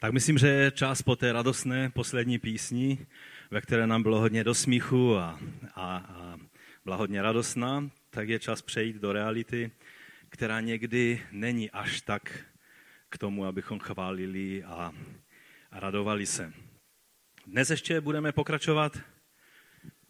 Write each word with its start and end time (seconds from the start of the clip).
Tak 0.00 0.12
myslím, 0.12 0.38
že 0.38 0.48
je 0.48 0.70
čas 0.70 1.02
po 1.02 1.16
té 1.16 1.32
radostné 1.32 1.90
poslední 1.90 2.38
písni, 2.38 3.06
ve 3.50 3.60
které 3.60 3.86
nám 3.86 4.02
bylo 4.02 4.20
hodně 4.20 4.44
do 4.44 4.54
smíchu 4.54 5.16
a, 5.16 5.38
a, 5.74 5.96
a 5.96 6.36
byla 6.84 6.96
hodně 6.96 7.22
radostná, 7.22 7.90
tak 8.10 8.28
je 8.28 8.38
čas 8.38 8.62
přejít 8.62 8.96
do 8.96 9.12
reality, 9.12 9.70
která 10.28 10.60
někdy 10.60 11.22
není 11.32 11.70
až 11.70 12.00
tak 12.00 12.44
k 13.08 13.18
tomu, 13.18 13.46
abychom 13.46 13.78
chválili 13.78 14.64
a, 14.64 14.92
a 15.70 15.80
radovali 15.80 16.26
se. 16.26 16.52
Dnes 17.46 17.70
ještě 17.70 18.00
budeme 18.00 18.32
pokračovat. 18.32 18.98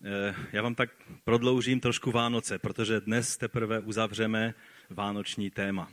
Eh, 0.04 0.34
já 0.52 0.62
vám 0.62 0.74
tak 0.74 0.90
prodloužím 1.24 1.80
trošku 1.80 2.10
Vánoce, 2.10 2.58
protože 2.58 3.00
dnes 3.00 3.36
teprve 3.36 3.80
uzavřeme 3.80 4.54
vánoční 4.90 5.50
téma. 5.50 5.92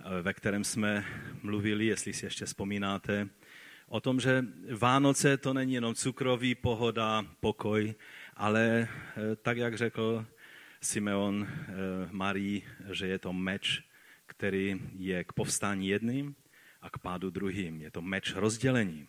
Eh, 0.00 0.22
ve 0.22 0.34
kterém 0.34 0.64
jsme 0.64 1.04
mluvili, 1.42 1.86
jestli 1.86 2.12
si 2.12 2.26
ještě 2.26 2.44
vzpomínáte, 2.44 3.28
o 3.86 4.00
tom, 4.00 4.20
že 4.20 4.44
Vánoce 4.78 5.36
to 5.36 5.54
není 5.54 5.74
jenom 5.74 5.94
cukrový, 5.94 6.54
pohoda, 6.54 7.26
pokoj, 7.40 7.94
ale 8.36 8.88
eh, 8.88 9.36
tak, 9.36 9.56
jak 9.56 9.76
řekl 9.76 10.26
Simeon 10.80 11.48
eh, 11.48 11.72
Marii, 12.10 12.62
že 12.90 13.06
je 13.06 13.18
to 13.18 13.32
meč, 13.32 13.82
který 14.26 14.80
je 14.96 15.24
k 15.24 15.32
povstání 15.32 15.88
jedným 15.88 16.34
a 16.82 16.90
k 16.90 16.98
pádu 16.98 17.30
druhým. 17.30 17.80
Je 17.80 17.90
to 17.90 18.02
meč 18.02 18.34
rozdělení. 18.34 19.08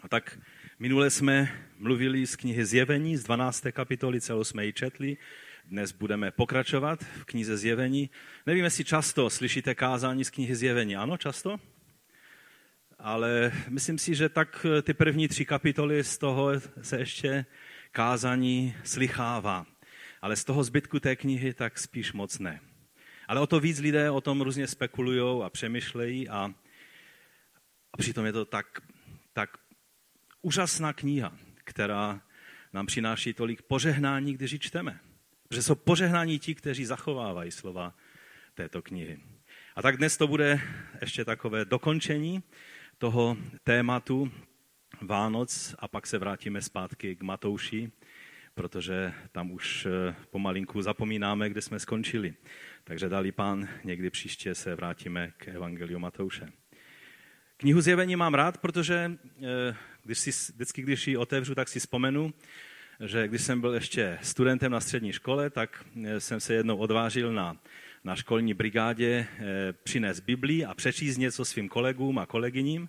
A 0.00 0.08
tak 0.08 0.38
minule 0.78 1.10
jsme 1.10 1.62
mluvili 1.78 2.26
z 2.26 2.36
knihy 2.36 2.64
Zjevení, 2.64 3.16
z 3.16 3.24
12. 3.24 3.64
kapitoly, 3.72 4.20
celou 4.20 4.44
jsme 4.44 4.66
ji 4.66 4.72
četli, 4.72 5.16
dnes 5.66 5.92
budeme 5.92 6.30
pokračovat 6.30 7.04
v 7.04 7.24
knize 7.24 7.56
Zjevení. 7.56 8.10
Nevím, 8.46 8.64
jestli 8.64 8.84
často 8.84 9.30
slyšíte 9.30 9.74
kázání 9.74 10.24
z 10.24 10.30
knihy 10.30 10.56
Zjevení. 10.56 10.96
Ano, 10.96 11.16
často? 11.16 11.56
Ale 12.98 13.52
myslím 13.68 13.98
si, 13.98 14.14
že 14.14 14.28
tak 14.28 14.66
ty 14.82 14.94
první 14.94 15.28
tři 15.28 15.44
kapitoly 15.44 16.04
z 16.04 16.18
toho 16.18 16.50
se 16.82 16.98
ještě 16.98 17.46
kázání 17.92 18.74
slychává. 18.84 19.66
Ale 20.22 20.36
z 20.36 20.44
toho 20.44 20.64
zbytku 20.64 21.00
té 21.00 21.16
knihy 21.16 21.54
tak 21.54 21.78
spíš 21.78 22.12
moc 22.12 22.38
ne. 22.38 22.60
Ale 23.28 23.40
o 23.40 23.46
to 23.46 23.60
víc 23.60 23.78
lidé 23.78 24.10
o 24.10 24.20
tom 24.20 24.40
různě 24.40 24.66
spekulují 24.66 25.42
a 25.42 25.50
přemýšlejí 25.50 26.28
a, 26.28 26.54
a 27.92 27.96
přitom 27.98 28.26
je 28.26 28.32
to 28.32 28.44
tak, 28.44 28.66
tak 29.32 29.50
úžasná 30.42 30.92
kniha, 30.92 31.38
která 31.64 32.20
nám 32.72 32.86
přináší 32.86 33.34
tolik 33.34 33.62
požehnání, 33.62 34.34
když 34.34 34.52
ji 34.52 34.58
čteme. 34.58 35.00
Že 35.50 35.62
jsou 35.62 35.74
požehnaní 35.74 36.38
ti, 36.38 36.54
kteří 36.54 36.84
zachovávají 36.84 37.50
slova 37.50 37.94
této 38.54 38.82
knihy. 38.82 39.20
A 39.76 39.82
tak 39.82 39.96
dnes 39.96 40.16
to 40.16 40.26
bude 40.26 40.60
ještě 41.00 41.24
takové 41.24 41.64
dokončení 41.64 42.42
toho 42.98 43.36
tématu 43.64 44.32
Vánoc 45.00 45.74
a 45.78 45.88
pak 45.88 46.06
se 46.06 46.18
vrátíme 46.18 46.62
zpátky 46.62 47.16
k 47.16 47.22
Matouši, 47.22 47.92
protože 48.54 49.12
tam 49.32 49.50
už 49.50 49.86
eh, 49.86 50.14
pomalinku 50.30 50.82
zapomínáme, 50.82 51.50
kde 51.50 51.62
jsme 51.62 51.78
skončili. 51.78 52.34
Takže 52.84 53.08
dali 53.08 53.32
pán, 53.32 53.68
někdy 53.84 54.10
příště 54.10 54.54
se 54.54 54.74
vrátíme 54.74 55.32
k 55.36 55.48
Evangeliu 55.48 55.98
Matouše. 55.98 56.48
Knihu 57.56 57.80
Zjevení 57.80 58.16
mám 58.16 58.34
rád, 58.34 58.58
protože 58.58 59.12
eh, 59.42 59.76
když 60.02 60.18
si, 60.18 60.52
vždycky, 60.52 60.82
když 60.82 61.08
ji 61.08 61.16
otevřu, 61.16 61.54
tak 61.54 61.68
si 61.68 61.80
vzpomenu, 61.80 62.34
že 63.00 63.28
když 63.28 63.42
jsem 63.42 63.60
byl 63.60 63.74
ještě 63.74 64.18
studentem 64.22 64.72
na 64.72 64.80
střední 64.80 65.12
škole, 65.12 65.50
tak 65.50 65.84
eh, 66.04 66.20
jsem 66.20 66.40
se 66.40 66.54
jednou 66.54 66.76
odvážil 66.76 67.32
na, 67.32 67.56
na 68.04 68.16
školní 68.16 68.54
brigádě 68.54 69.26
eh, 69.38 69.72
přinést 69.72 70.20
Biblii 70.20 70.64
a 70.64 70.74
přečíst 70.74 71.16
něco 71.16 71.44
svým 71.44 71.68
kolegům 71.68 72.18
a 72.18 72.26
kolegyním 72.26 72.88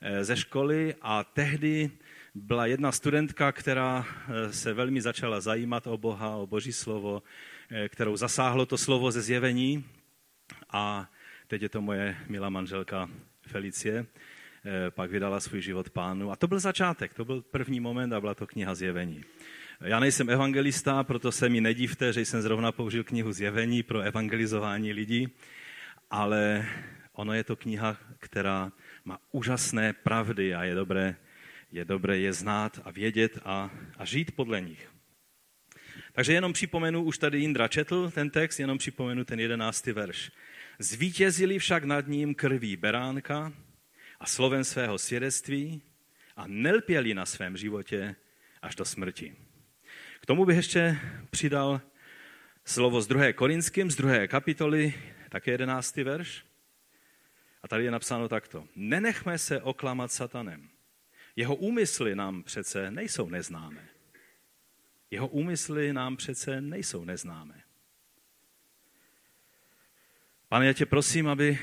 eh, 0.00 0.24
ze 0.24 0.36
školy. 0.36 0.94
A 1.02 1.24
tehdy 1.24 1.90
byla 2.34 2.66
jedna 2.66 2.92
studentka, 2.92 3.52
která 3.52 4.06
se 4.50 4.72
velmi 4.72 5.00
začala 5.00 5.40
zajímat 5.40 5.86
o 5.86 5.98
Boha, 5.98 6.36
o 6.36 6.46
Boží 6.46 6.72
slovo, 6.72 7.22
kterou 7.88 8.16
zasáhlo 8.16 8.66
to 8.66 8.78
slovo 8.78 9.10
ze 9.10 9.22
zjevení. 9.22 9.84
A 10.70 11.10
teď 11.46 11.62
je 11.62 11.68
to 11.68 11.80
moje 11.80 12.16
milá 12.28 12.48
manželka 12.48 13.10
Felicie, 13.42 14.06
pak 14.90 15.10
vydala 15.10 15.40
svůj 15.40 15.60
život 15.60 15.90
pánu. 15.90 16.30
A 16.30 16.36
to 16.36 16.46
byl 16.46 16.60
začátek, 16.60 17.14
to 17.14 17.24
byl 17.24 17.42
první 17.42 17.80
moment 17.80 18.12
a 18.12 18.20
byla 18.20 18.34
to 18.34 18.46
kniha 18.46 18.74
Zjevení. 18.74 19.24
Já 19.80 20.00
nejsem 20.00 20.30
evangelista, 20.30 21.04
proto 21.04 21.32
se 21.32 21.48
mi 21.48 21.60
nedívte, 21.60 22.12
že 22.12 22.20
jsem 22.20 22.42
zrovna 22.42 22.72
použil 22.72 23.04
knihu 23.04 23.32
Zjevení 23.32 23.82
pro 23.82 24.00
evangelizování 24.00 24.92
lidí, 24.92 25.28
ale 26.10 26.66
ono 27.12 27.32
je 27.32 27.44
to 27.44 27.56
kniha, 27.56 27.96
která 28.18 28.72
má 29.04 29.18
úžasné 29.32 29.92
pravdy 29.92 30.54
a 30.54 30.64
je 30.64 30.74
dobré 30.74 31.16
je, 31.72 31.84
dobré 31.84 32.18
je 32.18 32.32
znát 32.32 32.80
a 32.84 32.90
vědět 32.90 33.38
a, 33.44 33.70
a 33.98 34.04
žít 34.04 34.32
podle 34.32 34.60
nich. 34.60 34.90
Takže 36.12 36.32
jenom 36.32 36.52
připomenu, 36.52 37.02
už 37.02 37.18
tady 37.18 37.40
Indra 37.40 37.68
četl 37.68 38.10
ten 38.10 38.30
text, 38.30 38.60
jenom 38.60 38.78
připomenu 38.78 39.24
ten 39.24 39.40
jedenáctý 39.40 39.92
verš. 39.92 40.30
Zvítězili 40.78 41.58
však 41.58 41.84
nad 41.84 42.06
ním 42.06 42.34
krví 42.34 42.76
beránka 42.76 43.52
a 44.20 44.26
slovem 44.26 44.64
svého 44.64 44.98
svědectví 44.98 45.82
a 46.36 46.44
nelpěli 46.46 47.14
na 47.14 47.26
svém 47.26 47.56
životě 47.56 48.16
až 48.62 48.74
do 48.74 48.84
smrti. 48.84 49.36
K 50.20 50.26
tomu 50.26 50.44
bych 50.44 50.56
ještě 50.56 51.00
přidal 51.30 51.80
slovo 52.64 53.02
z 53.02 53.06
2. 53.06 53.32
Korinským, 53.32 53.90
z 53.90 53.96
2. 53.96 54.26
kapitoly, 54.26 54.94
také 55.28 55.50
11. 55.50 55.96
verš. 55.96 56.44
A 57.62 57.68
tady 57.68 57.84
je 57.84 57.90
napsáno 57.90 58.28
takto. 58.28 58.68
Nenechme 58.76 59.38
se 59.38 59.62
oklamat 59.62 60.12
satanem. 60.12 60.68
Jeho 61.36 61.56
úmysly 61.56 62.14
nám 62.14 62.42
přece 62.42 62.90
nejsou 62.90 63.28
neznámé. 63.28 63.88
Jeho 65.10 65.28
úmysly 65.28 65.92
nám 65.92 66.16
přece 66.16 66.60
nejsou 66.60 67.04
neznámé. 67.04 67.62
Pane, 70.48 70.66
já 70.66 70.72
tě 70.72 70.86
prosím, 70.86 71.28
aby 71.28 71.58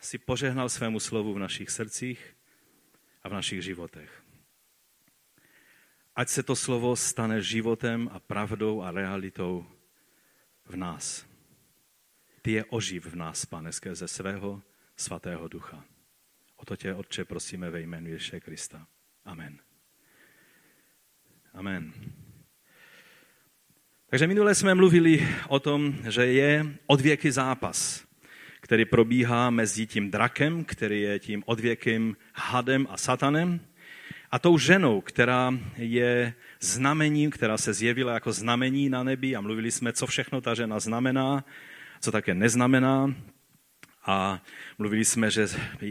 si 0.00 0.18
požehnal 0.18 0.68
svému 0.68 1.00
slovu 1.00 1.34
v 1.34 1.38
našich 1.38 1.70
srdcích 1.70 2.20
a 3.22 3.28
v 3.28 3.32
našich 3.32 3.62
životech. 3.62 4.22
Ať 6.16 6.28
se 6.28 6.42
to 6.42 6.56
slovo 6.56 6.96
stane 6.96 7.42
životem 7.42 8.08
a 8.12 8.20
pravdou 8.20 8.82
a 8.82 8.90
realitou 8.90 9.66
v 10.64 10.76
nás. 10.76 11.26
Ty 12.42 12.52
je 12.52 12.64
oživ 12.64 13.06
v 13.06 13.16
nás, 13.16 13.46
pane, 13.46 13.72
skrze 13.72 14.08
svého 14.08 14.62
svatého 14.96 15.48
ducha. 15.48 15.84
O 16.56 16.64
to 16.64 16.76
tě, 16.76 16.94
Otče, 16.94 17.24
prosíme 17.24 17.70
ve 17.70 17.80
jménu 17.80 18.08
Ježíše 18.08 18.40
Krista. 18.40 18.86
Amen. 19.24 19.58
Amen. 21.52 21.92
Takže 24.06 24.26
minule 24.26 24.54
jsme 24.54 24.74
mluvili 24.74 25.28
o 25.48 25.60
tom, 25.60 25.94
že 26.08 26.26
je 26.26 26.76
odvěky 26.86 27.32
zápas 27.32 28.05
který 28.66 28.84
probíhá 28.84 29.50
mezi 29.50 29.86
tím 29.86 30.10
drakem, 30.10 30.64
který 30.64 31.00
je 31.02 31.18
tím 31.18 31.42
odvěkým 31.46 32.16
hadem 32.34 32.86
a 32.90 32.96
satanem, 32.96 33.60
a 34.30 34.38
tou 34.38 34.58
ženou, 34.58 35.00
která 35.00 35.54
je 35.76 36.34
znamením, 36.60 37.30
která 37.30 37.58
se 37.58 37.72
zjevila 37.72 38.14
jako 38.14 38.32
znamení 38.32 38.88
na 38.88 39.02
nebi 39.02 39.36
a 39.36 39.40
mluvili 39.40 39.70
jsme, 39.70 39.92
co 39.92 40.06
všechno 40.06 40.40
ta 40.40 40.54
žena 40.54 40.80
znamená, 40.80 41.44
co 42.00 42.12
také 42.12 42.34
neznamená. 42.34 43.14
A 44.06 44.42
mluvili 44.78 45.04
jsme, 45.04 45.30
že 45.30 45.46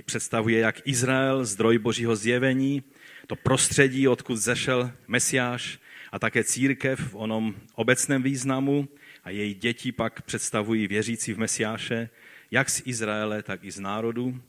představuje 0.06 0.60
jak 0.60 0.88
Izrael, 0.88 1.46
zdroj 1.46 1.78
božího 1.78 2.16
zjevení, 2.16 2.84
to 3.28 3.36
prostředí, 3.36 4.08
odkud 4.08 4.36
zešel 4.36 4.92
Mesiáš 5.08 5.80
a 6.12 6.20
také 6.20 6.44
církev 6.44 7.00
v 7.00 7.16
onom 7.16 7.56
obecném 7.76 8.24
významu 8.24 8.88
a 9.24 9.30
její 9.30 9.54
děti 9.54 9.92
pak 9.92 10.22
představují 10.22 10.88
věřící 10.88 11.34
v 11.34 11.38
Mesiáše, 11.38 12.10
jak 12.56 12.70
z 12.70 12.82
Izraele, 12.86 13.44
tak 13.44 13.64
i 13.64 13.72
z 13.72 13.80
národů. 13.80 14.42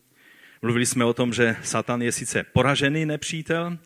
Mluvili 0.63 0.87
jsme 0.87 1.05
o 1.05 1.13
tom, 1.13 1.33
že 1.33 1.57
Satan 1.63 2.03
je 2.03 2.13
sice 2.13 2.43
poražený 2.43 3.07
nepřítel, 3.07 3.79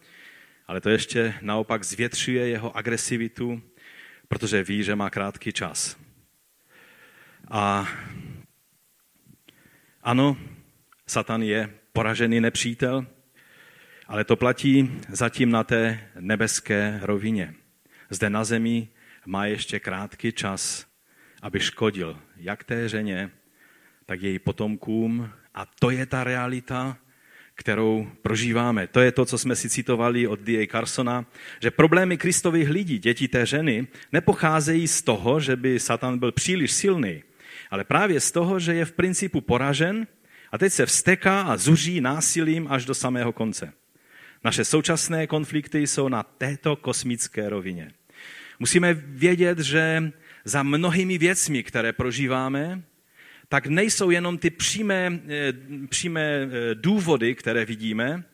ale 0.67 0.81
to 0.81 0.91
ještě 0.91 1.35
naopak 1.41 1.85
zvětšuje 1.85 2.49
jeho 2.49 2.77
agresivitu, 2.77 3.63
protože 4.29 4.63
ví, 4.63 4.83
že 4.83 4.97
má 4.97 5.11
krátký 5.11 5.53
čas. 5.53 5.97
A 7.49 7.89
ano, 10.03 10.37
Satan 11.07 11.43
je 11.43 11.71
poražený 11.93 12.41
nepřítel, 12.41 13.07
ale 14.07 14.25
to 14.25 14.37
platí 14.37 15.01
zatím 15.09 15.51
na 15.51 15.65
té 15.65 16.11
nebeské 16.21 17.01
rovině. 17.03 17.55
Zde 18.11 18.31
na 18.31 18.45
zemi 18.45 18.89
má 19.27 19.47
ještě 19.47 19.81
krátký 19.81 20.33
čas, 20.33 20.87
aby 21.43 21.61
škodil 21.61 22.21
jak 22.37 22.65
té 22.65 22.89
ženě, 22.89 23.31
tak 24.11 24.23
její 24.23 24.39
potomkům. 24.39 25.31
A 25.55 25.67
to 25.79 25.91
je 25.91 26.07
ta 26.07 26.25
realita, 26.25 26.97
kterou 27.55 28.11
prožíváme. 28.23 28.87
To 28.87 29.01
je 29.01 29.13
to, 29.13 29.25
co 29.25 29.39
jsme 29.39 29.57
si 29.57 29.71
citovali 29.71 30.27
od 30.27 30.41
D.A. 30.41 30.67
Carsona, 30.67 31.27
že 31.63 31.71
problémy 31.71 32.19
kristových 32.19 32.69
lidí, 32.69 32.99
dětí 32.99 33.29
té 33.29 33.47
ženy, 33.47 33.87
nepocházejí 34.13 34.89
z 34.89 35.03
toho, 35.03 35.41
že 35.41 35.57
by 35.57 35.81
Satan 35.81 36.19
byl 36.19 36.33
příliš 36.33 36.73
silný, 36.73 37.23
ale 37.71 37.85
právě 37.85 38.21
z 38.21 38.33
toho, 38.33 38.59
že 38.59 38.75
je 38.75 38.85
v 38.85 38.93
principu 38.93 39.41
poražen 39.41 40.07
A 40.53 40.59
teď 40.59 40.73
se 40.73 40.87
vsteká 40.87 41.43
a 41.43 41.57
zuří 41.57 42.01
násilím 42.01 42.67
až 42.71 42.85
do 42.85 42.95
samého 42.95 43.33
konce. 43.33 43.73
Naše 44.45 44.65
současné 44.65 45.27
konflikty 45.27 45.87
jsou 45.87 46.09
na 46.09 46.23
této 46.23 46.77
kosmické 46.77 47.49
rovině. 47.49 47.93
Musíme 48.59 48.95
vědět, 48.95 49.59
že 49.59 50.13
za 50.45 50.63
mnohými 50.63 51.19
věcmi, 51.19 51.63
které 51.63 51.93
prožíváme, 51.93 52.83
tak 53.51 53.67
nejsou 53.67 54.11
jenom 54.11 54.39
ty 54.39 54.51
přímé, 54.51 55.21
eh, 55.29 55.53
přímé 55.89 56.23
eh, 56.23 56.75
důvody, 56.75 57.35
které 57.35 57.65
vidíme, 57.65 58.25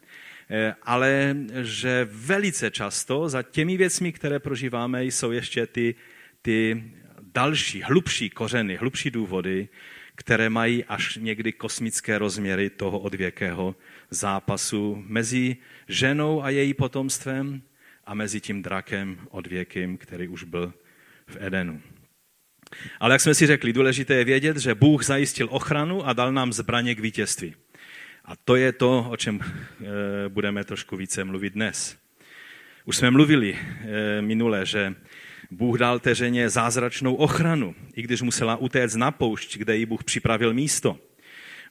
eh, 0.51 0.75
ale 0.83 1.37
že 1.63 2.09
velice 2.11 2.71
často 2.71 3.29
za 3.29 3.43
těmi 3.43 3.77
věcmi, 3.77 4.13
které 4.13 4.39
prožíváme, 4.39 5.05
jsou 5.05 5.33
ještě 5.33 5.67
ty, 5.67 5.95
ty 6.43 6.85
další, 7.33 7.83
hlubší 7.83 8.31
kořeny, 8.31 8.77
hlubší 8.77 9.11
důvody, 9.11 9.69
které 10.15 10.51
mají 10.51 10.85
až 10.85 11.19
někdy 11.21 11.53
kosmické 11.53 12.19
rozměry 12.19 12.71
toho 12.71 12.99
odvěkého 12.99 13.77
zápasu 14.11 15.05
mezi 15.07 15.57
ženou 15.89 16.45
a 16.45 16.51
její 16.51 16.75
potomstvem 16.75 17.63
a 18.05 18.15
mezi 18.15 18.41
tím 18.41 18.63
drakem 18.63 19.19
odvěkým, 19.31 19.97
který 19.99 20.29
už 20.29 20.45
byl 20.45 20.73
v 21.27 21.37
Edenu. 21.41 21.96
Ale 23.01 23.15
jak 23.15 23.21
jsme 23.21 23.35
si 23.35 23.47
řekli, 23.47 23.73
důležité 23.73 24.15
je 24.15 24.25
vědět, 24.25 24.57
že 24.57 24.75
Bůh 24.75 25.05
zajistil 25.05 25.49
ochranu 25.51 26.07
a 26.07 26.13
dal 26.13 26.33
nám 26.33 26.53
zbraně 26.53 26.95
k 26.95 27.01
vítězství. 27.01 27.55
A 28.25 28.37
to 28.37 28.57
je 28.57 28.73
to, 28.73 29.07
o 29.11 29.17
čem 29.17 29.41
eh, 29.41 29.85
budeme 30.29 30.65
trošku 30.65 30.97
více 30.97 31.25
mluvit 31.25 31.53
dnes. 31.53 31.97
Už 32.85 32.97
jsme 32.97 33.11
mluvili 33.11 33.59
eh, 33.59 34.23
minule, 34.23 34.67
že 34.67 34.95
Bůh 35.51 35.79
dal 35.79 35.99
teřeně 35.99 36.51
zázračnou 36.51 37.15
ochranu, 37.15 37.75
i 37.95 38.03
když 38.03 38.23
musela 38.23 38.57
utéct 38.57 38.97
na 38.97 39.11
poušť, 39.11 39.59
kde 39.59 39.77
jí 39.77 39.87
Bůh 39.87 40.05
připravil 40.05 40.55
místo. 40.55 40.99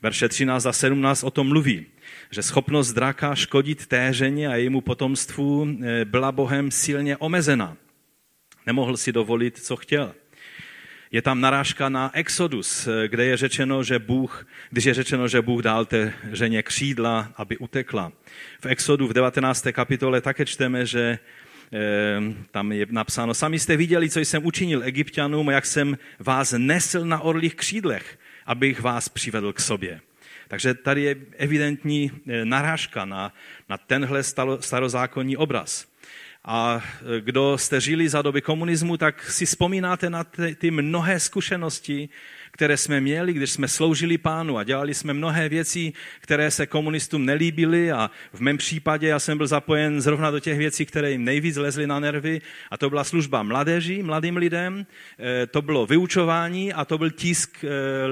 Verše 0.01 0.30
13 0.30 0.65
a 0.65 0.74
17 0.74 1.24
o 1.24 1.31
tom 1.31 1.47
mluví, 1.47 1.86
že 2.31 2.42
schopnost 2.42 2.94
draka 2.94 3.36
škodit 3.36 3.86
téřeně 3.86 4.47
a 4.47 4.56
jejímu 4.56 4.81
potomstvu 4.81 5.68
eh, 5.83 6.06
byla 6.06 6.31
Bohem 6.31 6.71
silně 6.71 7.18
omezena. 7.18 7.77
Nemohl 8.65 8.97
si 8.97 9.12
dovolit, 9.12 9.57
co 9.57 9.75
chtěl. 9.75 10.15
Je 11.12 11.22
tam 11.22 11.42
narážka 11.42 11.90
na 11.90 12.12
Exodus, 12.13 12.88
eh, 12.88 13.07
kde 13.07 13.25
je 13.25 13.38
řečeno, 13.38 13.84
že 13.84 14.00
Bůh, 14.00 14.48
když 14.69 14.86
je 14.86 14.94
řečeno, 14.94 15.28
že 15.28 15.42
Bůh 15.42 15.62
dal 15.62 15.86
té 15.86 16.13
ženě 16.31 16.63
křídla, 16.63 17.31
aby 17.36 17.57
utekla. 17.57 18.12
V 18.60 18.66
Exodu 18.66 19.07
v 19.07 19.13
19. 19.13 19.72
kapitole 19.72 20.22
také 20.22 20.46
čteme, 20.46 20.86
že 20.86 21.19
Ehm, 21.72 22.46
tam 22.52 22.72
je 22.72 22.86
napsáno, 22.90 23.34
sami 23.34 23.60
jste 23.60 23.78
viděli, 23.78 24.10
co 24.10 24.19
jsem 24.19 24.46
učinil 24.46 24.84
egyptianům, 24.84 25.50
jak 25.50 25.66
jsem 25.66 25.98
vás 26.19 26.54
nesl 26.57 27.06
na 27.06 27.19
orlých 27.19 27.56
křídlech, 27.56 28.19
abych 28.46 28.81
vás 28.81 29.10
přivedl 29.10 29.54
k 29.54 29.60
sobě. 29.60 30.02
Takže 30.48 30.74
tady 30.74 31.02
je 31.02 31.16
evidentní 31.38 32.12
eh, 32.28 32.46
narážka 32.46 33.06
na, 33.06 33.34
na 33.69 33.78
tenhle 33.78 34.24
starozákonní 34.60 35.38
obraz. 35.38 35.88
A 36.47 36.81
eh, 36.81 37.21
kdo 37.21 37.57
jste 37.57 37.81
žili 37.81 38.09
za 38.09 38.21
doby 38.21 38.42
komunismu, 38.42 38.97
tak 38.97 39.31
si 39.31 39.45
vzpomínáte 39.45 40.09
na 40.09 40.24
ty, 40.24 40.56
ty 40.56 40.71
mnohé 40.71 41.19
zkušenosti, 41.19 42.09
které 42.51 42.77
jsme 42.77 43.01
měli, 43.01 43.33
když 43.33 43.51
jsme 43.51 43.68
sloužili 43.68 44.18
pánu 44.18 44.57
a 44.57 44.63
dělali 44.63 44.94
jsme 44.94 45.13
mnohé 45.13 45.50
věci, 45.50 45.94
které 46.19 46.51
se 46.51 46.68
komunistům 46.68 47.25
nelíbily. 47.25 47.92
A 47.92 48.12
v 48.33 48.39
mém 48.39 48.57
případě 48.57 49.07
já 49.07 49.19
jsem 49.19 49.38
byl 49.38 49.47
zapojen 49.47 50.01
zrovna 50.01 50.31
do 50.31 50.39
těch 50.39 50.57
věcí, 50.57 50.86
které 50.86 51.12
jim 51.12 51.24
nejvíc 51.24 51.56
lezly 51.56 51.88
na 51.88 52.00
nervy. 52.00 52.42
A 52.71 52.77
to 52.77 52.89
byla 52.89 53.03
služba 53.03 53.44
mladeží, 53.44 54.03
mladým 54.03 54.38
lidem, 54.38 54.86
eh, 55.19 55.47
to 55.47 55.62
bylo 55.62 55.86
vyučování 55.86 56.74
a 56.74 56.86
to 56.86 56.97
byl 56.97 57.12
tisk 57.12 57.63
eh, 57.63 57.68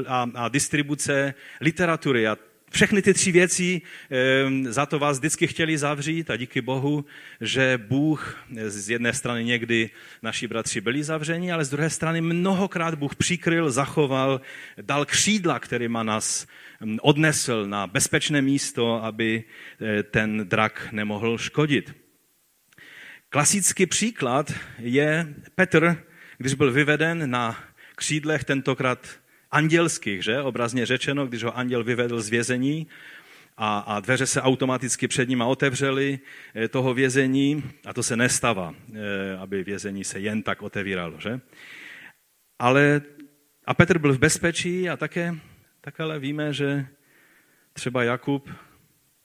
a, 0.08 0.30
a 0.36 0.50
distribuce 0.50 1.34
literatury. 1.62 2.28
A 2.28 2.38
všechny 2.74 3.02
ty 3.02 3.14
tři 3.14 3.32
věci 3.32 3.82
ehm, 4.10 4.66
za 4.74 4.86
to 4.86 5.00
vás 5.00 5.18
vždycky 5.18 5.48
chtěli 5.48 5.78
zavřít 5.78 6.30
a 6.30 6.36
díky 6.36 6.62
Bohu, 6.62 7.06
že 7.42 7.80
Bůh 7.88 8.38
z 8.68 8.90
jedné 8.90 9.14
strany 9.14 9.46
někdy 9.46 9.90
naši 10.22 10.48
bratři 10.48 10.82
byli 10.82 11.04
zavřeni, 11.04 11.52
ale 11.52 11.66
z 11.66 11.70
druhé 11.70 11.90
strany 11.90 12.22
mnohokrát 12.22 12.96
Bůh 12.96 13.16
přikryl, 13.16 13.72
zachoval, 13.72 14.42
dal 14.82 15.06
křídla, 15.06 15.60
kterýma 15.60 16.04
nás 16.04 16.48
hm, 16.82 16.98
odnesl 17.02 17.66
na 17.68 17.88
bezpečné 17.88 18.42
místo, 18.42 19.04
aby 19.04 19.44
eh, 19.82 20.04
ten 20.04 20.50
drak 20.50 20.88
nemohl 20.92 21.38
škodit. 21.38 21.96
Klasický 23.30 23.86
příklad 23.86 24.54
je 24.80 25.34
Petr, 25.56 26.04
když 26.38 26.54
byl 26.54 26.72
vyveden 26.72 27.30
na 27.30 27.64
křídlech 27.96 28.44
tentokrát 28.44 29.23
andělských, 29.54 30.24
že? 30.24 30.42
obrazně 30.42 30.86
řečeno, 30.86 31.28
když 31.28 31.44
ho 31.44 31.58
anděl 31.58 31.84
vyvedl 31.84 32.22
z 32.22 32.30
vězení 32.30 32.88
a, 33.58 33.80
a 33.80 34.00
dveře 34.00 34.26
se 34.26 34.42
automaticky 34.42 35.08
před 35.08 35.30
ním 35.30 35.42
otevřely 35.42 36.20
eh, 36.56 36.68
toho 36.68 36.94
vězení 36.94 37.64
a 37.86 37.94
to 37.94 38.04
se 38.04 38.18
nestává, 38.18 38.76
eh, 38.94 39.38
aby 39.38 39.64
vězení 39.64 40.04
se 40.04 40.20
jen 40.20 40.44
tak 40.44 40.62
otevíralo. 40.62 41.20
Že? 41.20 41.40
Ale 42.60 43.02
a 43.66 43.74
Petr 43.74 44.00
byl 44.00 44.14
v 44.14 44.20
bezpečí 44.20 44.90
a 44.90 44.98
také, 44.98 45.36
tak 45.82 46.00
ale 46.00 46.20
víme, 46.20 46.54
že 46.54 46.86
třeba 47.74 48.04
Jakub 48.04 48.50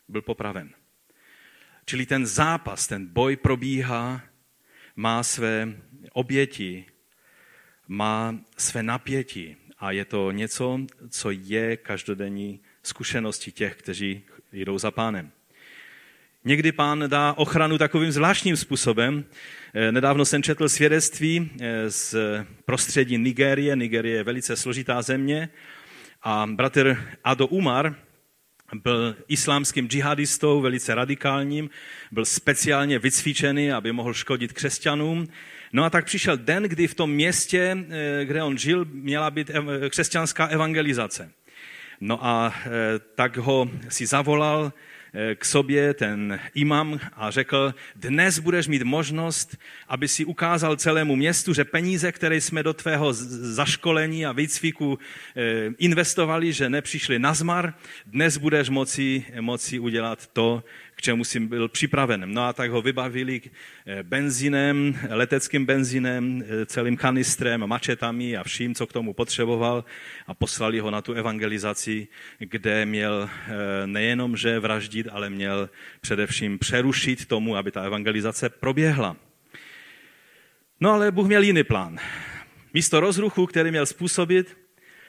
byl 0.09 0.23
popraven. 0.23 0.71
Čili 1.87 2.07
ten 2.07 2.27
zápas, 2.27 2.87
ten 2.87 3.07
boj 3.07 3.37
probíhá, 3.37 4.21
má 4.97 5.23
své 5.23 5.69
oběti, 6.13 6.85
má 7.89 8.39
své 8.59 8.83
napětí, 8.83 9.57
a 9.79 9.91
je 9.91 10.05
to 10.05 10.31
něco, 10.31 10.81
co 11.09 11.31
je 11.31 11.77
každodenní 11.77 12.61
zkušeností 12.83 13.53
těch, 13.53 13.77
kteří 13.77 14.23
jdou 14.53 14.79
za 14.79 14.91
pánem. 14.91 15.31
Někdy 16.45 16.73
pán 16.73 17.05
dá 17.07 17.33
ochranu 17.33 17.79
takovým 17.79 18.13
zvláštním 18.13 18.57
způsobem. 18.57 19.25
Eh, 19.75 19.93
nedávno 19.93 20.25
jsem 20.25 20.43
četl 20.43 20.69
svědectví 20.69 21.51
eh, 21.61 21.91
z 21.91 22.15
prostředí 22.65 23.19
Nigérie. 23.19 23.77
Nigérie 23.77 24.17
je 24.17 24.25
velice 24.25 24.57
složitá 24.57 25.03
země. 25.03 25.49
A 26.23 26.47
bratr 26.47 27.05
Ado 27.25 27.47
Umar 27.47 27.95
byl 28.75 29.17
islámským 29.29 29.89
džihadistou, 29.89 30.61
velice 30.61 30.95
radikálním, 30.95 31.71
byl 32.13 32.25
speciálně 32.25 32.99
vycvičený, 32.99 33.73
aby 33.73 33.93
mohl 33.93 34.15
škodit 34.15 34.53
křesťanům 34.53 35.29
No 35.73 35.85
a 35.85 35.91
tak 35.91 36.05
přišel 36.05 36.37
den, 36.37 36.63
kdy 36.63 36.87
v 36.87 36.95
tom 36.95 37.11
městě, 37.11 37.77
eh, 37.91 38.25
kde 38.25 38.43
on 38.43 38.59
žil, 38.59 38.85
měla 38.85 39.31
být 39.31 39.51
křesťanská 39.89 40.47
evangelizace. 40.47 41.31
No 42.01 42.27
a 42.27 42.55
eh, 42.57 42.71
tak 43.15 43.37
ho 43.37 43.71
si 43.89 44.07
zavolal 44.07 44.73
eh, 45.13 45.35
k 45.35 45.45
sobě 45.45 45.95
ten 45.95 46.41
imam 46.55 47.01
a 47.17 47.31
řekl, 47.31 47.75
dnes 47.97 48.39
budeš 48.39 48.67
mít 48.67 48.83
možnost, 48.83 49.57
aby 49.89 50.09
si 50.09 50.25
ukázal 50.25 50.77
celému 50.77 51.17
městu, 51.17 51.55
že 51.55 51.65
peníze, 51.65 52.13
které 52.13 52.41
jsme 52.41 52.63
do 52.63 52.75
tvého 52.75 53.13
zaškolení 53.13 54.27
a 54.27 54.33
výcviku 54.33 54.99
investovali, 55.79 56.53
že 56.53 56.71
nepřišly 56.71 57.19
na 57.19 57.35
zmar, 57.35 57.75
dnes 58.07 58.37
budeš 58.37 58.69
moci, 58.69 59.25
moci 59.41 59.79
udělat 59.79 60.27
to, 60.27 60.63
k 60.99 61.03
čemu 61.03 61.25
si 61.25 61.41
byl 61.41 61.69
připraven. 61.69 62.25
No 62.27 62.45
a 62.45 62.53
tak 62.53 62.71
ho 62.71 62.83
vybavili 62.83 63.41
eh, 63.87 64.03
benzínem, 64.03 64.99
leteckým 65.11 65.67
benzínem, 65.67 66.43
eh, 66.43 66.67
celým 66.67 66.97
kanistrem, 66.97 67.67
mačetami 67.67 68.37
a 68.37 68.43
vším, 68.43 68.75
co 68.75 68.87
k 68.87 68.93
tomu 68.93 69.15
potřeboval 69.15 69.85
a 70.27 70.35
poslali 70.35 70.79
ho 70.79 70.91
na 70.91 71.03
tu 71.03 71.13
evangelizaci, 71.13 72.09
kde 72.39 72.87
měl 72.87 73.31
eh, 73.31 73.87
nejenom, 73.87 74.37
že 74.37 74.59
vraždit, 74.59 75.07
ale 75.11 75.31
měl 75.31 75.71
především 76.01 76.59
přerušit 76.59 77.27
tomu, 77.27 77.57
aby 77.57 77.71
ta 77.71 77.83
evangelizace 77.83 78.49
proběhla. 78.49 79.17
No 80.81 80.91
ale 80.91 81.11
Bůh 81.11 81.27
měl 81.27 81.43
jiný 81.43 81.65
plán. 81.65 81.99
Místo 82.75 83.01
rozruchu, 83.01 83.47
který 83.47 83.71
měl 83.71 83.87
způsobit, 83.87 84.57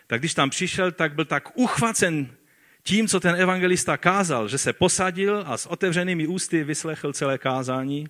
tak 0.08 0.22
když 0.22 0.34
tam 0.34 0.50
přišel, 0.50 0.92
tak 0.92 1.14
byl 1.14 1.26
tak 1.26 1.58
uchvacen 1.58 2.30
tím, 2.90 3.08
co 3.08 3.20
ten 3.20 3.36
evangelista 3.36 3.98
kázal, 3.98 4.48
že 4.48 4.58
se 4.58 4.74
posadil 4.74 5.44
a 5.46 5.58
s 5.58 5.66
otevřenými 5.66 6.28
ústy 6.28 6.64
vyslechl 6.64 7.14
celé 7.14 7.38
kázání. 7.38 8.08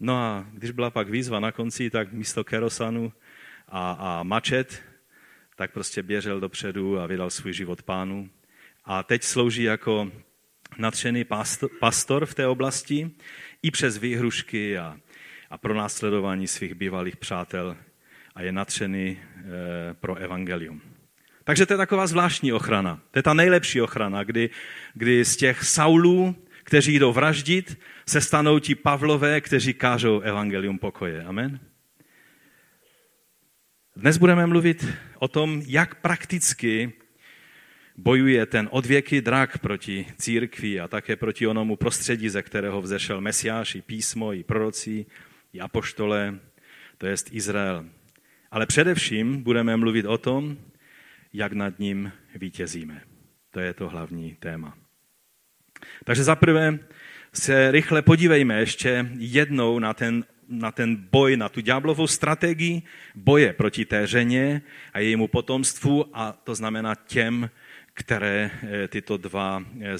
No 0.00 0.16
a 0.16 0.46
když 0.52 0.70
byla 0.70 0.90
pak 0.90 1.08
výzva 1.10 1.40
na 1.40 1.52
konci, 1.52 1.90
tak 1.90 2.12
místo 2.12 2.44
kerosanu 2.44 3.12
a, 3.68 3.92
a 3.92 4.22
mačet, 4.22 4.82
tak 5.56 5.72
prostě 5.72 6.02
běžel 6.02 6.40
dopředu 6.40 7.00
a 7.00 7.06
vydal 7.06 7.30
svůj 7.30 7.52
život 7.52 7.82
pánu. 7.82 8.30
A 8.84 9.02
teď 9.02 9.22
slouží 9.22 9.62
jako 9.62 10.10
natřený 10.78 11.24
pastor 11.80 12.26
v 12.26 12.34
té 12.34 12.46
oblasti 12.46 13.10
i 13.62 13.70
přes 13.70 13.98
výhrušky 13.98 14.78
a, 14.78 14.96
a 15.50 15.58
pro 15.58 15.74
následování 15.74 16.46
svých 16.46 16.74
bývalých 16.74 17.16
přátel 17.16 17.76
a 18.34 18.42
je 18.42 18.52
natřený 18.52 19.18
e, 19.18 19.94
pro 19.94 20.14
evangelium. 20.14 20.93
Takže 21.44 21.66
to 21.66 21.72
je 21.72 21.76
taková 21.76 22.06
zvláštní 22.06 22.52
ochrana. 22.52 23.00
To 23.10 23.18
je 23.18 23.22
ta 23.22 23.34
nejlepší 23.34 23.80
ochrana, 23.80 24.24
kdy, 24.24 24.50
kdy 24.94 25.24
z 25.24 25.36
těch 25.36 25.64
Saulů, 25.64 26.36
kteří 26.64 26.98
jdou 26.98 27.12
vraždit, 27.12 27.78
se 28.08 28.20
stanou 28.20 28.58
ti 28.58 28.74
Pavlové, 28.74 29.40
kteří 29.40 29.74
kážou 29.74 30.20
evangelium 30.20 30.78
pokoje. 30.78 31.24
Amen. 31.24 31.60
Dnes 33.96 34.16
budeme 34.16 34.46
mluvit 34.46 34.86
o 35.18 35.28
tom, 35.28 35.62
jak 35.66 35.94
prakticky 35.94 36.92
bojuje 37.96 38.46
ten 38.46 38.68
odvěky 38.70 39.20
drak 39.20 39.58
proti 39.58 40.06
církvi 40.18 40.80
a 40.80 40.88
také 40.88 41.16
proti 41.16 41.46
onomu 41.46 41.76
prostředí, 41.76 42.28
ze 42.28 42.42
kterého 42.42 42.82
vzešel 42.82 43.20
Mesiáš 43.20 43.74
i 43.74 43.82
písmo, 43.82 44.32
i 44.32 44.42
proroci, 44.42 45.06
i 45.52 45.60
apoštole, 45.60 46.38
to 46.98 47.06
jest 47.06 47.28
Izrael. 47.32 47.84
Ale 48.50 48.66
především 48.66 49.42
budeme 49.42 49.76
mluvit 49.76 50.06
o 50.06 50.18
tom, 50.18 50.56
jak 51.34 51.52
nad 51.52 51.78
ním 51.78 52.12
vítězíme. 52.34 53.02
To 53.50 53.60
je 53.60 53.74
to 53.74 53.88
hlavní 53.88 54.36
téma. 54.40 54.78
Takže 56.04 56.24
zaprvé 56.24 56.78
se 57.32 57.70
rychle 57.70 58.02
podívejme 58.02 58.60
ještě 58.60 59.10
jednou 59.18 59.78
na 59.78 59.94
ten, 59.94 60.24
na 60.48 60.72
ten 60.72 60.96
boj, 60.96 61.36
na 61.36 61.48
tu 61.48 61.60
ďáblovou 61.60 62.06
strategii 62.06 62.82
boje 63.14 63.52
proti 63.52 63.84
té 63.84 64.06
ženě 64.06 64.62
a 64.92 64.98
jejímu 64.98 65.28
potomstvu, 65.28 66.04
a 66.12 66.32
to 66.32 66.54
znamená 66.54 66.94
těm, 66.94 67.50
které 67.94 68.50
eh, 68.62 68.88
tyto 68.88 69.16
dva 69.16 69.64
eh, 69.80 69.84
eh, 69.84 69.98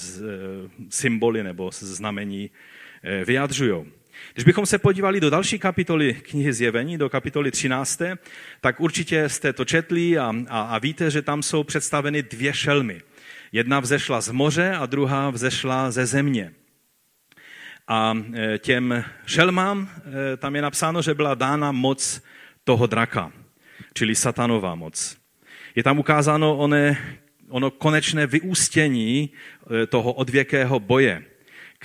symboly 0.89 1.43
nebo 1.43 1.69
znamení 1.73 2.49
vyjadřují. 3.25 3.85
Když 4.33 4.45
bychom 4.45 4.65
se 4.65 4.77
podívali 4.77 5.19
do 5.19 5.29
další 5.29 5.59
kapitoly 5.59 6.13
knihy 6.13 6.53
Zjevení, 6.53 6.97
do 6.97 7.09
kapitoly 7.09 7.51
13., 7.51 8.01
tak 8.61 8.79
určitě 8.79 9.29
jste 9.29 9.53
to 9.53 9.65
četli 9.65 10.17
a, 10.17 10.33
a, 10.49 10.61
a 10.61 10.79
víte, 10.79 11.11
že 11.11 11.21
tam 11.21 11.43
jsou 11.43 11.63
představeny 11.63 12.23
dvě 12.23 12.53
šelmy. 12.53 13.01
Jedna 13.51 13.79
vzešla 13.79 14.21
z 14.21 14.31
moře 14.31 14.71
a 14.71 14.85
druhá 14.85 15.29
vzešla 15.29 15.91
ze 15.91 16.05
země. 16.05 16.53
A 17.87 18.13
e, 18.33 18.57
těm 18.57 19.03
šelmám 19.25 19.89
e, 20.33 20.37
tam 20.37 20.55
je 20.55 20.61
napsáno, 20.61 21.01
že 21.01 21.13
byla 21.13 21.35
dána 21.35 21.71
moc 21.71 22.21
toho 22.63 22.87
draka, 22.87 23.31
čili 23.93 24.15
satanová 24.15 24.75
moc. 24.75 25.17
Je 25.75 25.83
tam 25.83 25.99
ukázáno 25.99 26.57
one, 26.57 26.97
ono 27.49 27.71
konečné 27.71 28.27
vyústění 28.27 29.29
e, 29.29 29.87
toho 29.87 30.13
odvěkého 30.13 30.79
boje 30.79 31.23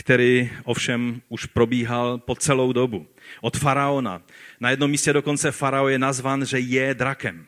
který 0.01 0.51
ovšem 0.65 1.23
už 1.29 1.47
probíhal 1.47 2.19
po 2.19 2.35
celou 2.35 2.73
dobu. 2.73 3.07
Od 3.41 3.57
faraona. 3.57 4.23
Na 4.61 4.71
jednom 4.71 4.91
místě 4.91 5.13
dokonce 5.13 5.53
farao 5.53 5.89
je 5.89 5.99
nazvan, 5.99 6.47
že 6.47 6.59
je 6.59 6.95
drakem. 6.95 7.47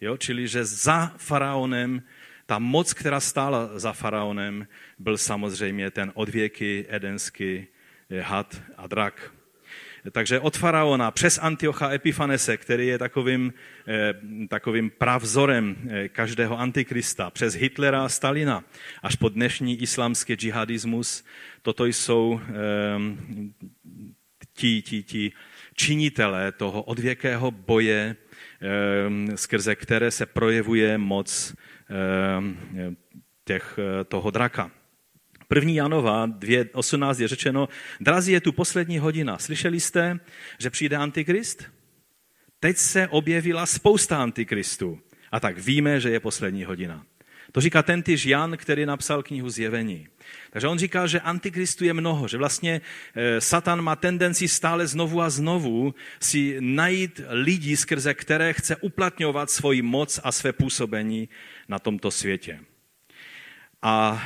Jo? 0.00 0.16
Čili, 0.16 0.48
že 0.48 0.64
za 0.64 1.12
faraonem, 1.16 2.02
ta 2.46 2.58
moc, 2.58 2.92
která 2.92 3.20
stála 3.20 3.78
za 3.78 3.92
faraonem, 3.92 4.66
byl 4.98 5.18
samozřejmě 5.18 5.90
ten 5.90 6.12
odvěky 6.14 6.86
edenský 6.88 7.66
had 8.22 8.62
a 8.76 8.86
drak. 8.86 9.32
Takže 10.12 10.40
od 10.40 10.56
faraona 10.56 11.10
přes 11.10 11.38
Antiocha 11.38 11.92
Epifanese, 11.92 12.56
který 12.56 12.86
je 12.86 12.98
takovým, 12.98 13.52
eh, 13.88 14.14
takovým 14.48 14.90
pravzorem 14.90 15.76
eh, 15.88 16.08
každého 16.08 16.58
antikrista, 16.58 17.30
přes 17.30 17.54
Hitlera 17.54 18.04
a 18.04 18.08
Stalina, 18.08 18.64
až 19.02 19.16
po 19.16 19.28
dnešní 19.28 19.82
islamský 19.82 20.34
džihadismus, 20.34 21.24
toto 21.62 21.86
jsou 21.86 22.40
ehm, 22.48 23.52
ti, 24.52 24.82
ti, 24.82 25.02
ti 25.02 25.32
činitelé 25.74 26.52
toho 26.52 26.82
odvěkého 26.82 27.50
boje, 27.50 28.16
skrze 29.34 29.74
které 29.74 30.10
se 30.10 30.26
projevuje 30.26 30.98
moc 30.98 31.54
těch, 33.44 33.78
eh, 33.78 34.04
toho 34.04 34.30
draka. 34.30 34.70
1. 35.54 35.72
Janova 35.72 36.26
2.18 36.26 37.20
je 37.22 37.28
řečeno, 37.28 37.68
drazí, 38.00 38.32
je 38.32 38.40
tu 38.40 38.52
poslední 38.52 38.98
hodina. 38.98 39.38
Slyšeli 39.38 39.80
jste, 39.80 40.20
že 40.58 40.70
přijde 40.70 40.96
antikrist? 40.96 41.64
Teď 42.60 42.76
se 42.76 43.08
objevila 43.08 43.66
spousta 43.66 44.22
antikristů. 44.22 45.00
A 45.32 45.40
tak 45.40 45.58
víme, 45.58 46.00
že 46.00 46.10
je 46.10 46.20
poslední 46.20 46.64
hodina. 46.64 47.06
To 47.52 47.60
říká 47.60 47.82
ten 47.82 48.02
tyž 48.02 48.26
Jan, 48.26 48.56
který 48.56 48.86
napsal 48.86 49.22
knihu 49.22 49.50
Zjevení. 49.50 50.08
Takže 50.50 50.68
on 50.68 50.78
říká, 50.78 51.06
že 51.06 51.20
antikristů 51.20 51.84
je 51.84 51.92
mnoho, 51.92 52.28
že 52.28 52.38
vlastně 52.38 52.80
eh, 53.14 53.40
Satan 53.40 53.82
má 53.82 53.96
tendenci 53.96 54.48
stále 54.48 54.86
znovu 54.86 55.22
a 55.22 55.30
znovu 55.30 55.94
si 56.20 56.56
najít 56.60 57.20
lidi, 57.28 57.76
skrze 57.76 58.14
které 58.14 58.52
chce 58.52 58.76
uplatňovat 58.76 59.50
svoji 59.50 59.82
moc 59.82 60.20
a 60.24 60.32
své 60.32 60.52
působení 60.52 61.28
na 61.68 61.78
tomto 61.78 62.10
světě. 62.10 62.60
A 63.82 64.22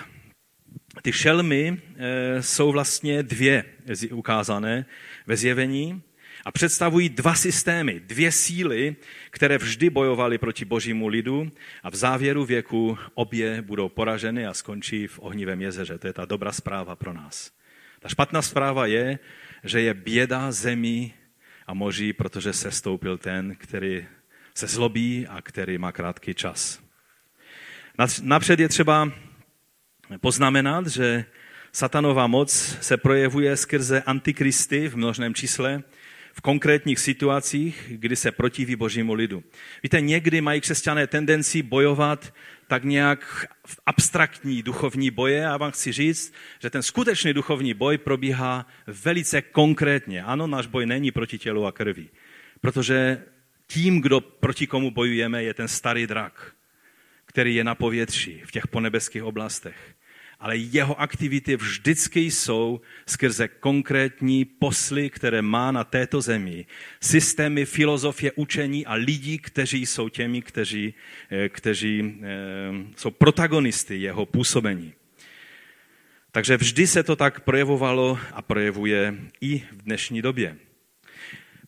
ty 1.02 1.12
šelmy 1.12 1.78
eh, 1.96 2.42
jsou 2.42 2.72
vlastně 2.72 3.22
dvě 3.22 3.64
ukázané 4.10 4.86
ve 5.26 5.36
zjevení 5.36 6.02
a 6.44 6.52
představují 6.52 7.08
dva 7.08 7.34
systémy, 7.34 8.00
dvě 8.00 8.32
síly, 8.32 8.96
které 9.30 9.58
vždy 9.58 9.90
bojovaly 9.90 10.38
proti 10.38 10.64
božímu 10.64 11.08
lidu 11.08 11.50
a 11.82 11.90
v 11.90 11.94
závěru 11.94 12.44
věku 12.44 12.98
obě 13.14 13.62
budou 13.62 13.88
poraženy 13.88 14.46
a 14.46 14.54
skončí 14.54 15.06
v 15.06 15.18
ohnivém 15.18 15.62
jezeře. 15.62 15.98
To 15.98 16.06
je 16.06 16.12
ta 16.12 16.24
dobrá 16.24 16.52
zpráva 16.52 16.96
pro 16.96 17.12
nás. 17.12 17.50
Ta 18.00 18.08
špatná 18.08 18.42
zpráva 18.42 18.86
je, 18.86 19.18
že 19.64 19.80
je 19.80 19.94
běda 19.94 20.52
zemí 20.52 21.14
a 21.66 21.74
moří, 21.74 22.12
protože 22.12 22.52
se 22.52 22.70
stoupil 22.70 23.18
ten, 23.18 23.56
který 23.58 24.06
se 24.54 24.66
zlobí 24.66 25.26
a 25.26 25.42
který 25.42 25.78
má 25.78 25.92
krátký 25.92 26.34
čas. 26.34 26.80
Napřed 28.22 28.60
je 28.60 28.68
třeba 28.68 29.12
poznamenat, 30.20 30.86
že 30.86 31.24
satanová 31.72 32.26
moc 32.26 32.76
se 32.80 32.96
projevuje 32.96 33.56
skrze 33.56 34.02
antikristy 34.02 34.88
v 34.88 34.96
množném 34.96 35.34
čísle, 35.34 35.82
v 36.32 36.40
konkrétních 36.40 36.98
situacích, 36.98 37.84
kdy 37.88 38.16
se 38.16 38.32
protiví 38.32 38.76
božímu 38.76 39.14
lidu. 39.14 39.44
Víte, 39.82 40.00
někdy 40.00 40.40
mají 40.40 40.60
křesťané 40.60 41.06
tendenci 41.06 41.62
bojovat 41.62 42.34
tak 42.66 42.84
nějak 42.84 43.48
v 43.66 43.80
abstraktní 43.86 44.62
duchovní 44.62 45.10
boje 45.10 45.46
a 45.46 45.56
vám 45.56 45.70
chci 45.70 45.92
říct, 45.92 46.34
že 46.62 46.70
ten 46.70 46.82
skutečný 46.82 47.32
duchovní 47.32 47.74
boj 47.74 47.98
probíhá 47.98 48.66
velice 48.86 49.42
konkrétně. 49.42 50.22
Ano, 50.22 50.46
náš 50.46 50.66
boj 50.66 50.86
není 50.86 51.10
proti 51.10 51.38
tělu 51.38 51.66
a 51.66 51.72
krvi, 51.72 52.08
protože 52.60 53.22
tím, 53.66 54.00
kdo 54.00 54.20
proti 54.20 54.66
komu 54.66 54.90
bojujeme, 54.90 55.42
je 55.42 55.54
ten 55.54 55.68
starý 55.68 56.06
drak, 56.06 56.52
který 57.26 57.54
je 57.54 57.64
na 57.64 57.74
povětří 57.74 58.42
v 58.44 58.52
těch 58.52 58.66
ponebeských 58.66 59.24
oblastech 59.24 59.93
ale 60.44 60.56
jeho 60.56 61.00
aktivity 61.00 61.56
vždycky 61.56 62.20
jsou 62.20 62.80
skrze 63.06 63.48
konkrétní 63.48 64.44
posly, 64.44 65.10
které 65.10 65.42
má 65.42 65.72
na 65.72 65.84
této 65.84 66.20
zemi. 66.20 66.66
Systémy, 67.00 67.64
filozofie, 67.64 68.32
učení 68.36 68.86
a 68.86 68.94
lidí, 68.94 69.38
kteří 69.38 69.86
jsou 69.86 70.08
těmi, 70.08 70.42
kteří, 70.42 70.94
eh, 71.30 71.48
kteří 71.48 72.20
eh, 72.22 72.36
jsou 72.96 73.10
protagonisty 73.10 73.96
jeho 73.96 74.26
působení. 74.26 74.92
Takže 76.30 76.56
vždy 76.56 76.86
se 76.86 77.02
to 77.02 77.16
tak 77.16 77.40
projevovalo 77.40 78.18
a 78.32 78.42
projevuje 78.42 79.14
i 79.40 79.58
v 79.72 79.82
dnešní 79.82 80.22
době. 80.22 80.56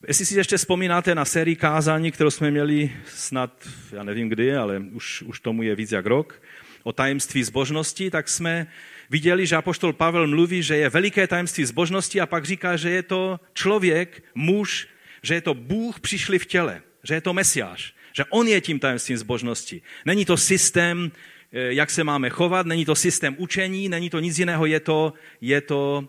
Jestli 0.08 0.26
si 0.26 0.38
ještě 0.38 0.56
vzpomínáte 0.56 1.14
na 1.14 1.24
sérii 1.24 1.56
kázání, 1.56 2.12
kterou 2.12 2.30
jsme 2.30 2.50
měli 2.50 2.92
snad, 3.06 3.68
já 3.92 4.02
nevím 4.02 4.28
kdy, 4.28 4.56
ale 4.56 4.78
už, 4.78 5.22
už 5.22 5.40
tomu 5.40 5.62
je 5.62 5.74
víc 5.74 5.92
jak 5.92 6.06
rok, 6.06 6.42
o 6.86 6.92
tajemství 6.92 7.42
zbožnosti, 7.42 8.10
tak 8.10 8.28
jsme 8.28 8.66
viděli, 9.10 9.46
že 9.46 9.56
apoštol 9.56 9.92
Pavel 9.92 10.26
mluví, 10.26 10.62
že 10.62 10.76
je 10.76 10.88
veliké 10.88 11.26
tajemství 11.26 11.64
zbožnosti 11.64 12.20
a 12.20 12.26
pak 12.26 12.44
říká, 12.44 12.76
že 12.76 12.90
je 12.90 13.02
to 13.02 13.40
člověk, 13.54 14.22
muž, 14.34 14.88
že 15.22 15.34
je 15.34 15.40
to 15.40 15.54
Bůh 15.54 16.00
přišli 16.00 16.38
v 16.38 16.46
těle, 16.46 16.82
že 17.02 17.14
je 17.14 17.20
to 17.20 17.34
Mesiáš, 17.34 17.94
že 18.12 18.24
on 18.30 18.46
je 18.46 18.60
tím 18.60 18.78
tajemstvím 18.78 19.18
zbožnosti. 19.18 19.82
Není 20.04 20.24
to 20.24 20.36
systém, 20.36 21.10
eh, 21.52 21.74
jak 21.74 21.90
se 21.90 22.04
máme 22.04 22.30
chovat, 22.30 22.66
není 22.66 22.84
to 22.84 22.94
systém 22.94 23.34
učení, 23.38 23.88
není 23.88 24.10
to 24.10 24.22
nic 24.22 24.38
jiného, 24.38 24.66
je 24.66 24.80
to, 24.80 25.12
je 25.40 25.60
to 25.60 26.08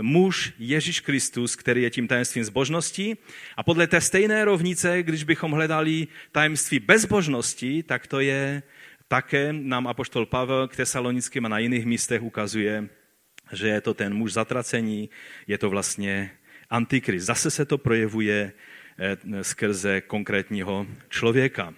muž 0.00 0.52
Ježíš 0.58 1.00
Kristus, 1.00 1.56
který 1.56 1.82
je 1.82 1.90
tím 1.90 2.08
tajemstvím 2.08 2.44
zbožnosti. 2.44 3.16
A 3.56 3.62
podle 3.62 3.86
té 3.86 4.00
stejné 4.00 4.44
rovnice, 4.44 5.02
když 5.02 5.24
bychom 5.24 5.52
hledali 5.52 6.06
tajemství 6.32 6.78
bezbožnosti, 6.78 7.82
tak 7.82 8.06
to 8.06 8.20
je 8.20 8.62
také 9.10 9.50
nám 9.50 9.90
apoštol 9.90 10.30
Pavel 10.30 10.70
k 10.70 10.86
tesalonickým 10.86 11.42
a 11.46 11.48
na 11.48 11.58
jiných 11.58 11.86
místech 11.86 12.22
ukazuje, 12.22 12.86
že 13.52 13.68
je 13.68 13.80
to 13.80 13.94
ten 13.94 14.14
muž 14.14 14.38
zatracení, 14.38 15.10
je 15.46 15.58
to 15.58 15.70
vlastně 15.70 16.30
antikrist. 16.70 17.26
Zase 17.26 17.50
se 17.50 17.64
to 17.66 17.78
projevuje 17.78 18.52
eh, 18.54 19.44
skrze 19.44 20.00
konkrétního 20.00 20.86
člověka. 21.08 21.74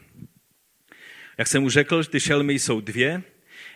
Jak 1.39 1.49
jsem 1.49 1.65
už 1.65 1.73
řekl, 1.73 2.05
ty 2.05 2.21
šelmy 2.21 2.53
jsou 2.53 2.81
dvě. 2.81 3.23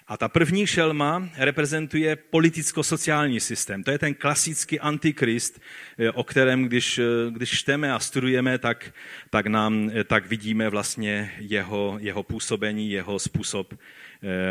A 0.08 0.16
ta 0.16 0.28
první 0.28 0.66
šelma 0.66 1.28
reprezentuje 1.36 2.16
politicko-sociální 2.16 3.40
systém. 3.40 3.84
To 3.84 3.90
je 3.90 3.98
ten 3.98 4.14
klasický 4.14 4.80
antikrist, 4.80 5.60
eh, 5.98 6.10
o 6.10 6.24
kterém, 6.24 6.64
když, 6.64 6.98
eh, 6.98 7.02
když 7.30 7.50
čteme 7.50 7.92
a 7.92 7.98
studujeme, 7.98 8.58
tak, 8.58 8.92
tak, 9.30 9.46
nám, 9.46 9.90
eh, 9.94 10.04
tak 10.04 10.26
vidíme 10.26 10.68
vlastně 10.68 11.32
jeho, 11.38 11.96
jeho 12.00 12.22
působení, 12.22 12.90
jeho 12.90 13.18
způsob 13.18 13.74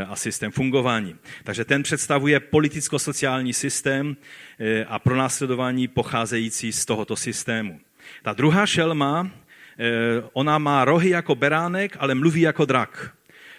a 0.08 0.16
systém 0.16 0.52
fungování. 0.52 1.16
Takže 1.44 1.66
ten 1.66 1.84
představuje 1.84 2.40
politicko-sociální 2.40 3.54
systém 3.54 4.18
a 4.88 5.00
pronásledování 5.00 5.88
pocházející 5.88 6.72
z 6.72 6.86
tohoto 6.86 7.16
systému. 7.16 7.80
Ta 8.24 8.34
druhá 8.34 8.66
šelma, 8.66 9.32
ona 10.34 10.58
má 10.58 10.86
rohy 10.86 11.10
jako 11.10 11.36
beránek, 11.36 11.98
ale 12.00 12.16
mluví 12.16 12.42
jako 12.42 12.66
drak. 12.66 13.14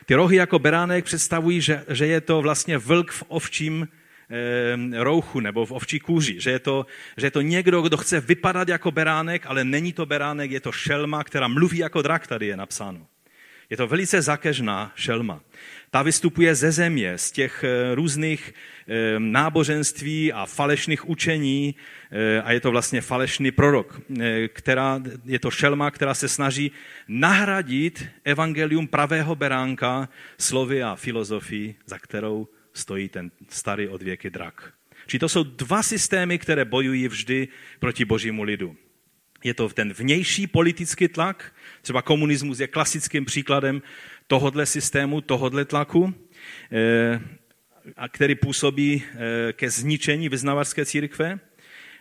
Ty 0.06 0.14
rohy 0.14 0.36
jako 0.36 0.58
beránek 0.58 1.04
představují, 1.04 1.60
že, 1.60 1.84
že 1.88 2.06
je 2.06 2.20
to 2.20 2.42
vlastně 2.42 2.78
vlk 2.78 3.12
v 3.12 3.24
ovčím 3.28 3.88
rouchu 4.98 5.40
nebo 5.40 5.66
v 5.66 5.72
ovčí 5.72 6.00
kůži. 6.00 6.40
Že 6.40 6.50
je, 6.50 6.58
to, 6.58 6.86
že 7.16 7.26
je 7.26 7.30
to 7.30 7.40
někdo, 7.40 7.82
kdo 7.82 7.96
chce 7.96 8.20
vypadat 8.20 8.68
jako 8.68 8.90
beránek, 8.90 9.46
ale 9.46 9.64
není 9.64 9.92
to 9.92 10.06
beránek, 10.06 10.50
je 10.50 10.60
to 10.60 10.72
šelma, 10.72 11.24
která 11.24 11.48
mluví 11.48 11.78
jako 11.78 12.02
drak, 12.02 12.26
tady 12.26 12.46
je 12.46 12.56
napsáno. 12.56 13.06
Je 13.70 13.76
to 13.76 13.86
velice 13.86 14.22
zakežná 14.22 14.92
šelma. 14.94 15.40
Ta 15.90 16.02
vystupuje 16.02 16.54
ze 16.54 16.72
země, 16.72 17.18
z 17.18 17.32
těch 17.32 17.64
eh, 17.64 17.94
různých 17.94 18.54
eh, 18.88 19.14
náboženství 19.18 20.32
a 20.32 20.46
falešných 20.46 21.08
učení 21.08 21.74
eh, 22.10 22.42
a 22.42 22.52
je 22.52 22.60
to 22.60 22.70
vlastně 22.70 23.00
falešný 23.00 23.50
prorok, 23.50 24.00
která, 24.48 25.00
je 25.24 25.38
to 25.38 25.50
šelma, 25.50 25.90
která 25.90 26.14
se 26.14 26.28
snaží 26.28 26.70
nahradit 27.08 28.06
evangelium 28.24 28.86
pravého 28.86 29.34
beránka 29.34 30.08
slovy 30.38 30.82
a 30.82 30.94
filozofii, 30.94 31.74
za 31.86 31.98
kterou 31.98 32.48
stojí 32.72 33.08
ten 33.08 33.30
starý 33.48 33.88
odvěky 33.88 34.30
drak. 34.30 34.72
Či 35.06 35.18
to 35.18 35.28
jsou 35.28 35.42
dva 35.42 35.82
systémy, 35.82 36.38
které 36.38 36.64
bojují 36.64 37.08
vždy 37.08 37.48
proti 37.78 38.04
božímu 38.04 38.42
lidu. 38.42 38.76
Je 39.44 39.54
to 39.54 39.68
ten 39.68 39.92
vnější 39.92 40.46
politický 40.46 41.08
tlak, 41.08 41.54
třeba 41.82 42.02
komunismus 42.02 42.60
je 42.60 42.66
klasickým 42.66 43.24
příkladem 43.24 43.82
tohodle 44.26 44.66
systému, 44.66 45.20
tohodle 45.20 45.64
tlaku, 45.64 46.14
eh, 46.72 47.20
který 48.08 48.34
působí 48.34 49.02
eh, 49.04 49.52
ke 49.52 49.70
zničení 49.70 50.28
vyznavačské 50.28 50.84
církve. 50.84 51.38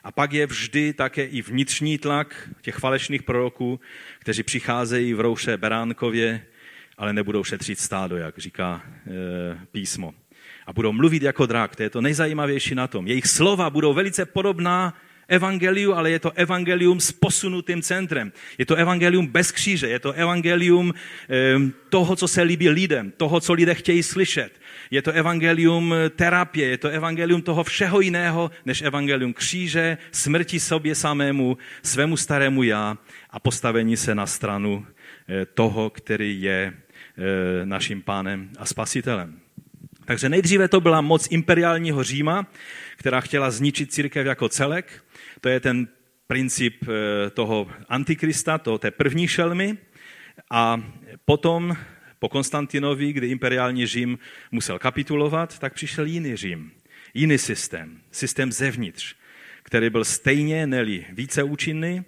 A 0.03 0.12
pak 0.12 0.34
je 0.34 0.48
vždy 0.48 0.94
také 0.94 1.25
i 1.25 1.41
vnitřní 1.41 1.98
tlak 1.98 2.50
těch 2.62 2.75
falešných 2.75 3.24
proroků, 3.24 3.79
kteří 4.20 4.44
přicházejí 4.44 5.13
v 5.13 5.20
rouše 5.20 5.58
Beránkově, 5.58 6.46
ale 6.98 7.13
nebudou 7.13 7.44
šetřit 7.44 7.79
stádo, 7.79 8.17
jak 8.17 8.38
říká 8.38 8.84
e, 8.86 9.65
písmo. 9.72 10.13
A 10.65 10.74
budou 10.74 10.91
mluvit 10.94 11.24
jako 11.24 11.46
drak, 11.46 11.75
to 11.75 11.84
je 11.84 11.89
to 11.89 12.01
nejzajímavější 12.01 12.75
na 12.75 12.88
tom. 12.88 13.08
Jejich 13.08 13.27
slova 13.27 13.70
budou 13.70 13.94
velice 13.94 14.25
podobná 14.25 14.94
evangeliu, 15.27 15.94
ale 15.94 16.12
je 16.12 16.20
to 16.20 16.32
evangelium 16.36 17.00
s 17.00 17.12
posunutým 17.12 17.82
centrem. 17.82 18.32
Je 18.58 18.65
to 18.65 18.75
evangelium 18.75 19.27
bez 19.27 19.51
kříže, 19.51 19.88
je 19.88 20.00
to 20.00 20.12
evangelium 20.12 20.94
toho, 21.89 22.15
co 22.15 22.27
se 22.27 22.41
líbí 22.41 22.70
lidem, 22.70 23.12
toho, 23.17 23.39
co 23.39 23.53
lidé 23.53 23.75
chtějí 23.75 24.03
slyšet. 24.03 24.62
Je 24.91 25.01
to 25.01 25.12
evangelium 25.12 25.94
terapie, 26.15 26.67
je 26.67 26.77
to 26.77 26.89
evangelium 26.89 27.41
toho 27.41 27.63
všeho 27.63 28.01
jiného, 28.01 28.51
než 28.65 28.82
evangelium 28.82 29.34
kříže, 29.34 29.98
smrti 30.12 30.60
sobě 30.60 30.96
samému, 30.96 31.58
svému 31.84 32.17
starému 32.17 32.63
já 32.63 32.98
a 33.29 33.39
postavení 33.39 33.98
se 33.98 34.15
na 34.15 34.25
stranu 34.25 34.86
eh, 34.86 35.46
toho, 35.46 35.89
který 35.89 36.41
je 36.41 36.74
eh, 36.74 37.65
naším 37.65 38.01
pánem 38.01 38.50
a 38.60 38.65
spasitelem. 38.65 39.39
Takže 40.05 40.29
nejdříve 40.29 40.67
to 40.67 40.82
byla 40.82 41.01
moc 41.01 41.27
imperiálního 41.32 42.03
Říma, 42.03 42.48
která 42.98 43.22
chtěla 43.22 43.51
zničit 43.51 43.94
církev 43.94 44.27
jako 44.27 44.50
celek. 44.50 45.03
To 45.42 45.50
je 45.50 45.60
ten 45.60 45.88
princip 46.27 46.84
eh, 46.84 47.30
toho 47.30 47.68
antikrista, 47.89 48.58
toho 48.58 48.77
té 48.77 48.92
první 48.92 49.27
šelmy. 49.27 49.77
A 50.51 50.84
potom 51.25 51.77
po 52.20 52.30
Konstantinovi, 52.30 53.13
kdy 53.13 53.27
imperiální 53.27 53.88
Řím 53.88 54.20
musel 54.51 54.80
kapitulovat, 54.80 55.60
tak 55.60 55.74
přišel 55.74 56.06
jiný 56.06 56.36
Řím, 56.36 56.72
jiný 57.13 57.38
systém, 57.38 58.01
systém 58.12 58.51
zevnitř, 58.51 59.15
který 59.63 59.89
byl 59.89 60.06
stejně, 60.06 60.68
neli 60.68 61.06
více 61.12 61.44
účinný 61.44 62.04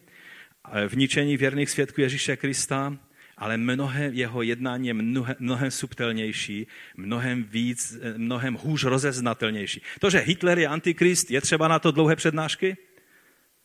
v 0.88 0.98
ničení 0.98 1.38
věrných 1.38 1.70
svědků 1.70 2.02
Ježíše 2.02 2.36
Krista, 2.36 2.98
ale 3.38 3.58
mnohem, 3.58 4.14
jeho 4.14 4.42
jednání 4.42 4.88
je 4.88 4.94
mnohem, 4.94 5.36
mnohem 5.40 5.72
subtelnější, 5.72 6.68
mnohem 6.98 7.44
víc, 7.44 7.98
mnohem 8.18 8.54
hůř 8.54 8.84
rozeznatelnější. 8.84 9.82
To, 10.00 10.10
že 10.10 10.20
Hitler 10.20 10.60
je 10.60 10.68
antikrist, 10.68 11.32
je 11.32 11.42
třeba 11.42 11.68
na 11.68 11.80
to 11.80 11.92
dlouhé 11.92 12.16
přednášky? 12.16 12.78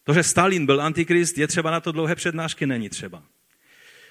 To, 0.04 0.14
že 0.14 0.22
Stalin 0.22 0.66
byl 0.66 0.82
antikrist, 0.82 1.38
je 1.38 1.46
třeba 1.46 1.70
na 1.70 1.80
to 1.80 1.92
dlouhé 1.92 2.14
přednášky? 2.14 2.66
Není 2.66 2.88
třeba. 2.88 3.22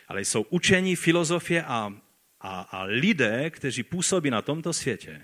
Ale 0.08 0.22
jsou 0.22 0.46
učení, 0.50 0.96
filozofie 0.96 1.64
a, 1.64 1.94
a, 2.42 2.62
a 2.62 2.84
lidé, 2.84 3.50
kteří 3.50 3.84
působí 3.84 4.30
na 4.30 4.42
tomto 4.42 4.74
světě, 4.74 5.22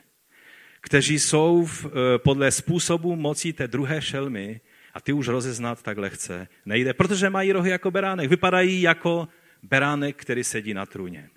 kteří 0.82 1.19
jsou 1.19 1.65
v, 1.65 1.86
e, 1.86 2.19
podle 2.19 2.51
způsobu 2.51 3.15
mocí 3.15 3.53
té 3.53 3.67
druhé 3.67 4.01
šelmy 4.01 4.62
a 4.93 5.01
ty 5.01 5.13
už 5.13 5.27
rozeznat 5.27 5.84
tak 5.84 5.97
lehce 5.97 6.47
nejde, 6.65 6.93
protože 6.93 7.30
mají 7.30 7.51
rohy 7.51 7.69
jako 7.69 7.91
beránek, 7.91 8.30
vypadají 8.30 8.82
jako 8.82 9.27
beránek, 9.63 10.15
který 10.15 10.43
sedí 10.43 10.73
na 10.73 10.86
trůně. 10.86 11.30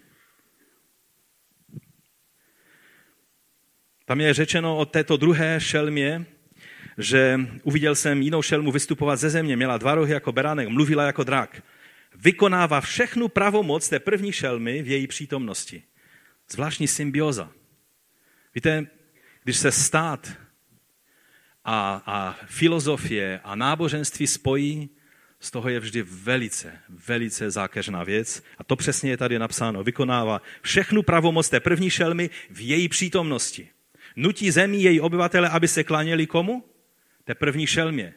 Tam 4.04 4.20
je 4.20 4.34
řečeno 4.34 4.78
o 4.78 4.84
této 4.84 5.16
druhé 5.16 5.60
šelmě, 5.60 6.26
že 7.00 7.40
uviděl 7.62 7.94
jsem 7.94 8.22
jinou 8.22 8.42
šelmu 8.42 8.72
vystupovat 8.72 9.18
ze 9.18 9.30
země, 9.30 9.56
měla 9.56 9.78
dva 9.78 9.94
rohy 9.94 10.12
jako 10.12 10.32
beránek, 10.32 10.68
mluvila 10.68 11.04
jako 11.04 11.24
drak. 11.24 11.62
Vykonává 12.14 12.80
všechnu 12.80 13.28
pravomoc 13.28 13.88
té 13.88 13.98
první 13.98 14.32
šelmy 14.32 14.82
v 14.82 14.88
její 14.88 15.06
přítomnosti. 15.06 15.82
Zvláštní 16.50 16.88
symbioza. 16.88 17.50
Víte, 18.54 18.86
když 19.44 19.56
se 19.56 19.72
stát 19.72 20.32
a, 21.64 22.02
a 22.06 22.36
filozofie 22.46 23.40
a 23.44 23.54
náboženství 23.54 24.26
spojí, 24.26 24.90
z 25.40 25.50
toho 25.50 25.68
je 25.68 25.80
vždy 25.80 26.02
velice, 26.02 26.78
velice 26.88 27.50
zákeřná 27.50 28.04
věc. 28.04 28.42
A 28.58 28.64
to 28.64 28.76
přesně 28.76 29.10
je 29.10 29.16
tady 29.16 29.38
napsáno. 29.38 29.84
Vykonává 29.84 30.42
všechnu 30.62 31.02
pravomoc 31.02 31.48
té 31.48 31.60
první 31.60 31.90
šelmy 31.90 32.30
v 32.50 32.60
její 32.60 32.88
přítomnosti. 32.88 33.68
Nutí 34.16 34.50
zemí 34.50 34.82
její 34.82 35.00
obyvatele, 35.00 35.48
aby 35.48 35.68
se 35.68 35.84
klaněli 35.84 36.26
komu? 36.26 36.69
Té 37.30 37.34
první 37.34 37.66
šelmě. 37.66 38.14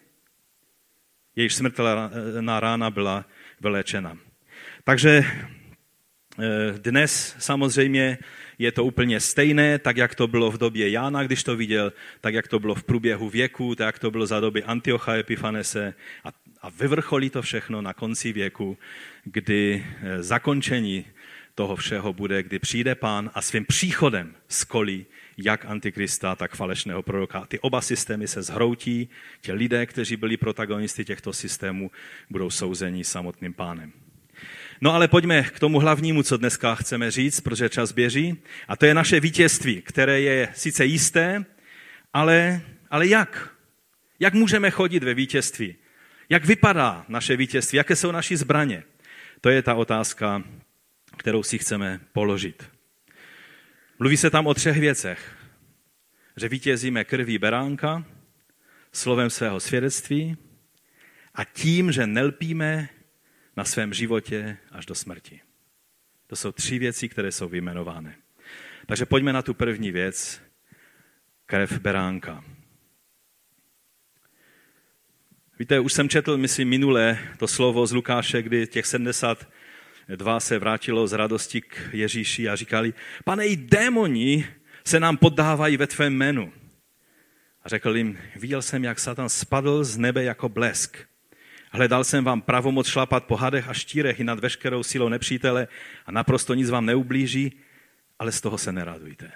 Jejíž 1.35 1.55
smrtelná 1.55 2.59
rána 2.59 2.89
byla 2.89 3.25
vylečena. 3.61 4.17
Takže 4.83 5.23
eh, 5.25 6.73
dnes 6.77 7.35
samozřejmě 7.39 8.17
je 8.57 8.71
to 8.71 8.85
úplně 8.85 9.19
stejné, 9.19 9.79
tak 9.79 9.97
jak 9.97 10.15
to 10.15 10.27
bylo 10.27 10.51
v 10.51 10.57
době 10.57 10.89
Jána, 10.89 11.23
když 11.23 11.43
to 11.43 11.55
viděl, 11.55 11.93
tak 12.21 12.33
jak 12.33 12.47
to 12.47 12.59
bylo 12.59 12.75
v 12.75 12.83
průběhu 12.83 13.29
věku, 13.29 13.75
tak 13.75 13.85
jak 13.85 13.99
to 13.99 14.11
bylo 14.11 14.25
za 14.25 14.39
doby 14.39 14.63
Antiocha 14.63 15.15
Epifanese 15.15 15.93
a, 16.23 16.29
a 16.61 16.69
vyvrcholí 16.69 17.29
to 17.29 17.41
všechno 17.41 17.81
na 17.81 17.93
konci 17.93 18.33
věku, 18.33 18.77
kdy 19.23 19.85
eh, 19.85 20.23
zakončení 20.23 21.05
toho 21.55 21.75
všeho 21.75 22.13
bude, 22.13 22.43
kdy 22.43 22.59
přijde 22.59 22.95
pán 22.95 23.31
a 23.33 23.41
svým 23.41 23.65
příchodem 23.65 24.35
skolí 24.47 25.05
jak 25.37 25.65
antikrista, 25.65 26.35
tak 26.35 26.55
falešného 26.55 27.03
proroka. 27.03 27.45
Ty 27.45 27.59
oba 27.59 27.81
systémy 27.81 28.27
se 28.27 28.41
zhroutí, 28.41 29.09
ti 29.41 29.51
lidé, 29.51 29.85
kteří 29.85 30.15
byli 30.15 30.37
protagonisty 30.37 31.05
těchto 31.05 31.33
systémů, 31.33 31.91
budou 32.29 32.49
souzení 32.49 33.03
samotným 33.03 33.53
pánem. 33.53 33.91
No 34.81 34.93
ale 34.93 35.07
pojďme 35.07 35.43
k 35.43 35.59
tomu 35.59 35.79
hlavnímu, 35.79 36.23
co 36.23 36.37
dneska 36.37 36.75
chceme 36.75 37.11
říct, 37.11 37.41
protože 37.41 37.69
čas 37.69 37.91
běží. 37.91 38.37
A 38.67 38.75
to 38.75 38.85
je 38.85 38.93
naše 38.93 39.19
vítězství, 39.19 39.81
které 39.81 40.21
je 40.21 40.49
sice 40.55 40.85
jisté, 40.85 41.45
ale, 42.13 42.61
ale 42.89 43.07
jak? 43.07 43.49
Jak 44.19 44.33
můžeme 44.33 44.71
chodit 44.71 45.03
ve 45.03 45.13
vítězství? 45.13 45.75
Jak 46.29 46.45
vypadá 46.45 47.05
naše 47.07 47.35
vítězství? 47.35 47.77
Jaké 47.77 47.95
jsou 47.95 48.11
naši 48.11 48.37
zbraně? 48.37 48.83
To 49.41 49.49
je 49.49 49.61
ta 49.61 49.75
otázka, 49.75 50.43
kterou 51.17 51.43
si 51.43 51.57
chceme 51.57 51.99
položit. 52.13 52.72
Mluví 53.99 54.17
se 54.17 54.29
tam 54.29 54.47
o 54.47 54.53
třech 54.53 54.79
věcech. 54.79 55.35
Že 56.37 56.49
vítězíme 56.49 57.03
krví 57.03 57.37
beránka, 57.37 58.05
slovem 58.91 59.29
svého 59.29 59.59
svědectví 59.59 60.37
a 61.35 61.43
tím, 61.43 61.91
že 61.91 62.07
nelpíme 62.07 62.89
na 63.57 63.65
svém 63.65 63.93
životě 63.93 64.57
až 64.71 64.85
do 64.85 64.95
smrti. 64.95 65.41
To 66.27 66.35
jsou 66.35 66.51
tři 66.51 66.79
věci, 66.79 67.09
které 67.09 67.31
jsou 67.31 67.49
vyjmenovány. 67.49 68.15
Takže 68.85 69.05
pojďme 69.05 69.33
na 69.33 69.41
tu 69.41 69.53
první 69.53 69.91
věc, 69.91 70.41
krev 71.45 71.79
beránka. 71.79 72.43
Víte, 75.59 75.79
už 75.79 75.93
jsem 75.93 76.09
četl, 76.09 76.37
myslím, 76.37 76.69
minule 76.69 77.19
to 77.37 77.47
slovo 77.47 77.87
z 77.87 77.93
Lukáše, 77.93 78.41
kdy 78.41 78.67
těch 78.67 78.85
72 80.07 80.39
se 80.39 80.59
vrátilo 80.59 81.07
z 81.07 81.13
radosti 81.13 81.61
k 81.61 81.89
Ježíši 81.93 82.49
a 82.49 82.55
říkali, 82.55 82.93
pane, 83.23 83.45
i 83.45 83.55
démoni 83.55 84.47
se 84.85 84.99
nám 84.99 85.17
poddávají 85.17 85.77
ve 85.77 85.87
tvém 85.87 86.13
jménu. 86.13 86.53
A 87.63 87.69
řekl 87.69 87.97
jim, 87.97 88.17
viděl 88.35 88.61
jsem, 88.61 88.83
jak 88.83 88.99
Satan 88.99 89.29
spadl 89.29 89.83
z 89.83 89.97
nebe 89.97 90.23
jako 90.23 90.49
blesk. 90.49 90.97
Hledal 91.71 92.03
jsem 92.03 92.23
vám 92.23 92.41
pravomoc 92.41 92.87
šlapat 92.87 93.23
po 93.23 93.35
hadech 93.35 93.67
a 93.69 93.73
štírech 93.73 94.19
i 94.19 94.23
nad 94.23 94.39
veškerou 94.39 94.83
silou 94.83 95.09
nepřítele 95.09 95.67
a 96.05 96.11
naprosto 96.11 96.53
nic 96.53 96.69
vám 96.69 96.85
neublíží, 96.85 97.59
ale 98.19 98.31
z 98.31 98.41
toho 98.41 98.57
se 98.57 98.71
neradujte. 98.71 99.31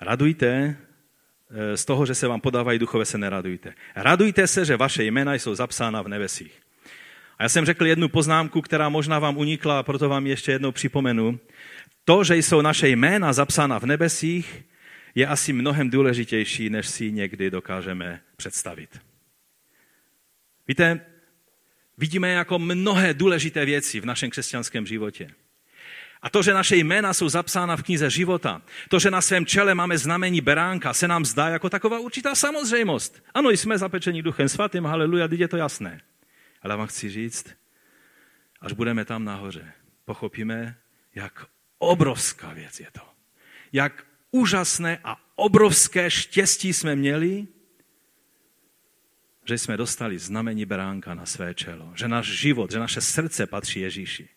Radujte 0.00 0.76
eh, 1.50 1.76
z 1.76 1.84
toho, 1.84 2.06
že 2.06 2.14
se 2.14 2.28
vám 2.28 2.40
podávají 2.40 2.78
duchové, 2.78 3.04
se 3.04 3.18
neradujte. 3.18 3.74
Radujte 3.96 4.46
se, 4.46 4.64
že 4.64 4.76
vaše 4.76 5.04
jména 5.04 5.34
jsou 5.34 5.54
zapsána 5.54 6.02
v 6.02 6.08
nebesích. 6.08 6.63
A 7.38 7.42
já 7.42 7.48
jsem 7.48 7.64
řekl 7.64 7.86
jednu 7.86 8.08
poznámku, 8.08 8.62
která 8.62 8.88
možná 8.88 9.18
vám 9.18 9.36
unikla, 9.36 9.78
a 9.78 9.82
proto 9.82 10.08
vám 10.08 10.26
ještě 10.26 10.52
jednou 10.52 10.72
připomenu. 10.72 11.40
to, 12.04 12.24
že 12.24 12.36
jsou 12.36 12.60
naše 12.60 12.88
jména 12.88 13.32
zapsána 13.32 13.78
v 13.78 13.86
nebesích, 13.86 14.64
je 15.14 15.26
asi 15.26 15.52
mnohem 15.52 15.90
důležitější, 15.90 16.70
než 16.70 16.88
si 16.88 17.12
někdy 17.12 17.50
dokážeme 17.50 18.20
představit. 18.36 19.00
Víte, 20.68 21.00
vidíme 21.98 22.28
jako 22.28 22.58
mnohé 22.58 23.14
důležité 23.14 23.64
věci 23.64 24.00
v 24.00 24.06
našem 24.06 24.30
křesťanském 24.30 24.86
životě. 24.86 25.30
A 26.22 26.30
to, 26.30 26.42
že 26.42 26.54
naše 26.54 26.76
jména 26.76 27.14
jsou 27.14 27.28
zapsána 27.28 27.76
v 27.76 27.82
knize 27.82 28.10
života, 28.10 28.62
to, 28.88 28.98
že 28.98 29.10
na 29.10 29.20
svém 29.20 29.46
čele 29.46 29.74
máme 29.74 29.98
znamení 29.98 30.40
beránka, 30.40 30.94
se 30.94 31.08
nám 31.08 31.24
zdá 31.24 31.48
jako 31.48 31.70
taková 31.70 31.98
určitá 31.98 32.34
samozřejmost. 32.34 33.22
Ano, 33.34 33.50
jsme 33.50 33.78
zapečení 33.78 34.22
duchem 34.22 34.48
svatým, 34.48 34.84
haleluja, 34.84 35.28
teď 35.28 35.40
je 35.40 35.48
to 35.48 35.56
jasné. 35.56 36.00
Ale 36.64 36.76
vám 36.76 36.86
chci 36.86 37.10
říct, 37.10 37.46
až 38.60 38.72
budeme 38.72 39.04
tam 39.04 39.24
nahoře, 39.24 39.72
pochopíme, 40.04 40.76
jak 41.14 41.46
obrovská 41.78 42.52
věc 42.52 42.80
je 42.80 42.90
to. 42.92 43.00
Jak 43.72 44.06
úžasné 44.30 44.98
a 45.04 45.16
obrovské 45.36 46.10
štěstí 46.10 46.72
jsme 46.72 46.96
měli, 46.96 47.46
že 49.48 49.58
jsme 49.58 49.76
dostali 49.76 50.18
znamení 50.18 50.66
beránka 50.66 51.14
na 51.14 51.26
své 51.26 51.54
čelo. 51.54 51.92
Že 51.96 52.08
náš 52.08 52.26
život, 52.26 52.70
že 52.70 52.78
naše 52.78 53.00
srdce 53.00 53.46
patří 53.46 53.80
Ježíši. 53.80 54.28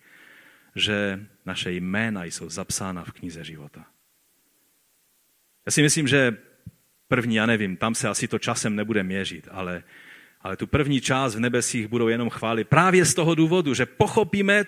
Že 0.76 1.26
naše 1.46 1.72
jména 1.72 2.24
jsou 2.24 2.50
zapsána 2.50 3.04
v 3.04 3.12
knize 3.12 3.44
života. 3.44 3.86
Já 5.66 5.72
si 5.72 5.82
myslím, 5.82 6.08
že 6.08 6.38
první, 7.08 7.36
já 7.36 7.46
nevím, 7.46 7.78
tam 7.78 7.96
se 7.96 8.10
asi 8.10 8.28
to 8.28 8.40
časem 8.40 8.76
nebude 8.76 9.04
měřit, 9.04 9.48
ale, 9.52 9.84
ale 10.42 10.58
tu 10.58 10.68
první 10.68 11.02
část 11.02 11.36
v 11.36 11.40
nebesích 11.40 11.88
budou 11.88 12.08
jenom 12.08 12.30
chválit 12.30 12.68
právě 12.68 13.06
z 13.06 13.14
toho 13.14 13.36
důvodu, 13.36 13.74
že 13.74 13.86
pochopíme, 13.86 14.66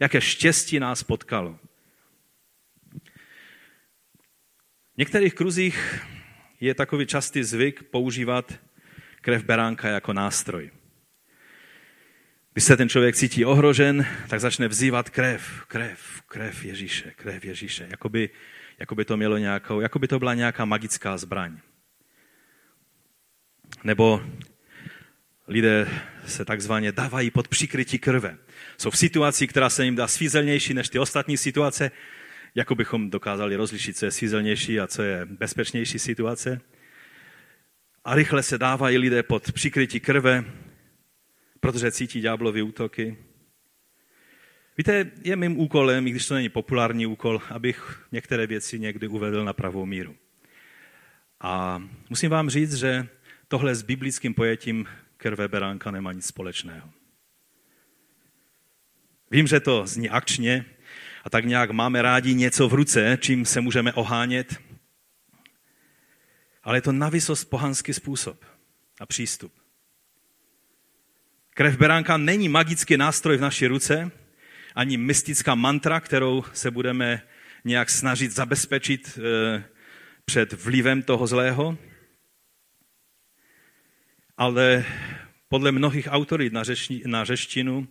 jaké 0.00 0.20
štěstí 0.20 0.80
nás 0.80 1.02
potkalo. 1.02 1.58
V 4.94 4.98
některých 4.98 5.34
kruzích 5.34 6.04
je 6.60 6.74
takový 6.74 7.06
častý 7.06 7.42
zvyk 7.42 7.82
používat 7.82 8.52
krev 9.20 9.44
beránka 9.44 9.88
jako 9.88 10.12
nástroj. 10.12 10.70
Když 12.52 12.64
se 12.64 12.76
ten 12.76 12.88
člověk 12.88 13.16
cítí 13.16 13.44
ohrožen, 13.44 14.06
tak 14.28 14.40
začne 14.40 14.68
vzývat 14.68 15.10
krev, 15.10 15.64
krev, 15.68 16.22
krev 16.26 16.64
Ježíše, 16.64 17.12
krev 17.16 17.44
Ježíše. 17.44 17.86
Jakoby, 17.90 18.30
jakoby 18.78 19.04
to 19.04 19.16
mělo 19.16 19.38
nějakou, 19.38 19.80
jakoby 19.80 20.08
to 20.08 20.18
byla 20.18 20.34
nějaká 20.34 20.64
magická 20.64 21.18
zbraň. 21.18 21.58
Nebo 23.84 24.22
lidé 25.48 25.88
se 26.26 26.44
takzvaně 26.44 26.92
dávají 26.92 27.30
pod 27.30 27.48
přikrytí 27.48 27.98
krve. 27.98 28.38
Jsou 28.78 28.90
v 28.90 28.98
situaci, 28.98 29.46
která 29.46 29.70
se 29.70 29.84
jim 29.84 29.96
dá 29.96 30.08
svízelnější 30.08 30.74
než 30.74 30.88
ty 30.88 30.98
ostatní 30.98 31.36
situace, 31.36 31.90
jako 32.54 32.74
bychom 32.74 33.10
dokázali 33.10 33.56
rozlišit, 33.56 33.96
co 33.96 34.04
je 34.04 34.10
svízelnější 34.10 34.80
a 34.80 34.86
co 34.86 35.02
je 35.02 35.24
bezpečnější 35.24 35.98
situace. 35.98 36.60
A 38.04 38.14
rychle 38.14 38.42
se 38.42 38.58
dávají 38.58 38.98
lidé 38.98 39.22
pod 39.22 39.52
přikrytí 39.52 40.00
krve, 40.00 40.44
protože 41.60 41.92
cítí 41.92 42.20
ďáblovy 42.20 42.62
útoky. 42.62 43.16
Víte, 44.78 45.10
je 45.24 45.36
mým 45.36 45.58
úkolem, 45.58 46.06
i 46.06 46.10
když 46.10 46.26
to 46.26 46.34
není 46.34 46.48
populární 46.48 47.06
úkol, 47.06 47.42
abych 47.50 48.06
některé 48.12 48.46
věci 48.46 48.78
někdy 48.78 49.08
uvedl 49.08 49.44
na 49.44 49.52
pravou 49.52 49.86
míru. 49.86 50.16
A 51.40 51.82
musím 52.10 52.30
vám 52.30 52.50
říct, 52.50 52.74
že 52.74 53.06
tohle 53.48 53.74
s 53.74 53.82
biblickým 53.82 54.34
pojetím 54.34 54.86
krve 55.18 55.48
beránka 55.48 55.90
nemá 55.90 56.12
nic 56.12 56.26
společného. 56.26 56.90
Vím, 59.30 59.46
že 59.46 59.60
to 59.60 59.86
zní 59.86 60.10
akčně 60.10 60.64
a 61.24 61.30
tak 61.30 61.44
nějak 61.44 61.70
máme 61.70 62.02
rádi 62.02 62.34
něco 62.34 62.68
v 62.68 62.74
ruce, 62.74 63.18
čím 63.20 63.44
se 63.44 63.60
můžeme 63.60 63.92
ohánět, 63.92 64.56
ale 66.62 66.76
je 66.76 66.82
to 66.82 66.92
navysost 66.92 67.50
pohanský 67.50 67.94
způsob 67.94 68.44
a 69.00 69.06
přístup. 69.06 69.52
Krev 71.54 71.76
beránka 71.76 72.16
není 72.16 72.48
magický 72.48 72.96
nástroj 72.96 73.36
v 73.36 73.40
naší 73.40 73.66
ruce, 73.66 74.10
ani 74.74 74.96
mystická 74.96 75.54
mantra, 75.54 76.00
kterou 76.00 76.44
se 76.52 76.70
budeme 76.70 77.22
nějak 77.64 77.90
snažit 77.90 78.32
zabezpečit 78.32 79.18
eh, 79.18 79.64
před 80.24 80.52
vlivem 80.52 81.02
toho 81.02 81.26
zlého. 81.26 81.78
Ale 84.38 84.84
podle 85.48 85.72
mnohých 85.72 86.08
autorit 86.10 86.52
na, 86.52 86.64
řeči, 86.64 87.02
na 87.06 87.24
řeštinu 87.24 87.88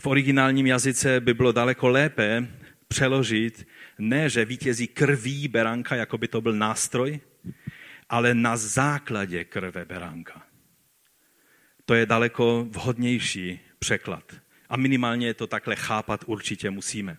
v 0.00 0.06
originálním 0.06 0.66
jazyce 0.66 1.20
by 1.20 1.34
bylo 1.34 1.52
daleko 1.52 1.88
lépe 1.88 2.48
přeložit 2.88 3.68
ne, 3.98 4.28
že 4.28 4.44
vítězí 4.44 4.86
krví 4.86 5.48
beránka, 5.48 5.96
jako 5.96 6.18
by 6.18 6.28
to 6.28 6.40
byl 6.40 6.52
nástroj, 6.52 7.20
ale 8.08 8.34
na 8.34 8.56
základě 8.56 9.44
krve 9.44 9.84
beránka. 9.84 10.42
To 11.84 11.94
je 11.94 12.06
daleko 12.06 12.66
vhodnější 12.70 13.60
překlad. 13.78 14.32
A 14.68 14.76
minimálně 14.76 15.34
to 15.34 15.46
takhle 15.46 15.76
chápat 15.76 16.24
určitě 16.26 16.70
musíme. 16.70 17.16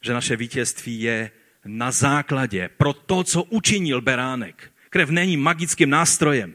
Že 0.00 0.12
naše 0.12 0.36
vítězství 0.36 1.00
je 1.00 1.30
na 1.64 1.90
základě 1.90 2.70
pro 2.76 2.92
to, 2.92 3.24
co 3.24 3.42
učinil 3.42 4.00
beránek. 4.00 4.72
Krev 4.90 5.10
není 5.10 5.36
magickým 5.36 5.90
nástrojem, 5.90 6.54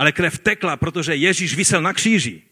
ale 0.00 0.12
krev 0.12 0.38
tekla, 0.38 0.76
protože 0.76 1.14
Ježíš 1.14 1.54
vysel 1.54 1.82
na 1.82 1.92
kříži. 1.92 2.42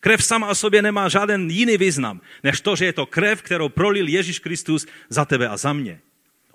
Krev 0.00 0.24
sama 0.24 0.48
o 0.48 0.54
sobě 0.54 0.82
nemá 0.82 1.08
žádný 1.08 1.54
jiný 1.54 1.76
význam, 1.76 2.20
než 2.42 2.60
to, 2.60 2.76
že 2.76 2.84
je 2.84 2.92
to 2.92 3.06
krev, 3.06 3.42
kterou 3.42 3.68
prolil 3.68 4.06
Ježíš 4.08 4.38
Kristus 4.38 4.86
za 5.10 5.24
tebe 5.24 5.48
a 5.48 5.56
za 5.56 5.72
mě 5.72 6.00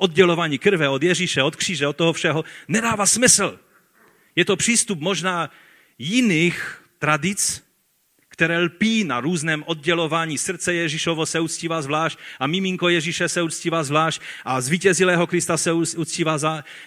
oddělování 0.02 0.58
krve 0.58 0.90
od 0.90 1.04
Ježíše, 1.04 1.44
od 1.44 1.56
kříže, 1.56 1.88
od 1.88 1.96
toho 1.96 2.14
všeho, 2.14 2.44
nedává 2.68 3.06
smysl. 3.06 3.60
Je 4.36 4.46
to 4.46 4.58
přístup 4.58 5.00
možná 5.00 5.52
jiných 5.98 6.82
tradic, 7.00 7.64
které 8.42 8.60
lpí 8.60 9.04
na 9.04 9.20
různém 9.20 9.64
oddělování. 9.68 10.38
Srdce 10.38 10.74
Ježíšovo 10.74 11.26
se 11.26 11.40
uctívá 11.40 11.82
zvlášť 11.82 12.20
a 12.40 12.48
miminko 12.48 12.90
Ježíše 12.90 13.30
se 13.30 13.42
uctívá 13.42 13.84
zvlášť 13.84 14.22
a 14.46 14.62
zvítězilého 14.62 15.28
Krista 15.28 15.58
se 15.58 15.74
uctívá 15.74 16.38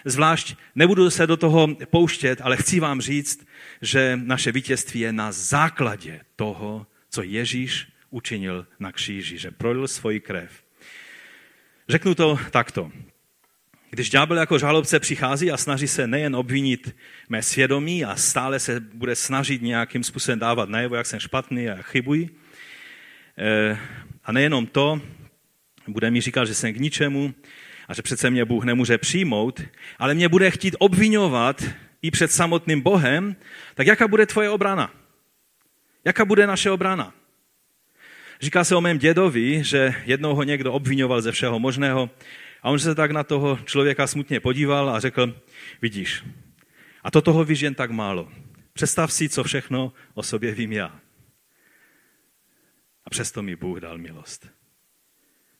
zvlášť. 0.05 0.55
Nebudu 0.75 1.11
se 1.11 1.27
do 1.27 1.37
toho 1.37 1.69
pouštět, 1.91 2.41
ale 2.43 2.57
chci 2.57 2.81
vám 2.81 3.01
říct, 3.01 3.47
že 3.83 4.19
naše 4.23 4.53
vítězství 4.53 5.01
je 5.01 5.13
na 5.13 5.33
základě 5.33 6.21
toho, 6.37 6.87
co 7.11 7.23
Ježíš 7.23 7.87
učinil 8.11 8.67
na 8.79 8.93
kříži, 8.93 9.39
že 9.39 9.51
prolil 9.51 9.89
svoji 9.89 10.21
krev 10.21 10.51
Řeknu 11.89 12.15
to 12.15 12.39
takto. 12.51 12.91
Když 13.95 14.11
ďábel 14.11 14.39
jako 14.39 14.59
žalobce 14.59 15.01
přichází 15.01 15.51
a 15.51 15.57
snaží 15.57 15.89
se 15.89 16.07
nejen 16.07 16.37
obvinit 16.37 16.97
mé 17.29 17.43
svědomí 17.43 18.05
a 18.05 18.17
stále 18.17 18.61
se 18.61 18.81
bude 18.81 19.17
snažit 19.17 19.63
nějakým 19.63 20.05
způsobem 20.05 20.39
dávat 20.39 20.69
najevo, 20.69 20.95
jak 20.95 21.07
jsem 21.07 21.21
špatný 21.21 21.69
a 21.69 21.83
chybuji, 21.83 22.29
eh, 23.39 23.79
a 24.25 24.33
nejenom 24.33 24.67
to, 24.67 25.01
bude 25.89 26.11
mi 26.11 26.21
říkat, 26.21 26.45
že 26.45 26.55
jsem 26.55 26.73
k 26.73 26.81
ničemu 26.81 27.35
a 27.89 27.95
že 27.95 28.03
přece 28.03 28.31
mě 28.31 28.45
Bůh 28.45 28.65
nemůže 28.65 28.99
přijmout, 28.99 29.63
ale 29.99 30.15
mě 30.15 30.29
bude 30.29 30.51
chtít 30.51 30.77
obvinovat 30.79 31.65
i 32.03 32.11
před 32.11 32.33
samotným 32.33 32.81
Bohem, 32.81 33.37
tak 33.75 33.87
jaká 33.87 34.09
bude 34.09 34.27
tvoje 34.27 34.51
obrana? 34.51 34.91
Jaká 36.05 36.25
bude 36.25 36.47
naše 36.47 36.71
obrana? 36.71 37.15
Říká 38.41 38.65
se 38.65 38.77
o 38.77 38.81
mém 38.81 38.99
dědovi, 38.99 39.65
že 39.65 39.95
jednou 40.05 40.35
ho 40.35 40.43
někdo 40.43 40.73
obvinoval 40.73 41.23
ze 41.23 41.33
všeho 41.33 41.59
možného 41.59 42.11
a 42.65 42.71
on 42.71 42.79
se 42.79 42.95
tak 42.95 43.11
na 43.11 43.25
toho 43.25 43.59
člověka 43.65 44.07
smutně 44.07 44.41
podíval 44.41 44.91
a 44.91 45.01
řekl, 45.01 45.41
vidíš, 45.83 46.25
a 47.03 47.11
to 47.11 47.23
toho 47.23 47.45
víš 47.45 47.61
jen 47.61 47.75
tak 47.75 47.91
málo. 47.91 48.33
Představ 48.73 49.13
si, 49.13 49.29
co 49.29 49.45
všechno 49.45 49.93
o 50.15 50.23
sobě 50.23 50.55
vím 50.55 50.73
já. 50.73 51.01
A 53.05 53.11
přesto 53.11 53.43
mi 53.43 53.57
Bůh 53.57 53.81
dal 53.81 53.99
milost. 53.99 54.49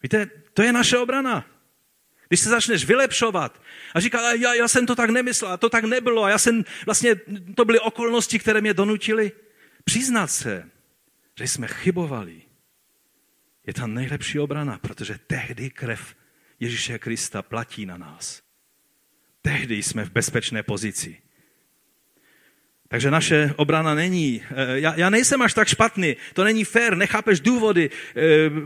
Víte, 0.03 0.27
to 0.55 0.63
je 0.63 0.73
naše 0.73 0.99
obrana. 0.99 1.47
Když 2.29 2.41
se 2.41 2.49
začneš 2.49 2.85
vylepšovat 2.85 3.63
a 3.95 4.01
říká, 4.01 4.33
já, 4.33 4.55
já 4.55 4.69
jsem 4.69 4.87
to 4.87 4.97
tak 4.97 5.11
nemyslel, 5.11 5.53
a 5.53 5.57
to 5.57 5.69
tak 5.69 5.85
nebylo, 5.85 6.25
a 6.25 6.31
já 6.31 6.39
jsem, 6.39 6.65
vlastně 6.87 7.15
to 7.55 7.65
byly 7.65 7.81
okolnosti, 7.81 8.39
které 8.39 8.61
mě 8.61 8.75
donutily, 8.75 9.33
přiznat 9.85 10.27
se, 10.27 10.71
že 11.39 11.45
jsme 11.45 11.67
chybovali, 11.67 12.43
je 13.67 13.75
ta 13.75 13.87
nejlepší 13.87 14.39
obrana, 14.39 14.79
protože 14.79 15.19
tehdy 15.27 15.71
krev 15.71 16.15
Ježíše 16.65 16.99
Krista 16.99 17.43
platí 17.43 17.87
na 17.87 17.97
nás. 17.97 18.43
Tehdy 19.43 19.83
jsme 19.83 20.05
v 20.05 20.11
bezpečné 20.11 20.63
pozici. 20.63 21.17
Takže 22.89 23.11
naše 23.11 23.55
obrana 23.57 23.95
není, 23.95 24.43
eh, 24.51 24.81
já, 24.81 24.95
já 24.97 25.11
nejsem 25.11 25.43
až 25.43 25.55
tak 25.55 25.69
špatný, 25.69 26.17
to 26.33 26.45
není 26.45 26.65
fér, 26.65 26.97
nechápeš 26.97 27.41
důvody, 27.41 27.91
eh, 27.91 28.21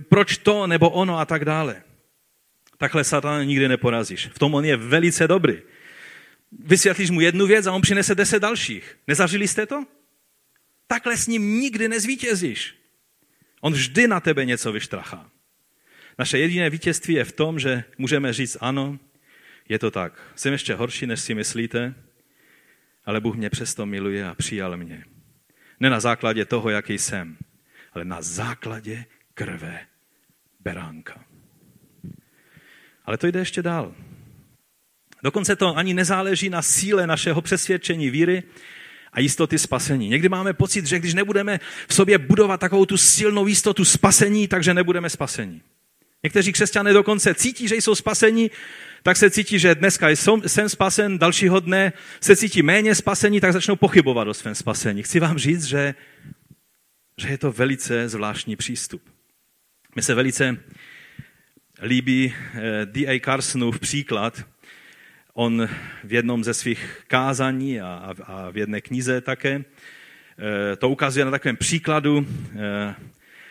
proč 0.08 0.38
to 0.38 0.66
nebo 0.66 0.90
ono 0.90 1.18
a 1.18 1.24
tak 1.24 1.44
dále. 1.44 1.82
Takhle 2.76 3.04
satana 3.04 3.44
nikdy 3.44 3.68
neporazíš. 3.68 4.26
V 4.26 4.38
tom 4.38 4.54
on 4.54 4.64
je 4.64 4.76
velice 4.76 5.28
dobrý. 5.28 5.58
Vysvětlíš 6.52 7.10
mu 7.10 7.20
jednu 7.20 7.46
věc 7.46 7.66
a 7.66 7.72
on 7.72 7.82
přinese 7.82 8.14
deset 8.14 8.42
dalších. 8.42 8.98
Nezažili 9.06 9.48
jste 9.48 9.66
to? 9.66 9.84
Takhle 10.86 11.16
s 11.16 11.26
ním 11.26 11.60
nikdy 11.60 11.88
nezvítězíš. 11.88 12.74
On 13.60 13.72
vždy 13.72 14.08
na 14.08 14.20
tebe 14.20 14.44
něco 14.44 14.72
vyštrachá. 14.72 15.30
Naše 16.18 16.38
jediné 16.38 16.70
vítězství 16.70 17.14
je 17.14 17.24
v 17.24 17.32
tom, 17.32 17.58
že 17.58 17.84
můžeme 17.98 18.32
říct 18.32 18.56
ano, 18.60 18.98
je 19.68 19.78
to 19.78 19.90
tak. 19.90 20.12
Jsem 20.34 20.52
ještě 20.52 20.74
horší, 20.74 21.06
než 21.06 21.20
si 21.20 21.34
myslíte, 21.34 21.94
ale 23.04 23.20
Bůh 23.20 23.36
mě 23.36 23.50
přesto 23.50 23.86
miluje 23.86 24.26
a 24.26 24.34
přijal 24.34 24.76
mě. 24.76 25.04
Ne 25.80 25.90
na 25.90 26.00
základě 26.00 26.44
toho, 26.44 26.70
jaký 26.70 26.98
jsem, 26.98 27.36
ale 27.92 28.04
na 28.04 28.22
základě 28.22 29.04
krve 29.34 29.86
beránka. 30.60 31.24
Ale 33.04 33.18
to 33.18 33.26
jde 33.26 33.38
ještě 33.38 33.62
dál. 33.62 33.94
Dokonce 35.22 35.56
to 35.56 35.76
ani 35.76 35.94
nezáleží 35.94 36.50
na 36.50 36.62
síle 36.62 37.06
našeho 37.06 37.42
přesvědčení 37.42 38.10
víry 38.10 38.42
a 39.12 39.20
jistoty 39.20 39.58
spasení. 39.58 40.08
Někdy 40.08 40.28
máme 40.28 40.52
pocit, 40.52 40.86
že 40.86 40.98
když 40.98 41.14
nebudeme 41.14 41.60
v 41.88 41.94
sobě 41.94 42.18
budovat 42.18 42.60
takovou 42.60 42.86
tu 42.86 42.96
silnou 42.96 43.46
jistotu 43.46 43.84
spasení, 43.84 44.48
takže 44.48 44.74
nebudeme 44.74 45.10
spasení. 45.10 45.62
Někteří 46.22 46.52
křesťané 46.52 46.92
dokonce 46.92 47.34
cítí, 47.34 47.68
že 47.68 47.76
jsou 47.76 47.94
spasení, 47.94 48.50
tak 49.02 49.16
se 49.16 49.30
cítí, 49.30 49.58
že 49.58 49.74
dneska 49.74 50.08
jsem 50.46 50.68
spasen, 50.68 51.18
dalšího 51.18 51.60
dne 51.60 51.92
se 52.20 52.36
cítí 52.36 52.62
méně 52.62 52.94
spasení, 52.94 53.40
tak 53.40 53.52
začnou 53.52 53.76
pochybovat 53.76 54.28
o 54.28 54.34
svém 54.34 54.54
spasení. 54.54 55.02
Chci 55.02 55.20
vám 55.20 55.38
říct, 55.38 55.64
že, 55.64 55.94
že 57.18 57.28
je 57.28 57.38
to 57.38 57.52
velice 57.52 58.08
zvláštní 58.08 58.56
přístup. 58.56 59.02
Mně 59.94 60.02
se 60.02 60.14
velice 60.14 60.56
líbí 61.82 62.34
eh, 62.34 62.86
D.A. 62.86 63.20
Carsonův 63.20 63.80
příklad. 63.80 64.44
On 65.34 65.68
v 66.04 66.12
jednom 66.12 66.44
ze 66.44 66.54
svých 66.54 67.02
kázání 67.06 67.80
a, 67.80 68.14
a 68.24 68.50
v 68.50 68.56
jedné 68.56 68.80
knize 68.80 69.20
také 69.20 69.64
eh, 70.72 70.76
to 70.76 70.88
ukazuje 70.88 71.24
na 71.24 71.30
takovém 71.30 71.56
příkladu 71.56 72.26
eh, 72.56 72.94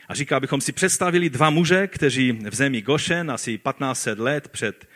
a 0.07 0.15
říká, 0.15 0.37
abychom 0.37 0.61
si 0.61 0.71
představili 0.71 1.29
dva 1.29 1.49
muže, 1.49 1.87
kteří 1.87 2.31
v 2.31 2.55
zemi 2.55 2.81
Gošen 2.81 3.31
asi 3.31 3.57
1500 3.57 4.19
let 4.19 4.47
před 4.47 4.87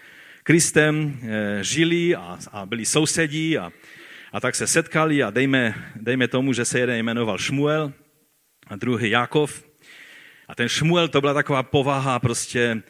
Kristem 0.44 1.20
žili 1.62 2.16
a, 2.16 2.38
a 2.52 2.66
byli 2.66 2.86
sousedí 2.86 3.58
a, 3.58 3.72
a 4.32 4.40
tak 4.40 4.56
se 4.56 4.68
setkali 4.68 5.24
a 5.24 5.30
dejme, 5.30 5.76
dejme 5.96 6.28
tomu, 6.28 6.54
že 6.54 6.66
se 6.66 6.80
jeden 6.80 6.98
jmenoval 6.98 7.38
Šmuel 7.38 7.94
a 8.68 8.76
druhý 8.76 9.10
Jakov. 9.10 9.64
A 10.48 10.56
ten 10.56 10.70
Šmuel 10.70 11.08
to 11.08 11.22
byla 11.22 11.34
taková 11.34 11.64
povaha 11.64 12.20
prostě 12.20 12.84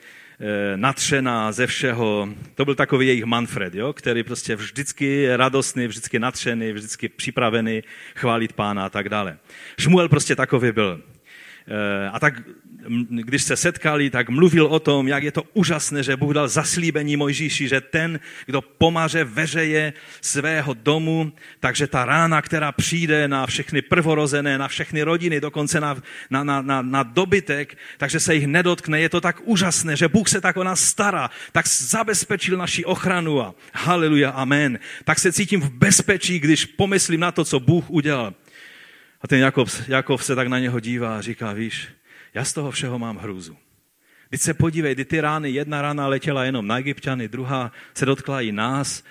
Eh, 0.43 0.77
natřená 0.77 1.51
ze 1.51 1.67
všeho. 1.67 2.29
To 2.55 2.65
byl 2.65 2.75
takový 2.75 3.07
jejich 3.07 3.23
Manfred, 3.23 3.75
jo? 3.75 3.93
který 3.93 4.23
prostě 4.23 4.55
vždycky 4.55 5.35
radostný, 5.35 5.87
vždycky 5.87 6.19
natřený, 6.19 6.71
vždycky 6.71 7.09
připravený 7.09 7.83
chválit 8.15 8.53
pána 8.53 8.85
a 8.85 8.89
tak 8.89 9.09
dále. 9.09 9.37
Šmuel 9.79 10.09
prostě 10.09 10.35
takový 10.35 10.71
byl. 10.71 11.01
Eh, 11.67 12.09
a 12.09 12.19
tak 12.19 12.43
když 13.09 13.43
se 13.43 13.55
setkali, 13.55 14.09
tak 14.09 14.29
mluvil 14.29 14.65
o 14.65 14.79
tom, 14.79 15.07
jak 15.07 15.23
je 15.23 15.31
to 15.31 15.43
úžasné, 15.53 16.03
že 16.03 16.17
Bůh 16.17 16.33
dal 16.33 16.47
zaslíbení 16.47 17.17
Mojžíši, 17.17 17.67
že 17.67 17.81
ten, 17.81 18.19
kdo 18.45 18.61
pomaře 18.61 19.23
veřeje 19.23 19.93
svého 20.21 20.73
domu, 20.73 21.31
takže 21.59 21.87
ta 21.87 22.05
rána, 22.05 22.41
která 22.41 22.71
přijde 22.71 23.27
na 23.27 23.45
všechny 23.45 23.81
prvorozené, 23.81 24.57
na 24.57 24.67
všechny 24.67 25.03
rodiny, 25.03 25.41
dokonce 25.41 25.79
na, 25.79 25.97
na, 26.29 26.43
na, 26.43 26.61
na, 26.61 26.81
na 26.81 27.03
dobytek, 27.03 27.77
takže 27.97 28.19
se 28.19 28.35
jich 28.35 28.47
nedotkne. 28.47 28.99
Je 28.99 29.09
to 29.09 29.21
tak 29.21 29.41
úžasné, 29.43 29.95
že 29.95 30.07
Bůh 30.07 30.29
se 30.29 30.41
tak 30.41 30.57
o 30.57 30.63
nás 30.63 30.83
stará, 30.83 31.29
tak 31.51 31.67
zabezpečil 31.67 32.57
naši 32.57 32.85
ochranu 32.85 33.41
a 33.41 33.55
haleluja, 33.73 34.29
amen. 34.29 34.79
Tak 35.03 35.19
se 35.19 35.31
cítím 35.31 35.61
v 35.61 35.69
bezpečí, 35.69 36.39
když 36.39 36.65
pomyslím 36.65 37.19
na 37.19 37.31
to, 37.31 37.45
co 37.45 37.59
Bůh 37.59 37.89
udělal. 37.89 38.33
A 39.21 39.27
ten 39.27 39.39
Jakob, 39.39 39.69
Jakob 39.87 40.21
se 40.21 40.35
tak 40.35 40.47
na 40.47 40.59
něho 40.59 40.79
dívá 40.79 41.17
a 41.17 41.21
říká, 41.21 41.53
víš, 41.53 41.87
já 42.33 42.45
z 42.45 42.53
toho 42.53 42.71
všeho 42.71 42.99
mám 42.99 43.17
hrůzu. 43.17 43.57
Teď 44.29 44.41
se 44.41 44.53
podívej, 44.53 44.95
ty 44.95 45.21
rány, 45.21 45.49
jedna 45.49 45.81
rána 45.81 46.07
letěla 46.07 46.43
jenom 46.43 46.67
na 46.67 46.79
Egyptiany, 46.79 47.27
druhá 47.27 47.71
se 47.93 48.05
dotkla 48.05 48.41
i 48.41 48.51
nás 48.51 49.03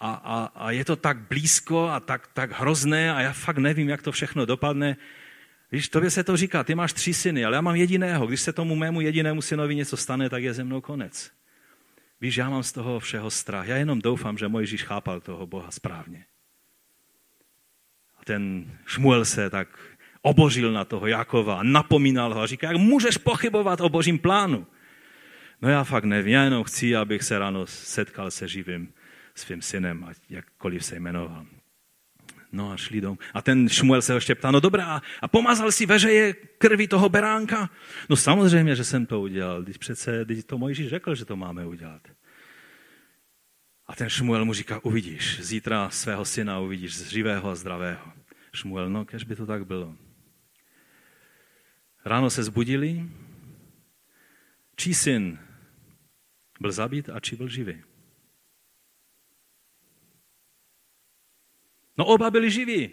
a, 0.00 0.12
a, 0.12 0.44
a 0.44 0.70
je 0.70 0.84
to 0.84 0.96
tak 0.96 1.18
blízko 1.18 1.88
a 1.88 2.00
tak, 2.00 2.26
tak 2.32 2.60
hrozné 2.60 3.14
a 3.14 3.20
já 3.20 3.32
fakt 3.32 3.58
nevím, 3.58 3.88
jak 3.88 4.02
to 4.02 4.12
všechno 4.12 4.46
dopadne. 4.46 4.96
Víš, 5.72 5.88
tobě 5.88 6.10
se 6.10 6.24
to 6.24 6.36
říká, 6.36 6.64
ty 6.64 6.74
máš 6.74 6.92
tři 6.92 7.14
syny, 7.14 7.44
ale 7.44 7.56
já 7.56 7.60
mám 7.60 7.76
jediného. 7.76 8.26
Když 8.26 8.40
se 8.40 8.52
tomu 8.52 8.76
mému 8.76 9.00
jedinému 9.00 9.42
synovi 9.42 9.74
něco 9.74 9.96
stane, 9.96 10.30
tak 10.30 10.42
je 10.42 10.54
ze 10.54 10.64
mnou 10.64 10.80
konec. 10.80 11.30
Víš, 12.20 12.36
já 12.36 12.50
mám 12.50 12.62
z 12.62 12.72
toho 12.72 13.00
všeho 13.00 13.30
strach. 13.30 13.68
Já 13.68 13.76
jenom 13.76 14.00
doufám, 14.00 14.38
že 14.38 14.48
Mojžíš 14.48 14.84
chápal 14.84 15.20
toho 15.20 15.46
Boha 15.46 15.70
správně. 15.70 16.24
Ten 18.26 18.72
Šmuel 18.86 19.24
se 19.24 19.50
tak 19.50 19.68
obořil 20.22 20.72
na 20.72 20.84
toho 20.84 21.06
Jakova 21.06 21.58
a 21.58 21.62
napomínal 21.62 22.34
ho 22.34 22.40
a 22.40 22.46
říká, 22.46 22.66
jak 22.66 22.76
můžeš 22.76 23.18
pochybovat 23.18 23.80
o 23.80 23.88
božím 23.88 24.18
plánu? 24.18 24.66
No 25.62 25.68
já 25.68 25.84
fakt 25.84 26.04
nevím, 26.04 26.32
já 26.32 26.44
jenom 26.44 26.64
chci, 26.64 26.96
abych 26.96 27.22
se 27.22 27.38
ráno 27.38 27.66
setkal 27.66 28.30
se 28.30 28.48
živým 28.48 28.92
svým 29.34 29.62
synem, 29.62 30.04
a 30.04 30.10
jakkoliv 30.30 30.84
se 30.84 30.96
jmenoval. 30.96 31.46
No 32.52 32.72
a 32.72 32.76
šli 32.76 33.00
domů. 33.00 33.18
A 33.34 33.42
ten 33.42 33.68
Šmuel 33.68 34.02
se 34.02 34.12
ho 34.12 34.16
ještě 34.16 34.34
ptá, 34.34 34.50
no 34.50 34.60
dobrá, 34.60 35.02
a 35.22 35.28
pomazal 35.28 35.72
si 35.72 35.86
veřeje 35.86 36.34
krvi 36.58 36.88
toho 36.88 37.08
beránka? 37.08 37.70
No 38.08 38.16
samozřejmě, 38.16 38.76
že 38.76 38.84
jsem 38.84 39.06
to 39.06 39.20
udělal, 39.20 39.62
když 39.62 39.76
přece 39.76 40.20
když 40.24 40.44
to 40.44 40.58
Mojžíš 40.58 40.88
řekl, 40.88 41.14
že 41.14 41.24
to 41.24 41.36
máme 41.36 41.66
udělat. 41.66 42.02
A 43.86 43.94
ten 43.94 44.08
Šmuel 44.08 44.44
mu 44.44 44.52
říká, 44.52 44.84
uvidíš, 44.84 45.40
zítra 45.42 45.90
svého 45.90 46.24
syna 46.24 46.58
uvidíš 46.58 47.08
živého 47.08 47.50
a 47.50 47.54
zdravého. 47.54 48.15
Šmuel, 48.56 48.88
no 48.90 49.04
kež 49.04 49.24
by 49.24 49.36
to 49.36 49.46
tak 49.46 49.66
bylo. 49.66 49.92
Ráno 52.04 52.30
se 52.30 52.42
zbudili, 52.42 53.04
čí 54.76 54.94
syn 54.94 55.38
byl 56.60 56.72
zabit 56.72 57.08
a 57.08 57.20
či 57.20 57.36
byl 57.36 57.48
živý. 57.48 57.82
No 61.98 62.04
oba 62.04 62.30
byli 62.30 62.50
živí. 62.50 62.90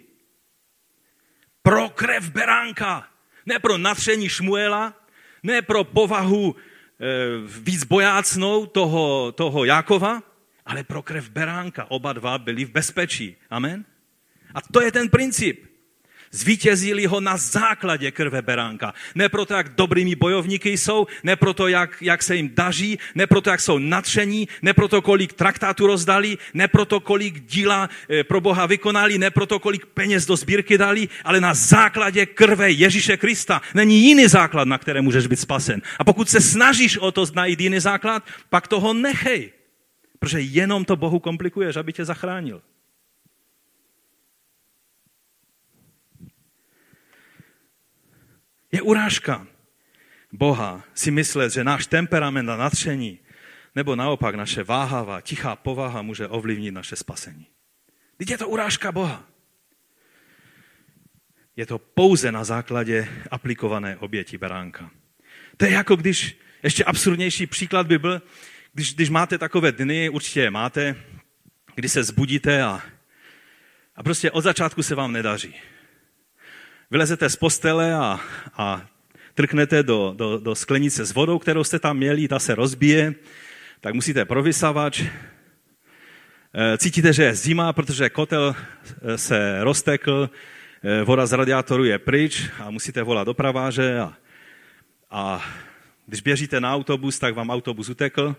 Pro 1.62 1.88
krev 1.88 2.30
beránka, 2.30 3.08
ne 3.46 3.58
pro 3.58 3.78
natření 3.78 4.28
Šmuela, 4.28 5.06
ne 5.42 5.62
pro 5.62 5.84
povahu 5.84 6.56
e, 6.56 6.58
víc 7.60 7.84
bojácnou 7.84 8.66
toho, 8.66 9.32
toho 9.32 9.64
Jakova, 9.64 10.22
ale 10.64 10.84
pro 10.84 11.02
krev 11.02 11.30
beránka. 11.30 11.84
Oba 11.90 12.12
dva 12.12 12.38
byli 12.38 12.64
v 12.64 12.70
bezpečí. 12.70 13.36
Amen? 13.50 13.84
A 14.54 14.60
to 14.72 14.82
je 14.82 14.92
ten 14.92 15.08
princip. 15.08 15.74
Zvítězili 16.34 17.06
ho 17.06 17.20
na 17.20 17.36
základě 17.36 18.10
krve 18.10 18.42
beránka. 18.42 18.94
Ne 19.14 19.28
proto, 19.28 19.54
jak 19.54 19.74
dobrými 19.74 20.14
bojovníky 20.14 20.78
jsou, 20.78 21.06
ne 21.22 21.36
proto, 21.36 21.68
jak, 21.68 22.02
jak 22.02 22.22
se 22.22 22.36
jim 22.36 22.50
daří, 22.54 22.98
ne 23.14 23.26
proto, 23.26 23.50
jak 23.50 23.60
jsou 23.60 23.78
nadšení, 23.78 24.48
ne 24.62 24.74
proto, 24.74 25.02
kolik 25.02 25.32
traktátů 25.32 25.86
rozdali, 25.86 26.38
ne 26.54 26.68
proto, 26.68 27.00
kolik 27.00 27.46
díla 27.46 27.88
eh, 28.08 28.24
pro 28.24 28.40
Boha 28.40 28.66
vykonali, 28.66 29.18
ne 29.18 29.30
proto, 29.30 29.58
kolik 29.58 29.86
peněz 29.86 30.26
do 30.26 30.36
sbírky 30.36 30.78
dali, 30.78 31.08
ale 31.24 31.40
na 31.40 31.54
základě 31.54 32.26
krve 32.26 32.70
Ježíše 32.70 33.16
Krista. 33.16 33.62
Není 33.74 34.04
jiný 34.04 34.26
základ, 34.26 34.68
na 34.68 34.78
které 34.78 35.00
můžeš 35.00 35.26
být 35.26 35.40
spasen. 35.40 35.82
A 35.98 36.04
pokud 36.04 36.30
se 36.30 36.40
snažíš 36.40 36.98
o 36.98 37.12
to 37.12 37.26
najít 37.34 37.60
jiný 37.60 37.80
základ, 37.80 38.22
pak 38.50 38.68
toho 38.68 38.94
nechej. 38.94 39.52
Protože 40.18 40.40
jenom 40.40 40.84
to 40.84 40.96
Bohu 40.96 41.18
komplikuješ, 41.18 41.76
aby 41.76 41.92
tě 41.92 42.04
zachránil. 42.04 42.62
Je 48.74 48.82
urážka 48.82 49.46
Boha 50.32 50.82
si 50.94 51.10
myslet, 51.10 51.52
že 51.52 51.64
náš 51.64 51.86
temperament 51.86 52.50
a 52.50 52.56
natření, 52.56 53.18
nebo 53.74 53.96
naopak 53.96 54.34
naše 54.34 54.62
váhavá, 54.62 55.20
tichá 55.20 55.56
povaha 55.56 56.02
může 56.02 56.28
ovlivnit 56.28 56.74
naše 56.74 56.96
spasení. 56.96 57.46
Teď 58.16 58.30
je 58.30 58.38
to 58.38 58.48
urážka 58.48 58.92
Boha. 58.92 59.28
Je 61.56 61.66
to 61.66 61.78
pouze 61.78 62.32
na 62.32 62.44
základě 62.44 63.08
aplikované 63.30 63.96
oběti 63.96 64.38
beránka. 64.38 64.90
To 65.56 65.64
je 65.64 65.70
jako 65.70 65.96
když, 65.96 66.38
ještě 66.62 66.84
absurdnější 66.84 67.46
příklad 67.46 67.86
by 67.86 67.98
byl, 67.98 68.22
když, 68.72 68.94
když 68.94 69.10
máte 69.10 69.38
takové 69.38 69.72
dny, 69.72 70.08
určitě 70.08 70.40
je 70.40 70.50
máte, 70.50 70.96
kdy 71.74 71.88
se 71.88 72.04
zbudíte 72.04 72.62
a, 72.62 72.82
a 73.96 74.02
prostě 74.02 74.30
od 74.30 74.40
začátku 74.40 74.82
se 74.82 74.94
vám 74.94 75.12
nedaří 75.12 75.54
vylezete 76.94 77.30
z 77.30 77.36
postele 77.36 77.94
a, 77.94 78.20
a 78.54 78.86
trknete 79.34 79.82
do, 79.82 80.14
do, 80.16 80.38
do 80.38 80.54
sklenice 80.54 81.04
s 81.04 81.14
vodou, 81.14 81.38
kterou 81.38 81.64
jste 81.64 81.78
tam 81.78 81.96
měli, 81.96 82.28
ta 82.28 82.38
se 82.38 82.54
rozbije, 82.54 83.14
tak 83.80 83.94
musíte 83.94 84.24
provysavač. 84.24 85.02
Eh, 85.02 86.78
cítíte, 86.78 87.12
že 87.12 87.22
je 87.22 87.34
zima, 87.34 87.72
protože 87.72 88.10
kotel 88.10 88.54
eh, 88.54 89.18
se 89.18 89.58
roztekl, 89.64 90.30
eh, 90.82 91.02
voda 91.02 91.26
z 91.26 91.32
radiátoru 91.32 91.84
je 91.84 91.98
pryč 91.98 92.50
a 92.62 92.70
musíte 92.70 93.02
volat 93.02 93.26
dopraváře 93.26 93.98
a, 93.98 94.14
a 95.10 95.44
když 96.06 96.20
běžíte 96.20 96.60
na 96.60 96.74
autobus, 96.74 97.18
tak 97.18 97.34
vám 97.34 97.50
autobus 97.50 97.88
utekl. 97.88 98.36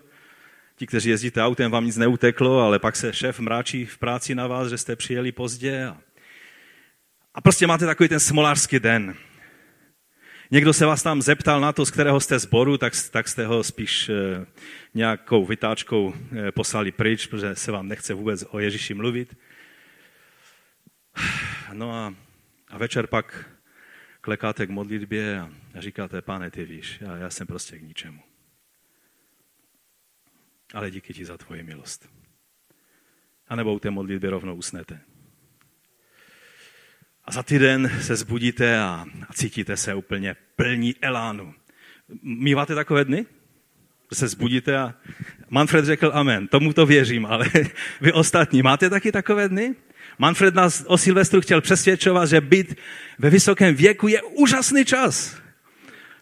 Ti, 0.76 0.88
kteří 0.88 1.10
jezdíte 1.10 1.44
autem, 1.44 1.72
vám 1.72 1.86
nic 1.86 1.98
neuteklo, 1.98 2.60
ale 2.60 2.80
pak 2.80 2.96
se 2.96 3.13
šéf 3.13 3.39
mráčí 3.39 3.86
v 3.86 3.98
práci 3.98 4.36
na 4.36 4.48
vás, 4.48 4.70
že 4.70 4.78
jste 4.78 4.96
přijeli 4.96 5.32
pozdě. 5.32 5.86
A 5.86 5.98
a 7.36 7.41
prostě 7.41 7.67
máte 7.67 7.86
takový 7.86 8.10
ten 8.10 8.19
smolářský 8.19 8.80
den. 8.80 9.15
Někdo 10.52 10.74
se 10.74 10.86
vás 10.86 11.04
tam 11.04 11.21
zeptal 11.21 11.62
na 11.62 11.74
to, 11.74 11.86
z 11.86 11.91
kterého 11.91 12.19
jste 12.19 12.39
zboru, 12.39 12.78
tak, 12.78 12.93
tak 13.12 13.28
jste 13.28 13.45
ho 13.45 13.63
spíš 13.63 14.10
eh, 14.10 14.45
nějakou 14.93 15.45
vytáčkou 15.45 16.13
eh, 16.13 16.52
poslali 16.52 16.91
pryč, 16.91 17.28
protože 17.28 17.56
se 17.56 17.71
vám 17.71 17.88
nechce 17.88 18.13
vůbec 18.13 18.43
o 18.50 18.60
Ježíši 18.60 18.93
mluvit. 18.93 19.38
No 21.74 21.91
a, 21.91 22.15
a 22.67 22.78
večer 22.78 23.08
pak 23.08 23.50
klekáte 24.21 24.67
k 24.67 24.69
modlitbě 24.69 25.39
a 25.39 25.50
říkáte, 25.76 26.21
pane, 26.21 26.52
ty 26.52 26.65
víš, 26.65 26.98
já, 27.02 27.17
já 27.17 27.30
jsem 27.30 27.48
prostě 27.48 27.80
k 27.80 27.82
ničemu. 27.82 28.21
Ale 30.74 30.91
díky 30.91 31.13
ti 31.13 31.26
za 31.26 31.38
tvoji 31.38 31.63
milost. 31.63 32.10
A 33.48 33.56
nebo 33.56 33.74
u 33.74 33.80
té 33.80 33.91
modlitby 33.91 34.28
rovnou 34.28 34.56
usnete. 34.56 35.02
A 37.27 37.31
za 37.31 37.43
týden 37.43 37.91
se 38.01 38.15
zbudíte 38.15 38.79
a, 38.79 39.05
cítíte 39.33 39.77
se 39.77 39.93
úplně 39.93 40.35
plní 40.55 40.95
elánu. 41.01 41.53
Míváte 42.21 42.75
takové 42.75 43.05
dny? 43.05 43.25
Se 44.13 44.27
zbudíte 44.27 44.77
a 44.77 44.93
Manfred 45.49 45.85
řekl 45.85 46.11
amen, 46.13 46.47
tomu 46.47 46.73
to 46.73 46.85
věřím, 46.85 47.25
ale 47.25 47.45
vy 48.01 48.13
ostatní 48.13 48.61
máte 48.61 48.89
taky 48.89 49.11
takové 49.11 49.49
dny? 49.49 49.75
Manfred 50.17 50.55
nás 50.55 50.83
o 50.88 50.97
Silvestru 50.97 51.41
chtěl 51.41 51.61
přesvědčovat, 51.61 52.29
že 52.29 52.41
být 52.41 52.75
ve 53.19 53.29
vysokém 53.29 53.75
věku 53.75 54.07
je 54.07 54.21
úžasný 54.21 54.85
čas. 54.85 55.38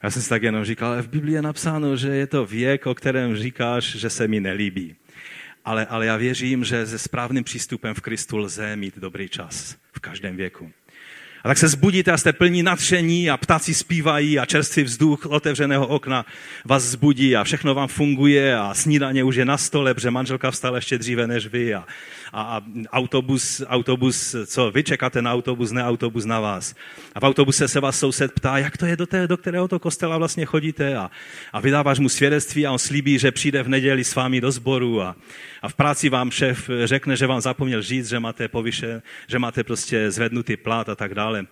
Já 0.04 0.12
jsem 0.12 0.22
si 0.22 0.30
tak 0.30 0.44
jenom 0.44 0.66
říkal, 0.66 0.92
ale 0.92 1.02
v 1.02 1.10
Biblii 1.10 1.36
je 1.36 1.42
napsáno, 1.42 1.98
že 1.98 2.08
je 2.08 2.28
to 2.28 2.46
věk, 2.46 2.86
o 2.86 2.96
kterém 2.96 3.36
říkáš, 3.36 3.96
že 3.96 4.10
se 4.10 4.28
mi 4.28 4.40
nelíbí. 4.40 4.96
Ale, 5.66 5.86
ale 5.86 6.06
já 6.06 6.18
věřím, 6.18 6.64
že 6.64 6.88
se 6.88 7.00
správným 7.00 7.44
přístupem 7.44 7.94
v 7.94 8.02
Kristu 8.02 8.38
lze 8.38 8.76
mít 8.76 8.98
dobrý 8.98 9.30
čas 9.30 9.78
v 9.92 10.00
každém 10.00 10.36
věku. 10.36 10.72
A 11.44 11.48
tak 11.48 11.58
se 11.58 11.68
zbudíte 11.68 12.12
a 12.12 12.18
jste 12.18 12.34
plní 12.34 12.64
nadšení 12.64 13.30
a 13.30 13.38
ptáci 13.38 13.74
zpívají 13.74 14.40
a 14.40 14.46
čerstvý 14.46 14.84
vzduch 14.84 15.26
otevřeného 15.26 15.88
okna 15.88 16.26
vás 16.66 16.84
zbudí 16.84 17.36
a 17.36 17.44
všechno 17.44 17.76
vám 17.76 17.88
funguje 17.88 18.58
a 18.58 18.74
snídaně 18.74 19.24
už 19.24 19.36
je 19.36 19.46
na 19.46 19.58
stole, 19.58 19.94
protože 19.94 20.12
manželka 20.12 20.52
vstala 20.52 20.76
ještě 20.76 20.98
dříve 20.98 21.28
než 21.28 21.48
vy 21.48 21.76
a, 21.76 21.86
a, 22.34 22.62
autobus, 22.92 23.64
autobus, 23.68 24.36
co 24.46 24.72
vy 24.72 24.84
čekáte 24.84 25.22
na 25.22 25.34
autobus, 25.34 25.72
ne 25.72 25.84
autobus 25.84 26.26
na 26.26 26.40
vás. 26.40 26.76
A 27.16 27.20
v 27.20 27.24
autobuse 27.24 27.68
se 27.68 27.80
vás 27.80 28.00
soused 28.00 28.32
ptá, 28.32 28.58
jak 28.58 28.78
to 28.78 28.86
je, 28.86 28.96
do, 28.96 29.06
té, 29.06 29.28
do 29.28 29.38
kterého 29.38 29.68
to 29.68 29.80
kostela 29.80 30.18
vlastně 30.18 30.46
chodíte 30.46 30.98
a, 30.98 31.12
a 31.54 31.60
vydáváš 31.60 32.00
mu 32.00 32.10
svědectví 32.10 32.68
a 32.68 32.72
on 32.72 32.80
slíbí, 32.80 33.20
že 33.20 33.32
přijde 33.32 33.64
v 33.64 33.70
neděli 33.70 34.04
s 34.04 34.16
vámi 34.16 34.42
do 34.42 34.52
sboru 34.52 35.02
a, 35.02 35.16
a 35.62 35.70
v 35.70 35.74
práci 35.74 36.10
vám 36.10 36.32
šéf 36.32 36.70
řekne, 36.84 37.16
že 37.16 37.28
vám 37.28 37.42
zapomněl 37.42 37.82
říct, 37.82 38.10
že 38.10 38.20
máte 38.20 38.48
povyše, 38.48 39.02
že 39.28 39.40
máte 39.40 39.64
prostě 39.64 40.12
zvednutý 40.12 40.58
plat 40.58 40.90
a 40.90 40.96
tak 40.96 41.16
dále. 41.16 41.46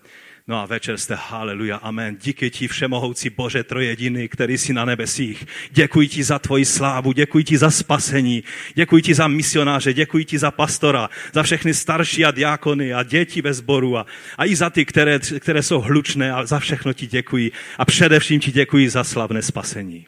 No 0.47 0.57
a 0.59 0.65
večer 0.65 0.97
jste, 0.97 1.15
haleluja, 1.15 1.77
amen. 1.77 2.17
Díky 2.21 2.49
ti, 2.49 2.67
všemohoucí 2.67 3.29
Bože 3.29 3.63
trojediný, 3.63 4.27
který 4.27 4.57
jsi 4.57 4.73
na 4.73 4.85
nebesích. 4.85 5.45
Děkuji 5.71 6.07
ti 6.07 6.23
za 6.23 6.39
tvoji 6.39 6.65
slávu, 6.65 7.11
děkuji 7.11 7.43
ti 7.43 7.57
za 7.57 7.71
spasení, 7.71 8.43
děkuji 8.75 9.03
ti 9.03 9.13
za 9.13 9.27
misionáře, 9.27 9.93
děkuji 9.93 10.25
ti 10.25 10.37
za 10.39 10.51
pastora, 10.51 11.09
za 11.33 11.43
všechny 11.43 11.73
starší 11.73 12.25
a 12.25 12.31
diákony 12.31 12.93
a 12.93 13.03
děti 13.03 13.41
ve 13.41 13.53
sboru 13.53 13.97
a, 13.97 14.05
a 14.37 14.45
i 14.45 14.55
za 14.55 14.69
ty, 14.69 14.85
které, 14.85 15.19
které 15.39 15.63
jsou 15.63 15.81
hlučné 15.81 16.31
a 16.31 16.45
za 16.45 16.59
všechno 16.59 16.93
ti 16.93 17.07
děkuji. 17.07 17.51
A 17.77 17.85
především 17.85 18.39
ti 18.39 18.51
děkuji 18.51 18.89
za 18.89 19.03
slavné 19.03 19.41
spasení. 19.41 20.07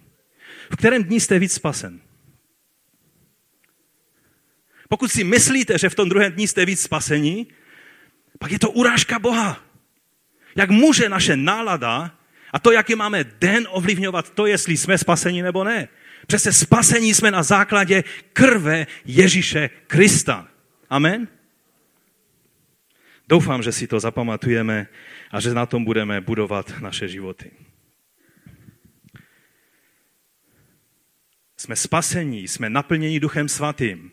V 0.72 0.76
kterém 0.76 1.04
dní 1.04 1.20
jste 1.20 1.40
víc 1.40 1.54
spasen? 1.54 2.00
Pokud 4.90 5.12
si 5.12 5.24
myslíte, 5.24 5.78
že 5.78 5.90
v 5.90 5.96
tom 5.96 6.10
druhém 6.10 6.32
dní 6.32 6.48
jste 6.48 6.66
víc 6.66 6.82
spasení, 6.82 7.48
pak 8.40 8.52
je 8.52 8.60
to 8.60 8.72
urážka 8.72 9.20
Boha. 9.20 9.73
Jak 10.56 10.70
může 10.70 11.10
naše 11.10 11.38
nálada 11.38 12.18
a 12.54 12.60
to, 12.60 12.72
jaký 12.72 12.96
máme 12.96 13.24
den, 13.24 13.68
ovlivňovat 13.70 14.30
to, 14.30 14.46
jestli 14.46 14.78
jsme 14.78 14.98
spaseni 14.98 15.42
nebo 15.42 15.64
ne. 15.64 15.88
Přece 16.28 16.54
spasení 16.54 17.14
jsme 17.14 17.32
na 17.32 17.44
základě 17.44 18.04
krve 18.34 18.88
Ježíše 19.06 19.70
Krista. 19.88 20.48
Amen? 20.90 21.28
Doufám, 23.28 23.64
že 23.64 23.72
si 23.72 23.88
to 23.88 24.00
zapamatujeme 24.00 24.88
a 25.32 25.40
že 25.40 25.54
na 25.54 25.66
tom 25.66 25.86
budeme 25.86 26.22
budovat 26.22 26.74
naše 26.80 27.08
životy. 27.08 27.52
Jsme 31.58 31.76
spasení, 31.76 32.48
jsme 32.48 32.70
naplněni 32.70 33.20
Duchem 33.20 33.50
Svatým. 33.50 34.12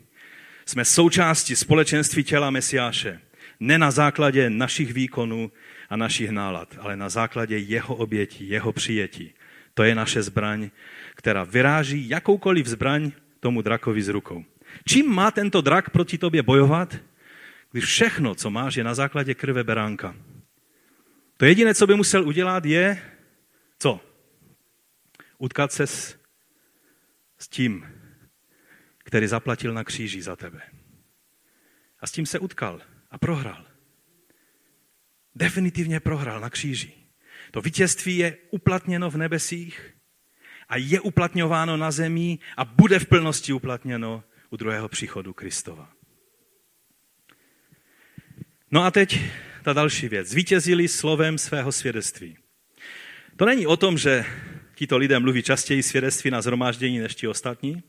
Jsme 0.66 0.84
součástí 0.84 1.56
společenství 1.56 2.24
těla 2.24 2.50
Mesiáše. 2.50 3.20
Ne 3.60 3.78
na 3.78 3.90
základě 3.90 4.50
našich 4.50 4.92
výkonů 4.92 5.52
a 5.90 5.96
našich 5.96 6.30
nálad, 6.30 6.76
ale 6.80 6.96
na 6.96 7.08
základě 7.08 7.58
jeho 7.58 7.94
obětí, 7.94 8.48
jeho 8.48 8.72
přijetí. 8.72 9.34
To 9.74 9.82
je 9.82 9.94
naše 9.94 10.22
zbraň, 10.22 10.70
která 11.14 11.44
vyráží 11.44 12.08
jakoukoliv 12.08 12.66
zbraň 12.66 13.12
tomu 13.40 13.62
drakovi 13.62 14.02
z 14.02 14.08
rukou. 14.08 14.44
Čím 14.88 15.10
má 15.10 15.30
tento 15.30 15.60
drak 15.60 15.90
proti 15.90 16.18
tobě 16.18 16.42
bojovat, 16.42 16.96
když 17.72 17.84
všechno, 17.84 18.34
co 18.34 18.50
máš, 18.50 18.74
je 18.74 18.84
na 18.84 18.94
základě 18.94 19.34
krve 19.34 19.64
beránka? 19.64 20.16
To 21.36 21.44
jediné, 21.44 21.74
co 21.74 21.86
by 21.86 21.94
musel 21.94 22.28
udělat, 22.28 22.64
je 22.64 23.02
co? 23.78 24.00
Utkat 25.38 25.72
se 25.72 25.86
s, 25.86 26.16
s 27.38 27.48
tím, 27.48 27.86
který 28.98 29.26
zaplatil 29.26 29.74
na 29.74 29.84
kříži 29.84 30.22
za 30.22 30.36
tebe. 30.36 30.60
A 32.00 32.06
s 32.06 32.12
tím 32.12 32.26
se 32.26 32.38
utkal 32.38 32.80
a 33.10 33.18
prohrál. 33.18 33.69
Definitivně 35.34 36.00
prohrál 36.00 36.40
na 36.40 36.50
kříži. 36.50 36.92
To 37.50 37.60
vítězství 37.60 38.16
je 38.16 38.36
uplatněno 38.50 39.10
v 39.10 39.16
nebesích 39.16 39.94
a 40.68 40.76
je 40.76 41.00
uplatňováno 41.00 41.76
na 41.76 41.90
zemi 41.90 42.38
a 42.56 42.64
bude 42.64 42.98
v 42.98 43.06
plnosti 43.06 43.52
uplatněno 43.52 44.24
u 44.50 44.56
druhého 44.56 44.88
příchodu 44.88 45.32
Kristova. 45.32 45.92
No 48.70 48.84
a 48.84 48.90
teď 48.90 49.20
ta 49.62 49.72
další 49.72 50.08
věc. 50.08 50.28
Zvítězili 50.28 50.88
slovem 50.88 51.38
svého 51.38 51.72
svědectví. 51.72 52.36
To 53.36 53.46
není 53.46 53.66
o 53.66 53.76
tom, 53.76 53.98
že 53.98 54.24
tito 54.74 54.98
lidé 54.98 55.18
mluví 55.18 55.42
častěji 55.42 55.82
svědectví 55.82 56.30
na 56.30 56.42
zhromáždění 56.42 56.98
než 56.98 57.14
ti 57.14 57.28
ostatní. 57.28 57.82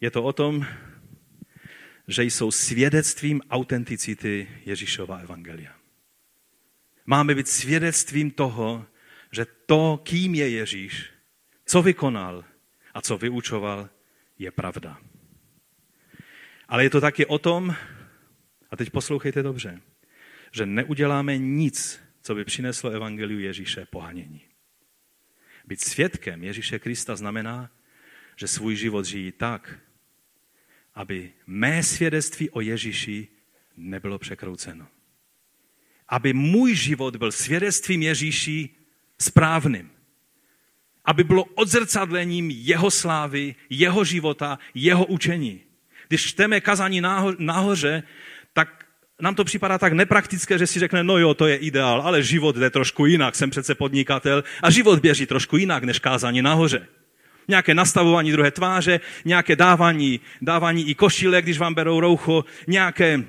Je 0.00 0.10
to 0.10 0.22
o 0.22 0.32
tom, 0.32 0.66
že 2.08 2.22
jsou 2.22 2.50
svědectvím 2.50 3.42
autenticity 3.50 4.48
Ježíšova 4.66 5.18
evangelia. 5.18 5.77
Máme 7.10 7.34
být 7.34 7.48
svědectvím 7.48 8.30
toho, 8.30 8.86
že 9.32 9.46
to, 9.66 10.00
kým 10.04 10.34
je 10.34 10.48
Ježíš, 10.48 11.10
co 11.64 11.82
vykonal 11.82 12.44
a 12.94 13.00
co 13.00 13.18
vyučoval, 13.18 13.88
je 14.38 14.50
pravda. 14.50 15.00
Ale 16.68 16.84
je 16.84 16.90
to 16.90 17.00
taky 17.00 17.26
o 17.26 17.38
tom, 17.38 17.76
a 18.70 18.76
teď 18.76 18.90
poslouchejte 18.90 19.42
dobře, 19.42 19.80
že 20.52 20.66
neuděláme 20.66 21.38
nic, 21.38 22.00
co 22.22 22.34
by 22.34 22.44
přineslo 22.44 22.90
evangeliu 22.90 23.40
Ježíše 23.40 23.86
pohanění. 23.90 24.40
Být 25.66 25.80
svědkem 25.80 26.44
Ježíše 26.44 26.78
Krista 26.78 27.16
znamená, 27.16 27.70
že 28.36 28.48
svůj 28.48 28.76
život 28.76 29.04
žijí 29.04 29.32
tak, 29.32 29.78
aby 30.94 31.32
mé 31.46 31.82
svědectví 31.82 32.50
o 32.50 32.60
Ježíši 32.60 33.28
nebylo 33.76 34.18
překrouceno. 34.18 34.88
Aby 36.08 36.32
můj 36.32 36.74
život 36.74 37.16
byl 37.16 37.32
svědectvím 37.32 38.02
Ježíši 38.02 38.68
správným. 39.18 39.90
Aby 41.04 41.24
bylo 41.24 41.44
odzrcadlením 41.44 42.50
jeho 42.50 42.90
slávy, 42.90 43.54
jeho 43.70 44.04
života, 44.04 44.58
jeho 44.74 45.04
učení. 45.04 45.60
Když 46.08 46.26
čteme 46.26 46.60
kazání 46.60 47.02
nahoře, 47.38 48.02
tak 48.52 48.84
nám 49.20 49.34
to 49.34 49.44
připadá 49.44 49.78
tak 49.78 49.92
nepraktické, 49.92 50.58
že 50.58 50.66
si 50.66 50.78
řekne, 50.80 51.04
no 51.04 51.18
jo, 51.18 51.34
to 51.34 51.46
je 51.46 51.56
ideál, 51.56 52.02
ale 52.02 52.22
život 52.22 52.56
jde 52.56 52.70
trošku 52.70 53.06
jinak, 53.06 53.34
jsem 53.34 53.50
přece 53.50 53.74
podnikatel 53.74 54.44
a 54.62 54.70
život 54.70 54.98
běží 54.98 55.26
trošku 55.26 55.56
jinak 55.56 55.84
než 55.84 55.98
kázání 55.98 56.42
nahoře 56.42 56.88
nějaké 57.48 57.74
nastavování 57.74 58.32
druhé 58.32 58.50
tváře, 58.50 59.00
nějaké 59.24 59.56
dávání, 59.56 60.20
dávání 60.42 60.88
i 60.88 60.94
košile, 60.94 61.42
když 61.42 61.58
vám 61.58 61.74
berou 61.74 62.00
roucho, 62.00 62.44
nějaké, 62.66 63.24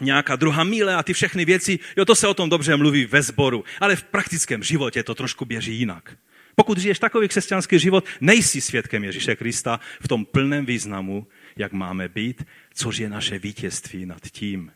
nějaká 0.00 0.36
druhá 0.36 0.64
míle 0.64 0.94
a 0.94 1.02
ty 1.02 1.12
všechny 1.12 1.44
věci. 1.44 1.78
Jo, 1.96 2.04
to 2.04 2.14
se 2.14 2.28
o 2.28 2.34
tom 2.34 2.50
dobře 2.50 2.76
mluví 2.76 3.06
ve 3.06 3.22
sboru, 3.22 3.64
ale 3.80 3.96
v 3.96 4.04
praktickém 4.04 4.62
životě 4.62 5.02
to 5.02 5.14
trošku 5.14 5.44
běží 5.44 5.74
jinak. 5.74 6.16
Pokud 6.54 6.78
žiješ 6.78 6.98
takový 6.98 7.28
křesťanský 7.28 7.78
život, 7.78 8.04
nejsi 8.20 8.60
svědkem 8.60 9.04
Ježíše 9.04 9.36
Krista 9.36 9.80
v 10.00 10.08
tom 10.08 10.24
plném 10.24 10.66
významu, 10.66 11.26
jak 11.56 11.72
máme 11.72 12.08
být, 12.08 12.44
což 12.74 12.98
je 12.98 13.08
naše 13.08 13.38
vítězství 13.38 14.06
nad 14.06 14.22
tím, 14.30 14.72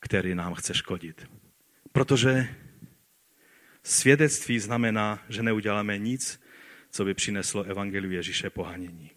který 0.00 0.34
nám 0.34 0.54
chce 0.54 0.74
škodit. 0.74 1.28
Protože 1.92 2.48
svědectví 3.82 4.58
znamená, 4.58 5.22
že 5.28 5.42
neuděláme 5.42 5.98
nic, 5.98 6.40
co 6.90 7.04
by 7.04 7.14
přineslo 7.14 7.62
evangeliu 7.62 8.12
Ježíše 8.12 8.50
pohanění. 8.50 9.10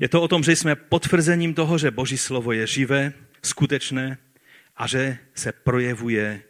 Je 0.00 0.08
to 0.08 0.22
o 0.22 0.28
tom, 0.28 0.42
že 0.42 0.56
jsme 0.56 0.76
potvrzením 0.76 1.54
toho, 1.54 1.78
že 1.78 1.90
Boží 1.90 2.18
slovo 2.18 2.52
je 2.52 2.66
živé, 2.66 3.12
skutečné 3.46 4.18
a 4.76 4.86
že 4.86 5.18
se 5.34 5.52
projevuje 5.52 6.42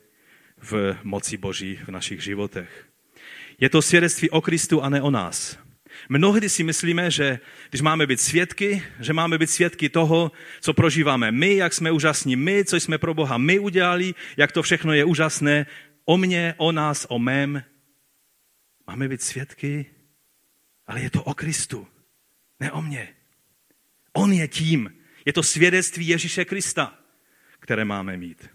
v 0.59 0.97
moci 1.03 1.37
Boží 1.37 1.81
v 1.85 1.89
našich 1.89 2.21
životech. 2.21 2.87
Je 3.61 3.69
to 3.69 3.83
svědectví 3.83 4.31
o 4.31 4.41
Kristu 4.41 4.83
a 4.83 4.89
ne 4.89 5.03
o 5.03 5.11
nás. 5.11 5.59
Mnohdy 6.09 6.49
si 6.49 6.63
myslíme, 6.63 7.11
že 7.11 7.39
když 7.71 7.81
máme 7.81 8.07
být 8.07 8.21
svědky, 8.21 8.83
že 9.01 9.13
máme 9.13 9.39
být 9.39 9.51
svědky 9.51 9.89
toho, 9.89 10.33
co 10.61 10.75
prožíváme 10.75 11.33
my, 11.33 11.57
jak 11.57 11.75
jsme 11.75 11.93
úžasní 11.93 12.37
my, 12.37 12.65
co 12.65 12.77
jsme 12.77 12.99
pro 12.99 13.15
Boha 13.15 13.39
my 13.39 13.59
udělali, 13.59 14.15
jak 14.37 14.53
to 14.53 14.63
všechno 14.63 14.93
je 14.93 15.05
úžasné 15.05 15.67
o 16.05 16.17
mně, 16.17 16.55
o 16.57 16.73
nás, 16.73 17.07
o 17.09 17.19
mém. 17.19 17.63
Máme 18.87 19.09
být 19.09 19.23
svědky, 19.23 19.87
ale 20.87 21.01
je 21.01 21.11
to 21.11 21.23
o 21.23 21.35
Kristu, 21.35 21.87
ne 22.61 22.73
o 22.73 22.83
mně. 22.83 23.09
On 24.13 24.33
je 24.33 24.49
tím. 24.49 25.04
Je 25.25 25.33
to 25.33 25.43
svědectví 25.43 26.09
Ježíše 26.09 26.45
Krista, 26.45 26.99
které 27.61 27.85
máme 27.85 28.17
mít. 28.17 28.49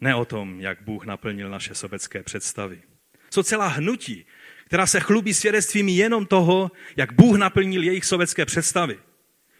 Ne 0.00 0.14
o 0.14 0.24
tom, 0.24 0.60
jak 0.60 0.82
Bůh 0.82 1.04
naplnil 1.06 1.50
naše 1.50 1.74
sobecké 1.74 2.22
představy. 2.22 2.82
Jsou 3.30 3.42
celá 3.42 3.66
hnutí, 3.66 4.26
která 4.66 4.86
se 4.86 5.00
chlubí 5.00 5.34
svědectvím 5.34 5.88
jenom 5.88 6.26
toho, 6.26 6.70
jak 6.96 7.12
Bůh 7.12 7.36
naplnil 7.36 7.82
jejich 7.82 8.04
sobecké 8.04 8.44
představy. 8.46 8.98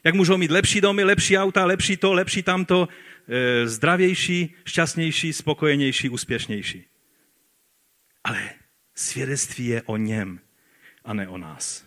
Jak 0.05 0.15
můžou 0.15 0.37
mít 0.37 0.51
lepší 0.51 0.81
domy, 0.81 1.05
lepší 1.05 1.39
auta, 1.39 1.65
lepší 1.65 1.97
to, 1.97 2.13
lepší 2.13 2.43
tamto, 2.43 2.89
e, 3.29 3.69
zdravější, 3.69 4.55
šťastnější, 4.65 5.33
spokojenější, 5.33 6.09
úspěšnější. 6.09 6.85
Ale 8.25 8.51
svědectví 8.95 9.67
je 9.67 9.83
o 9.83 9.97
něm 9.97 10.41
a 11.05 11.15
ne 11.15 11.29
o 11.29 11.39
nás. 11.39 11.85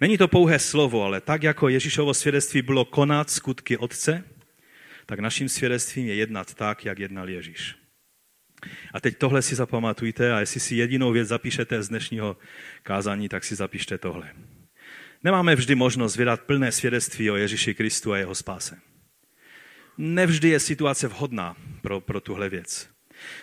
Není 0.00 0.18
to 0.18 0.28
pouhé 0.28 0.58
slovo, 0.58 1.02
ale 1.02 1.20
tak 1.20 1.42
jako 1.42 1.68
Ježíšovo 1.68 2.14
svědectví 2.14 2.62
bylo 2.62 2.84
konat 2.84 3.30
skutky 3.30 3.76
Otce, 3.76 4.24
tak 5.06 5.18
naším 5.18 5.48
svědectvím 5.48 6.06
je 6.06 6.14
jednat 6.14 6.54
tak, 6.54 6.84
jak 6.84 6.98
jednal 6.98 7.28
Ježíš. 7.28 7.74
A 8.92 9.00
teď 9.00 9.18
tohle 9.18 9.42
si 9.42 9.54
zapamatujte 9.54 10.32
a 10.32 10.40
jestli 10.40 10.60
si 10.60 10.74
jedinou 10.74 11.12
věc 11.12 11.28
zapíšete 11.28 11.82
z 11.82 11.88
dnešního 11.88 12.36
kázání, 12.82 13.28
tak 13.28 13.44
si 13.44 13.54
zapište 13.54 13.98
tohle. 13.98 14.32
Nemáme 15.24 15.54
vždy 15.54 15.74
možnost 15.74 16.16
vydat 16.16 16.40
plné 16.40 16.72
svědectví 16.72 17.30
o 17.30 17.36
Ježíši 17.36 17.74
Kristu 17.74 18.12
a 18.12 18.18
jeho 18.18 18.34
spáse. 18.34 18.78
Nevždy 19.98 20.48
je 20.48 20.60
situace 20.60 21.08
vhodná 21.08 21.56
pro, 21.82 22.00
pro 22.00 22.20
tuhle 22.20 22.48
věc. 22.48 22.88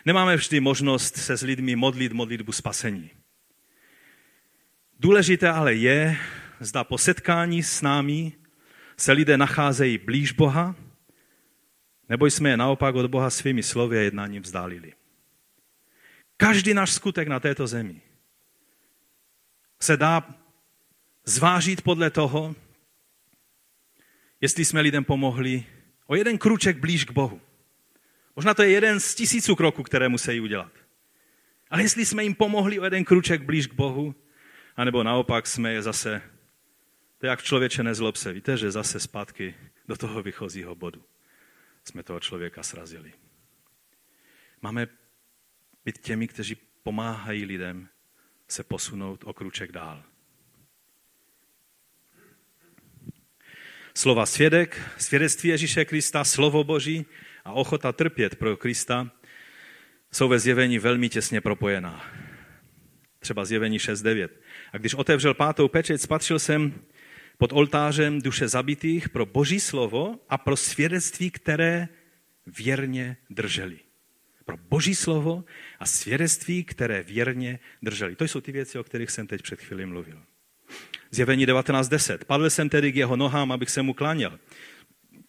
Nemáme 0.05 0.35
vždy 0.35 0.59
možnost 0.59 1.17
se 1.17 1.37
s 1.37 1.41
lidmi 1.41 1.75
modlit 1.75 2.11
modlitbu 2.11 2.51
spasení. 2.51 3.09
Důležité 4.99 5.49
ale 5.49 5.73
je, 5.73 6.17
zda 6.65 6.83
po 6.83 6.97
setkání 6.97 7.63
s 7.63 7.81
námi 7.81 8.33
se 8.97 9.11
lidé 9.11 9.37
nacházejí 9.37 9.97
blíž 9.97 10.31
Boha, 10.31 10.75
nebo 12.09 12.25
jsme 12.25 12.49
je 12.49 12.57
naopak 12.57 12.95
od 12.95 13.05
Boha 13.05 13.29
svými 13.29 13.63
slovy 13.63 13.97
a 13.97 14.01
jednáním 14.01 14.41
vzdálili. 14.41 14.93
Každý 16.37 16.73
náš 16.73 16.91
skutek 16.91 17.27
na 17.27 17.39
této 17.39 17.67
zemi 17.67 18.01
se 19.81 19.97
dá 19.97 20.27
zvážit 21.25 21.81
podle 21.81 22.09
toho, 22.09 22.55
jestli 24.41 24.65
jsme 24.65 24.81
lidem 24.81 25.03
pomohli 25.03 25.65
o 26.07 26.15
jeden 26.15 26.37
kruček 26.37 26.77
blíž 26.77 27.05
k 27.05 27.11
Bohu. 27.11 27.41
Možná 28.35 28.53
to 28.53 28.63
je 28.63 28.69
jeden 28.69 28.99
z 28.99 29.15
tisíců 29.15 29.55
kroků, 29.55 29.83
které 29.83 30.09
musí 30.09 30.39
udělat. 30.39 30.71
Ale 31.69 31.81
jestli 31.81 32.05
jsme 32.05 32.23
jim 32.23 32.35
pomohli 32.35 32.79
o 32.79 32.83
jeden 32.83 33.05
kruček 33.05 33.41
blíž 33.41 33.67
k 33.67 33.73
Bohu, 33.73 34.15
anebo 34.75 35.03
naopak 35.03 35.47
jsme 35.47 35.73
je 35.73 35.81
zase, 35.81 36.21
to 37.23 37.27
je 37.27 37.29
jak 37.29 37.43
člověče 37.43 37.83
nezlob 37.83 38.15
se, 38.15 38.33
víte, 38.33 38.57
že 38.57 38.71
zase 38.71 38.99
zpátky 38.99 39.55
do 39.87 39.97
toho 39.97 40.23
vychozího 40.23 40.75
bodu 40.75 41.03
jsme 41.83 42.03
toho 42.03 42.19
člověka 42.19 42.63
srazili. 42.63 43.13
Máme 44.61 44.87
být 45.85 45.97
těmi, 45.97 46.27
kteří 46.27 46.57
pomáhají 46.83 47.45
lidem 47.45 47.89
se 48.47 48.63
posunout 48.63 49.23
o 49.23 49.33
kruček 49.33 49.71
dál. 49.71 50.03
Slova 53.95 54.25
svědek, 54.25 54.81
svědectví 54.97 55.49
Ježíše 55.49 55.85
Krista, 55.85 56.23
slovo 56.23 56.63
Boží 56.63 57.05
a 57.45 57.51
ochota 57.51 57.91
trpět 57.91 58.35
pro 58.35 58.57
Krista 58.57 59.11
jsou 60.11 60.27
ve 60.27 60.39
zjevení 60.39 60.79
velmi 60.79 61.09
těsně 61.09 61.41
propojená. 61.41 62.05
Třeba 63.19 63.45
zjevení 63.45 63.77
6.9. 63.77 64.29
A 64.73 64.77
když 64.77 64.93
otevřel 64.93 65.33
pátou 65.33 65.67
pečeť, 65.67 66.01
spatřil 66.01 66.39
jsem 66.39 66.83
pod 67.43 67.53
oltářem 67.53 68.21
duše 68.21 68.47
zabitých 68.47 69.09
pro 69.09 69.25
boží 69.25 69.59
slovo 69.59 70.19
a 70.29 70.37
pro 70.37 70.55
svědectví, 70.55 71.31
které 71.31 71.87
věrně 72.57 73.17
drželi. 73.29 73.79
Pro 74.45 74.57
boží 74.57 74.95
slovo 74.95 75.43
a 75.79 75.85
svědectví, 75.85 76.63
které 76.63 77.03
věrně 77.03 77.59
drželi. 77.81 78.15
To 78.15 78.23
jsou 78.23 78.41
ty 78.41 78.51
věci, 78.51 78.79
o 78.79 78.83
kterých 78.83 79.11
jsem 79.11 79.27
teď 79.27 79.41
před 79.41 79.59
chvíli 79.61 79.85
mluvil. 79.85 80.23
Zjevení 81.11 81.47
19.10. 81.47 82.17
Padl 82.27 82.49
jsem 82.49 82.69
tedy 82.69 82.91
k 82.91 82.95
jeho 82.95 83.15
nohám, 83.15 83.51
abych 83.51 83.69
se 83.69 83.81
mu 83.81 83.93
kláněl. 83.93 84.39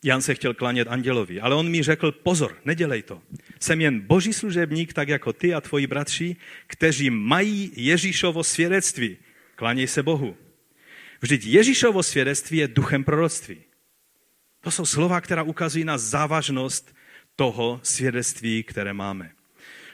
Jan 0.04 0.22
se 0.22 0.34
chtěl 0.34 0.54
klánět 0.54 0.88
andělovi, 0.88 1.40
ale 1.40 1.54
on 1.54 1.68
mi 1.68 1.82
řekl, 1.82 2.12
pozor, 2.12 2.56
nedělej 2.64 3.02
to. 3.02 3.22
Jsem 3.60 3.80
jen 3.80 4.00
boží 4.00 4.32
služebník, 4.32 4.92
tak 4.92 5.08
jako 5.08 5.32
ty 5.32 5.54
a 5.54 5.60
tvoji 5.60 5.86
bratři, 5.86 6.36
kteří 6.66 7.10
mají 7.10 7.72
Ježíšovo 7.76 8.44
svědectví. 8.44 9.16
Kláněj 9.56 9.86
se 9.86 10.02
Bohu. 10.02 10.43
Vždyť 11.24 11.46
Ježíšovo 11.46 12.02
svědectví 12.02 12.58
je 12.58 12.68
duchem 12.68 13.04
proroctví. 13.04 13.64
To 14.60 14.70
jsou 14.70 14.86
slova, 14.86 15.20
která 15.20 15.42
ukazují 15.42 15.84
na 15.84 15.98
závažnost 15.98 16.96
toho 17.36 17.80
svědectví, 17.82 18.62
které 18.62 18.92
máme. 18.92 19.32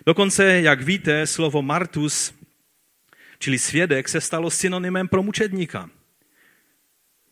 Dokonce, 0.07 0.45
jak 0.45 0.83
víte, 0.83 1.27
slovo 1.27 1.63
martus, 1.63 2.35
čili 3.39 3.59
svědek, 3.59 4.09
se 4.09 4.21
stalo 4.21 4.51
synonymem 4.51 5.09
pro 5.09 5.23
mučedníka. 5.23 5.91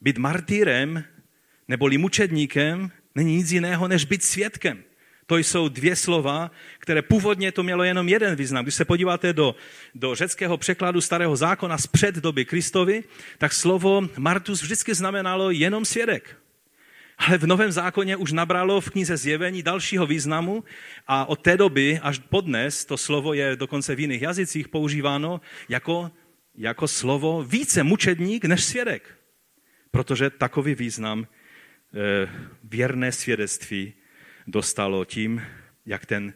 Být 0.00 0.18
martýrem 0.18 1.04
neboli 1.68 1.98
mučedníkem 1.98 2.90
není 3.14 3.36
nic 3.36 3.50
jiného, 3.52 3.88
než 3.88 4.04
být 4.04 4.24
svědkem. 4.24 4.84
To 5.28 5.36
jsou 5.36 5.68
dvě 5.68 5.96
slova, 5.96 6.50
které 6.78 7.02
původně 7.02 7.52
to 7.52 7.62
mělo 7.62 7.84
jenom 7.84 8.08
jeden 8.08 8.36
význam. 8.36 8.64
Když 8.64 8.74
se 8.74 8.84
podíváte 8.84 9.32
do, 9.32 9.54
do 9.94 10.14
řeckého 10.14 10.56
překladu 10.56 11.00
starého 11.00 11.36
zákona 11.36 11.78
z 11.78 11.86
před 11.86 12.14
doby 12.14 12.44
Kristovi, 12.44 13.04
tak 13.38 13.52
slovo 13.52 14.08
martus 14.16 14.62
vždycky 14.62 14.94
znamenalo 14.94 15.50
jenom 15.50 15.84
svědek. 15.84 16.36
Ale 17.18 17.38
v 17.38 17.46
Novém 17.46 17.72
zákoně 17.72 18.16
už 18.16 18.32
nabralo 18.32 18.80
v 18.80 18.90
knize 18.90 19.16
Zjevení 19.16 19.62
dalšího 19.62 20.06
významu 20.06 20.64
a 21.06 21.28
od 21.28 21.42
té 21.42 21.56
doby 21.56 22.00
až 22.02 22.18
po 22.18 22.40
dnes 22.40 22.84
to 22.84 22.96
slovo 22.96 23.34
je 23.34 23.56
dokonce 23.56 23.94
v 23.94 24.00
jiných 24.00 24.22
jazycích 24.22 24.68
používáno 24.68 25.40
jako, 25.68 26.10
jako 26.56 26.88
slovo 26.88 27.44
více 27.44 27.82
mučedník 27.82 28.44
než 28.44 28.64
svědek. 28.64 29.14
Protože 29.90 30.30
takový 30.30 30.74
význam 30.74 31.26
e, 31.26 31.26
věrné 32.64 33.12
svědectví 33.12 33.97
dostalo 34.48 35.04
tím, 35.04 35.42
jak 35.86 36.06
ten 36.06 36.32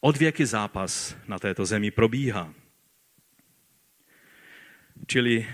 odvěky 0.00 0.46
zápas 0.46 1.16
na 1.28 1.38
této 1.38 1.66
zemi 1.66 1.90
probíhá. 1.90 2.54
Čili 5.06 5.46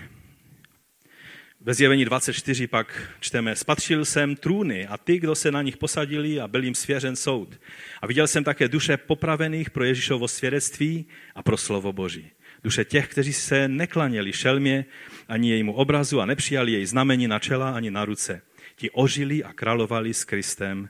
ve 1.61 1.73
zjevení 1.73 2.05
24 2.05 2.67
pak 2.67 3.13
čteme, 3.19 3.55
spatřil 3.55 4.05
jsem 4.05 4.35
trůny 4.35 4.87
a 4.87 4.97
ty, 4.97 5.19
kdo 5.19 5.35
se 5.35 5.51
na 5.51 5.61
nich 5.61 5.77
posadili 5.77 6.39
a 6.39 6.47
byl 6.47 6.63
jim 6.63 6.75
svěřen 6.75 7.15
soud. 7.15 7.59
A 8.01 8.07
viděl 8.07 8.27
jsem 8.27 8.43
také 8.43 8.67
duše 8.67 8.97
popravených 8.97 9.69
pro 9.69 9.83
Ježíšovo 9.83 10.27
svědectví 10.27 11.05
a 11.35 11.43
pro 11.43 11.57
slovo 11.57 11.93
Boží. 11.93 12.31
Duše 12.63 12.85
těch, 12.85 13.07
kteří 13.07 13.33
se 13.33 13.67
neklaněli 13.67 14.33
šelmě 14.33 14.85
ani 15.27 15.49
jejímu 15.49 15.73
obrazu 15.73 16.21
a 16.21 16.25
nepřijali 16.25 16.71
jej 16.71 16.85
znamení 16.85 17.27
na 17.27 17.39
čela 17.39 17.71
ani 17.71 17.91
na 17.91 18.05
ruce. 18.05 18.41
Ti 18.75 18.89
ožili 18.91 19.43
a 19.43 19.53
královali 19.53 20.13
s 20.13 20.25
Kristem 20.25 20.89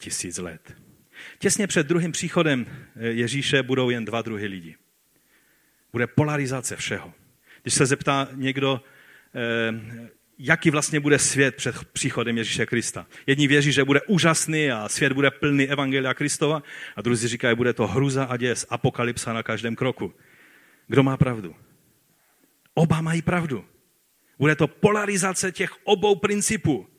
tisíc 0.00 0.38
let. 0.38 0.74
Těsně 1.38 1.66
před 1.66 1.86
druhým 1.86 2.12
příchodem 2.12 2.66
eh, 2.68 3.06
Ježíše 3.06 3.62
budou 3.62 3.90
jen 3.90 4.04
dva 4.04 4.22
druhy 4.22 4.46
lidí. 4.46 4.76
Bude 5.92 6.06
polarizace 6.06 6.76
všeho. 6.76 7.12
Když 7.62 7.74
se 7.74 7.86
zeptá 7.86 8.28
někdo, 8.34 8.82
eh, 9.34 10.00
jaký 10.38 10.70
vlastně 10.70 11.00
bude 11.00 11.18
svět 11.18 11.56
před 11.56 11.84
příchodem 11.84 12.38
Ježíše 12.38 12.66
Krista. 12.66 13.06
Jedni 13.26 13.48
věří, 13.48 13.72
že 13.72 13.84
bude 13.84 14.00
úžasný 14.02 14.70
a 14.70 14.88
svět 14.88 15.12
bude 15.12 15.30
plný 15.30 15.68
Evangelia 15.68 16.14
Kristova 16.14 16.62
a 16.96 17.02
druzí 17.02 17.28
říkají, 17.28 17.56
bude 17.56 17.72
to 17.72 17.86
hruza 17.86 18.24
a 18.24 18.36
děs, 18.36 18.66
apokalypsa 18.70 19.32
na 19.32 19.42
každém 19.42 19.76
kroku. 19.76 20.14
Kdo 20.86 21.02
má 21.02 21.16
pravdu? 21.16 21.56
Oba 22.74 23.00
mají 23.00 23.22
pravdu. 23.22 23.64
Bude 24.38 24.56
to 24.56 24.66
polarizace 24.66 25.52
těch 25.52 25.70
obou 25.84 26.14
principů 26.14 26.89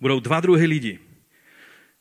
budou 0.00 0.20
dva 0.20 0.40
druhy 0.40 0.66
lidí. 0.66 0.98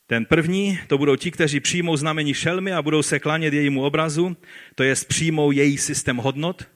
Ten 0.07 0.25
první, 0.25 0.79
to 0.87 0.97
budou 0.97 1.15
ti, 1.15 1.31
kteří 1.31 1.59
přijmou 1.59 1.97
znamení 1.97 2.33
šelmy 2.33 2.73
a 2.73 2.81
budou 2.81 3.03
se 3.03 3.19
klanět 3.19 3.53
jejímu 3.53 3.83
obrazu, 3.83 4.37
to 4.75 4.83
jest 4.83 5.05
přijmou 5.07 5.51
její 5.51 5.77
systém 5.77 6.17
hodnot, 6.17 6.67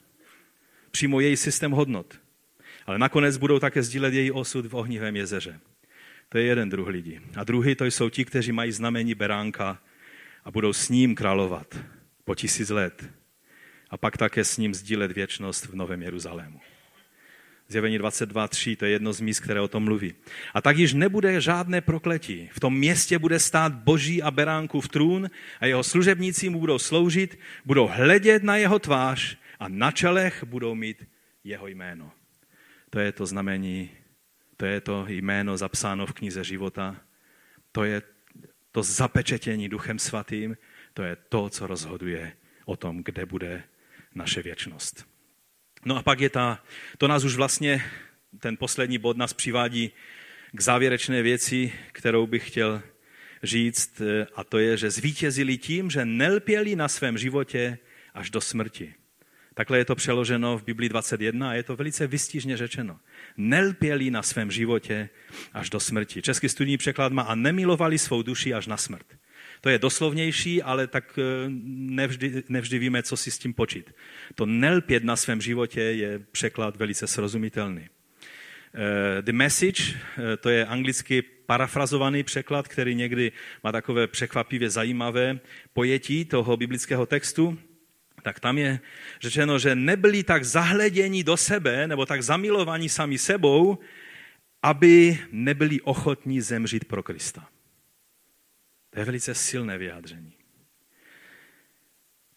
přijmou 0.91 1.19
její 1.19 1.38
systém 1.38 1.71
hodnot. 1.71 2.19
Ale 2.86 2.99
nakonec 2.99 3.38
budou 3.38 3.59
také 3.59 3.84
sdílet 3.84 4.13
její 4.13 4.32
osud 4.32 4.65
v 4.65 4.76
ohnivém 4.76 5.15
jezeře. 5.15 5.59
To 6.30 6.38
je 6.38 6.43
jeden 6.43 6.69
druh 6.69 6.88
lidí. 6.88 7.19
A 7.36 7.43
druhý 7.43 7.76
to 7.76 7.86
jsou 7.86 8.09
ti, 8.09 8.26
kteří 8.26 8.51
mají 8.51 8.71
znamení 8.71 9.15
beránka 9.15 9.82
a 10.45 10.51
budou 10.51 10.74
s 10.74 10.89
ním 10.89 11.15
královat 11.15 11.80
po 12.26 12.36
tisíc 12.36 12.69
let. 12.69 13.09
A 13.89 13.97
pak 13.97 14.17
také 14.17 14.43
s 14.43 14.57
ním 14.57 14.74
sdílet 14.74 15.11
věčnost 15.11 15.65
v 15.65 15.76
Novém 15.76 16.01
Jeruzalému. 16.01 16.59
Zjevení 17.74 17.99
22.3, 17.99 18.78
to 18.78 18.86
je 18.86 18.91
jedno 18.91 19.13
z 19.13 19.21
míst, 19.21 19.39
které 19.39 19.61
o 19.61 19.67
tom 19.67 19.84
mluví. 19.84 20.13
A 20.53 20.61
tak 20.61 20.78
již 20.78 20.93
nebude 20.93 21.41
žádné 21.41 21.82
prokletí. 21.82 22.49
V 22.53 22.59
tom 22.59 22.78
městě 22.78 23.19
bude 23.19 23.39
stát 23.39 23.74
boží 23.74 24.24
a 24.24 24.32
beránku 24.32 24.82
v 24.82 24.88
trůn 24.88 25.30
a 25.59 25.65
jeho 25.65 25.84
služebníci 25.84 26.49
mu 26.49 26.59
budou 26.59 26.80
sloužit, 26.80 27.39
budou 27.65 27.88
hledět 27.88 28.43
na 28.43 28.57
jeho 28.57 28.80
tvář 28.80 29.38
a 29.59 29.67
na 29.67 29.91
čelech 29.91 30.43
budou 30.43 30.76
mít 30.76 31.07
jeho 31.43 31.67
jméno. 31.67 32.11
To 32.89 32.99
je 32.99 33.11
to 33.11 33.26
znamení, 33.26 33.89
to 34.57 34.65
je 34.65 34.82
to 34.82 35.05
jméno 35.07 35.57
zapsáno 35.57 36.05
v 36.05 36.13
knize 36.13 36.43
života. 36.43 37.01
To 37.71 37.84
je 37.84 38.01
to 38.71 38.84
zapečetění 38.84 39.69
duchem 39.69 39.99
svatým, 39.99 40.57
to 40.93 41.03
je 41.03 41.17
to, 41.30 41.49
co 41.49 41.67
rozhoduje 41.67 42.34
o 42.65 42.78
tom, 42.78 43.03
kde 43.03 43.26
bude 43.26 43.63
naše 44.15 44.41
věčnost. 44.41 45.12
No 45.86 45.97
a 45.97 46.03
pak 46.03 46.19
je 46.19 46.29
ta, 46.29 46.63
to 46.97 47.07
nás 47.07 47.23
už 47.23 47.36
vlastně, 47.36 47.84
ten 48.39 48.57
poslední 48.57 48.97
bod 48.97 49.17
nás 49.17 49.34
přivádí 49.34 49.91
k 50.51 50.61
závěrečné 50.61 51.21
věci, 51.21 51.73
kterou 51.91 52.27
bych 52.27 52.47
chtěl 52.47 52.81
říct, 53.43 54.01
a 54.36 54.43
to 54.43 54.59
je, 54.59 54.77
že 54.77 54.91
zvítězili 54.91 55.57
tím, 55.57 55.89
že 55.89 56.05
nelpěli 56.05 56.75
na 56.75 56.88
svém 56.88 57.17
životě 57.17 57.77
až 58.13 58.29
do 58.29 58.41
smrti. 58.41 58.93
Takhle 59.53 59.77
je 59.77 59.86
to 59.86 59.95
přeloženo 59.95 60.57
v 60.57 60.63
Biblii 60.63 60.89
21 60.89 61.49
a 61.49 61.53
je 61.53 61.63
to 61.63 61.75
velice 61.75 62.07
vystižně 62.07 62.57
řečeno. 62.57 62.99
Nelpěli 63.38 64.11
na 64.11 64.23
svém 64.23 64.51
životě 64.51 65.09
až 65.53 65.69
do 65.69 65.79
smrti. 65.79 66.21
Český 66.21 66.49
studijní 66.49 66.77
překlad 66.77 67.13
má 67.13 67.21
a 67.21 67.36
nemilovali 67.36 67.99
svou 67.99 68.21
duši 68.21 68.53
až 68.53 68.67
na 68.67 68.77
smrt. 68.77 69.12
To 69.64 69.70
je 69.70 69.80
doslovnější, 69.80 70.64
ale 70.64 70.88
tak 70.88 71.20
eh, 71.20 71.24
nevždy, 71.95 72.43
nevždy 72.49 72.80
víme, 72.80 73.03
co 73.03 73.18
si 73.18 73.32
s 73.32 73.38
tím 73.38 73.53
počít. 73.53 73.95
To 74.36 74.45
nelpět 74.45 75.03
na 75.03 75.16
svém 75.16 75.41
životě 75.41 75.82
je 75.82 76.20
překlad 76.32 76.76
velice 76.76 77.07
srozumitelný. 77.07 77.88
Eh, 77.88 79.22
the 79.22 79.32
Message, 79.32 79.84
eh, 79.84 80.38
to 80.38 80.49
je 80.49 80.66
anglicky 80.66 81.22
parafrazovaný 81.22 82.24
překlad, 82.24 82.68
který 82.68 82.95
někdy 82.95 83.32
má 83.64 83.72
takové 83.72 84.07
překvapivě 84.07 84.70
zajímavé 84.70 85.39
pojetí 85.74 86.26
toho 86.26 86.57
biblického 86.57 87.05
textu 87.05 87.57
tak 88.24 88.39
tam 88.39 88.57
je 88.57 88.80
řečeno, 89.22 89.59
že 89.59 89.76
nebyli 89.76 90.24
tak 90.24 90.43
zahleděni 90.43 91.24
do 91.24 91.38
sebe, 91.38 91.88
nebo 91.88 92.05
tak 92.05 92.24
zamilovaní 92.24 92.89
sami 92.89 93.18
sebou, 93.18 93.78
aby 94.64 95.20
nebyli 95.32 95.82
ochotní 95.82 96.41
zemřít 96.41 96.86
pro 96.86 97.03
Krista. 97.03 97.47
To 98.93 98.99
je 98.99 99.05
velice 99.05 99.35
silné 99.35 99.77
vyjádření. 99.77 100.33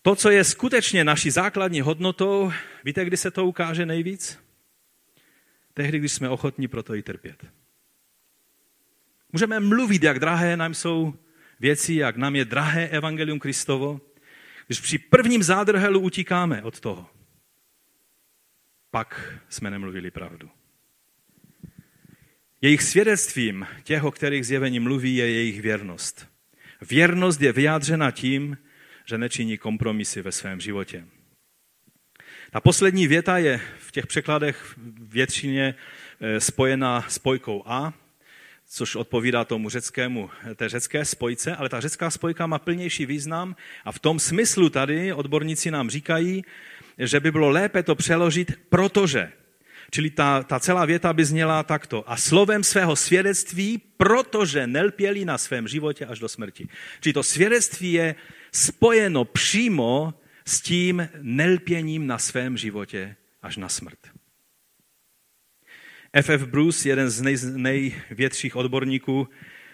To, 0.02 0.16
co 0.16 0.30
je 0.30 0.44
skutečně 0.44 1.04
naší 1.04 1.30
základní 1.30 1.80
hodnotou, 1.80 2.52
víte, 2.84 3.04
kdy 3.04 3.16
se 3.16 3.30
to 3.30 3.46
ukáže 3.46 3.86
nejvíc? 3.86 4.38
Tehdy, 5.74 5.98
když 5.98 6.12
jsme 6.12 6.28
ochotní 6.28 6.68
pro 6.68 6.82
to 6.82 6.94
i 6.94 7.02
trpět. 7.02 7.46
Můžeme 9.32 9.60
mluvit, 9.60 10.02
jak 10.02 10.18
drahé 10.18 10.56
nám 10.56 10.74
jsou 10.74 11.14
věci, 11.60 11.94
jak 11.94 12.16
nám 12.16 12.36
je 12.36 12.44
drahé 12.44 12.88
Evangelium 12.88 13.38
Kristovo, 13.38 14.00
když 14.66 14.80
při 14.80 14.98
prvním 14.98 15.42
zádrhelu 15.42 16.00
utíkáme 16.00 16.62
od 16.62 16.80
toho, 16.80 17.10
pak 18.90 19.38
jsme 19.48 19.70
nemluvili 19.70 20.10
pravdu. 20.10 20.50
Jejich 22.60 22.82
svědectvím 22.82 23.66
těch, 23.82 24.04
o 24.04 24.10
kterých 24.10 24.46
zjevení 24.46 24.80
mluví, 24.80 25.16
je 25.16 25.30
jejich 25.30 25.60
věrnost. 25.60 26.35
Věrnost 26.80 27.40
je 27.40 27.52
vyjádřena 27.52 28.10
tím, 28.10 28.58
že 29.04 29.18
nečiní 29.18 29.58
kompromisy 29.58 30.22
ve 30.22 30.32
svém 30.32 30.60
životě. 30.60 31.04
Ta 32.50 32.60
poslední 32.60 33.06
věta 33.06 33.38
je 33.38 33.60
v 33.78 33.92
těch 33.92 34.06
překladech 34.06 34.74
většině 34.98 35.74
eh, 36.20 36.40
spojená 36.40 37.04
spojkou 37.08 37.62
A, 37.66 37.92
což 38.68 38.96
odpovídá 38.96 39.44
tomu 39.44 39.68
řeckému, 39.68 40.30
té 40.56 40.68
řecké 40.68 41.04
spojce, 41.04 41.56
ale 41.56 41.68
ta 41.68 41.80
řecká 41.80 42.10
spojka 42.10 42.46
má 42.46 42.58
plnější 42.58 43.06
význam 43.06 43.56
a 43.84 43.92
v 43.92 43.98
tom 43.98 44.18
smyslu 44.18 44.68
tady 44.68 45.12
odborníci 45.12 45.70
nám 45.70 45.90
říkají, 45.90 46.44
že 46.98 47.20
by 47.20 47.30
bylo 47.30 47.50
lépe 47.50 47.82
to 47.82 47.94
přeložit 47.94 48.52
protože. 48.68 49.32
Čili 49.90 50.10
ta, 50.10 50.42
ta 50.42 50.60
celá 50.60 50.84
věta 50.84 51.12
by 51.12 51.24
zněla 51.24 51.62
takto. 51.62 52.10
A 52.10 52.16
slovem 52.16 52.64
svého 52.64 52.96
svědectví, 52.96 53.78
protože 53.96 54.66
nelpěli 54.66 55.24
na 55.24 55.38
svém 55.38 55.68
životě 55.68 56.06
až 56.06 56.18
do 56.18 56.28
smrti. 56.28 56.68
Čili 57.00 57.12
to 57.12 57.22
svědectví 57.22 57.92
je 57.92 58.14
spojeno 58.52 59.24
přímo 59.24 60.14
s 60.46 60.60
tím 60.60 61.08
nelpěním 61.22 62.06
na 62.06 62.18
svém 62.18 62.56
životě 62.56 63.16
až 63.42 63.56
na 63.56 63.68
smrt. 63.68 63.98
F.F. 66.12 66.46
Bruce, 66.46 66.88
jeden 66.88 67.10
z 67.10 67.20
nej, 67.20 67.36
největších 67.56 68.56
odborníků 68.56 69.28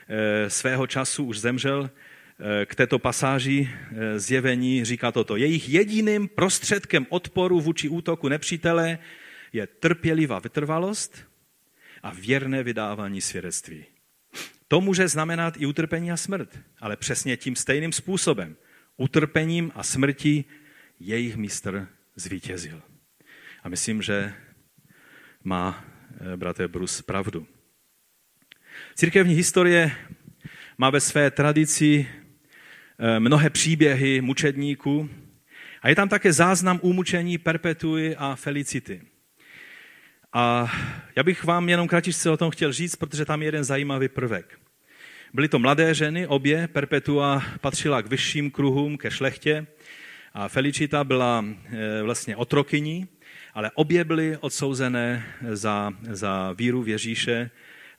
eh, 0.09 0.51
svého 0.51 0.87
času, 0.87 1.25
už 1.25 1.39
zemřel, 1.39 1.91
eh, 1.91 2.67
k 2.67 2.75
této 2.75 2.99
pasáži 2.99 3.71
eh, 3.71 4.19
zjevení 4.19 4.85
říká 4.85 5.13
toto. 5.13 5.37
Jejich 5.37 5.69
jediným 5.69 6.29
prostředkem 6.29 7.07
odporu 7.09 7.61
vůči 7.61 7.89
útoku 7.89 8.29
nepřítele 8.29 8.99
je 9.53 9.67
trpělivá 9.67 10.39
vytrvalost 10.39 11.29
a 12.03 12.11
věrné 12.11 12.63
vydávání 12.63 13.21
svědectví. 13.21 13.85
To 14.69 14.81
může 14.81 15.09
znamenat 15.09 15.55
i 15.59 15.67
utrpení 15.67 16.13
a 16.13 16.17
smrt, 16.17 16.59
ale 16.81 16.97
přesně 16.97 17.37
tím 17.37 17.57
stejným 17.57 17.93
způsobem. 17.93 18.57
Utrpením 18.97 19.73
a 19.75 19.83
smrtí 19.83 20.45
jejich 21.01 21.37
mistr 21.37 21.89
zvítězil. 22.17 22.83
A 23.63 23.69
myslím, 23.69 24.03
že 24.03 24.35
má 25.45 25.85
Eh, 26.21 26.37
bratr 26.37 26.69
Brus 26.69 27.03
pravdu. 27.03 27.47
Církevní 28.95 29.35
historie 29.35 29.93
má 30.79 30.91
ve 30.91 31.01
své 31.01 31.31
tradici 31.31 32.09
eh, 32.99 33.21
mnohé 33.21 33.51
příběhy 33.51 34.21
mučedníků 34.21 35.11
a 35.83 35.89
je 35.89 35.95
tam 35.95 36.09
také 36.09 36.33
záznam 36.33 36.81
umučení 36.83 37.39
Perpetuy 37.39 38.17
a 38.19 38.35
Felicity. 38.37 39.03
A 40.33 40.73
já 41.17 41.23
bych 41.23 41.45
vám 41.45 41.69
jenom 41.69 41.89
kratičce 41.89 42.31
o 42.31 42.37
tom 42.37 42.51
chtěl 42.51 42.73
říct, 42.73 42.97
protože 42.97 43.25
tam 43.25 43.43
je 43.43 43.49
jeden 43.49 43.65
zajímavý 43.65 44.09
prvek. 44.09 44.59
Byly 45.33 45.49
to 45.49 45.59
mladé 45.59 45.95
ženy, 45.95 46.27
obě. 46.27 46.69
Perpetua 46.69 47.43
patřila 47.61 48.03
k 48.03 48.07
vyšším 48.07 48.51
kruhům, 48.51 48.99
ke 48.99 49.11
šlechtě 49.11 49.67
a 50.35 50.49
Felicita 50.49 51.05
byla 51.05 51.45
eh, 51.45 52.03
vlastně 52.03 52.37
otrokyní 52.37 53.09
ale 53.55 53.71
obě 53.75 54.05
byly 54.05 54.37
odsouzené 54.37 55.35
za, 55.51 55.93
za 56.11 56.53
víru 56.53 56.83
v 56.83 56.89
Ježíše 56.89 57.51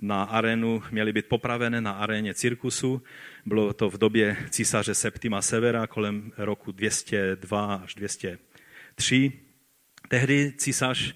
na 0.01 0.23
arénu, 0.23 0.83
měly 0.91 1.13
být 1.13 1.25
popravené 1.25 1.81
na 1.81 1.91
aréně 1.91 2.33
cirkusu. 2.33 3.03
Bylo 3.45 3.73
to 3.73 3.89
v 3.89 3.97
době 3.97 4.37
císaře 4.49 4.95
Septima 4.95 5.41
Severa 5.41 5.87
kolem 5.87 6.31
roku 6.37 6.71
202 6.71 7.75
až 7.75 7.95
203. 7.95 9.31
Tehdy 10.07 10.53
císař 10.57 11.15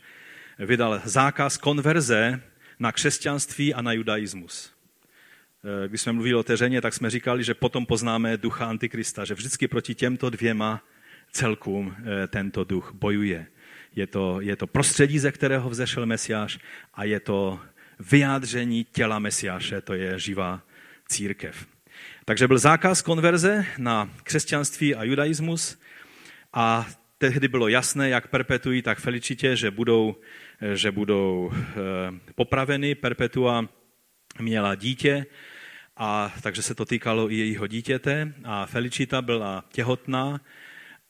vydal 0.59 1.01
zákaz 1.05 1.57
konverze 1.57 2.41
na 2.79 2.91
křesťanství 2.91 3.73
a 3.73 3.81
na 3.81 3.91
judaismus. 3.91 4.73
Když 5.87 6.01
jsme 6.01 6.11
mluvili 6.11 6.35
o 6.35 6.43
teřeně, 6.43 6.81
tak 6.81 6.93
jsme 6.93 7.09
říkali, 7.09 7.43
že 7.43 7.53
potom 7.53 7.85
poznáme 7.85 8.37
ducha 8.37 8.65
Antikrista, 8.65 9.25
že 9.25 9.33
vždycky 9.33 9.67
proti 9.67 9.95
těmto 9.95 10.29
dvěma 10.29 10.83
celkům 11.31 11.95
eh, 11.97 12.27
tento 12.27 12.63
duch 12.63 12.91
bojuje 12.93 13.47
je 13.97 14.07
to, 14.07 14.41
je 14.41 14.55
to 14.55 14.67
prostředí, 14.67 15.19
ze 15.19 15.31
kterého 15.31 15.69
vzešel 15.69 16.05
Mesiáš 16.05 16.59
a 16.93 17.03
je 17.03 17.19
to 17.19 17.59
vyjádření 17.99 18.83
těla 18.83 19.19
Mesiáše, 19.19 19.81
to 19.81 19.93
je 19.93 20.19
živá 20.19 20.61
církev. 21.07 21.67
Takže 22.25 22.47
byl 22.47 22.57
zákaz 22.57 23.01
konverze 23.01 23.65
na 23.77 24.09
křesťanství 24.23 24.95
a 24.95 25.03
judaismus 25.03 25.79
a 26.53 26.87
tehdy 27.17 27.47
bylo 27.47 27.67
jasné, 27.67 28.09
jak 28.09 28.27
perpetují, 28.27 28.81
tak 28.81 28.99
felicitě, 28.99 29.55
že 29.55 29.71
budou, 29.71 30.15
že 30.73 30.91
budou 30.91 31.51
eh, 31.53 31.65
popraveny. 32.35 32.95
Perpetua 32.95 33.69
měla 34.39 34.75
dítě, 34.75 35.25
a 35.97 36.33
takže 36.41 36.61
se 36.61 36.75
to 36.75 36.85
týkalo 36.85 37.31
i 37.31 37.35
jejího 37.35 37.67
dítěte 37.67 38.33
a 38.43 38.65
Felicita 38.65 39.21
byla 39.21 39.63
těhotná 39.71 40.41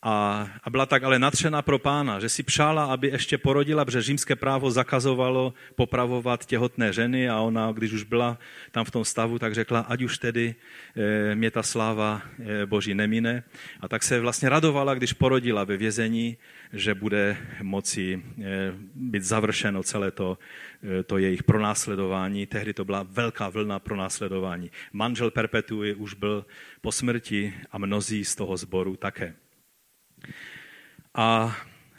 A, 0.10 0.48
a 0.64 0.70
byla 0.70 0.86
tak 0.86 1.04
ale 1.04 1.20
natřena 1.20 1.62
pro 1.62 1.80
pána, 1.80 2.20
že 2.20 2.30
si 2.30 2.44
přála, 2.44 2.86
aby 2.86 3.08
ještě 3.08 3.38
porodila, 3.38 3.86
protože 3.86 4.02
římské 4.02 4.36
právo 4.36 4.72
zakazovalo 4.72 5.54
popravovat 5.76 6.46
těhotné 6.46 6.94
ženy 6.94 7.30
a 7.30 7.40
ona, 7.40 7.72
když 7.72 7.94
už 7.94 8.04
byla 8.04 8.38
tam 8.72 8.86
v 8.86 8.92
tom 8.92 9.06
stavu, 9.06 9.40
tak 9.40 9.54
řekla, 9.54 9.80
ať 9.80 10.02
už 10.02 10.18
tedy 10.18 10.56
e, 10.96 11.36
mě 11.36 11.52
ta 11.52 11.64
sláva 11.64 12.22
e, 12.40 12.66
boží 12.66 12.94
nemine. 12.94 13.44
A 13.80 13.88
tak 13.88 14.04
se 14.04 14.20
vlastně 14.20 14.50
radovala, 14.50 14.94
když 14.94 15.14
porodila 15.14 15.64
ve 15.64 15.78
vězení, 15.78 16.38
že 16.74 16.96
bude 16.96 17.38
moci 17.62 18.24
e, 18.42 18.74
být 18.96 19.24
završeno 19.24 19.84
celé 19.84 20.12
to, 20.12 20.38
e, 21.00 21.04
to 21.04 21.18
jejich 21.18 21.44
pronásledování. 21.44 22.46
Tehdy 22.46 22.74
to 22.74 22.86
byla 22.86 23.04
velká 23.04 23.50
vlna 23.50 23.80
pronásledování. 23.80 24.72
Manžel 24.94 25.32
Perpetuy 25.32 25.94
už 25.94 26.14
byl 26.14 26.46
po 26.82 26.92
smrti 26.92 27.54
a 27.72 27.78
mnozí 27.78 28.26
z 28.26 28.36
toho 28.36 28.58
sboru 28.58 28.96
také. 28.96 29.34
A 31.16 31.58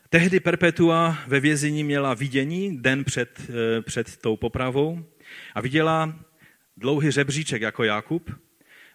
tehdy 0.08 0.40
Perpetua 0.40 1.18
ve 1.26 1.40
vězení 1.40 1.84
měla 1.84 2.14
vidění 2.14 2.78
den 2.78 3.04
před, 3.04 3.40
eh, 3.50 3.82
před 3.82 4.16
tou 4.16 4.36
popravou 4.36 5.04
a 5.54 5.60
viděla 5.60 6.14
dlouhý 6.76 7.10
řebříček 7.10 7.62
jako 7.62 7.84
Jakub. 7.84 8.30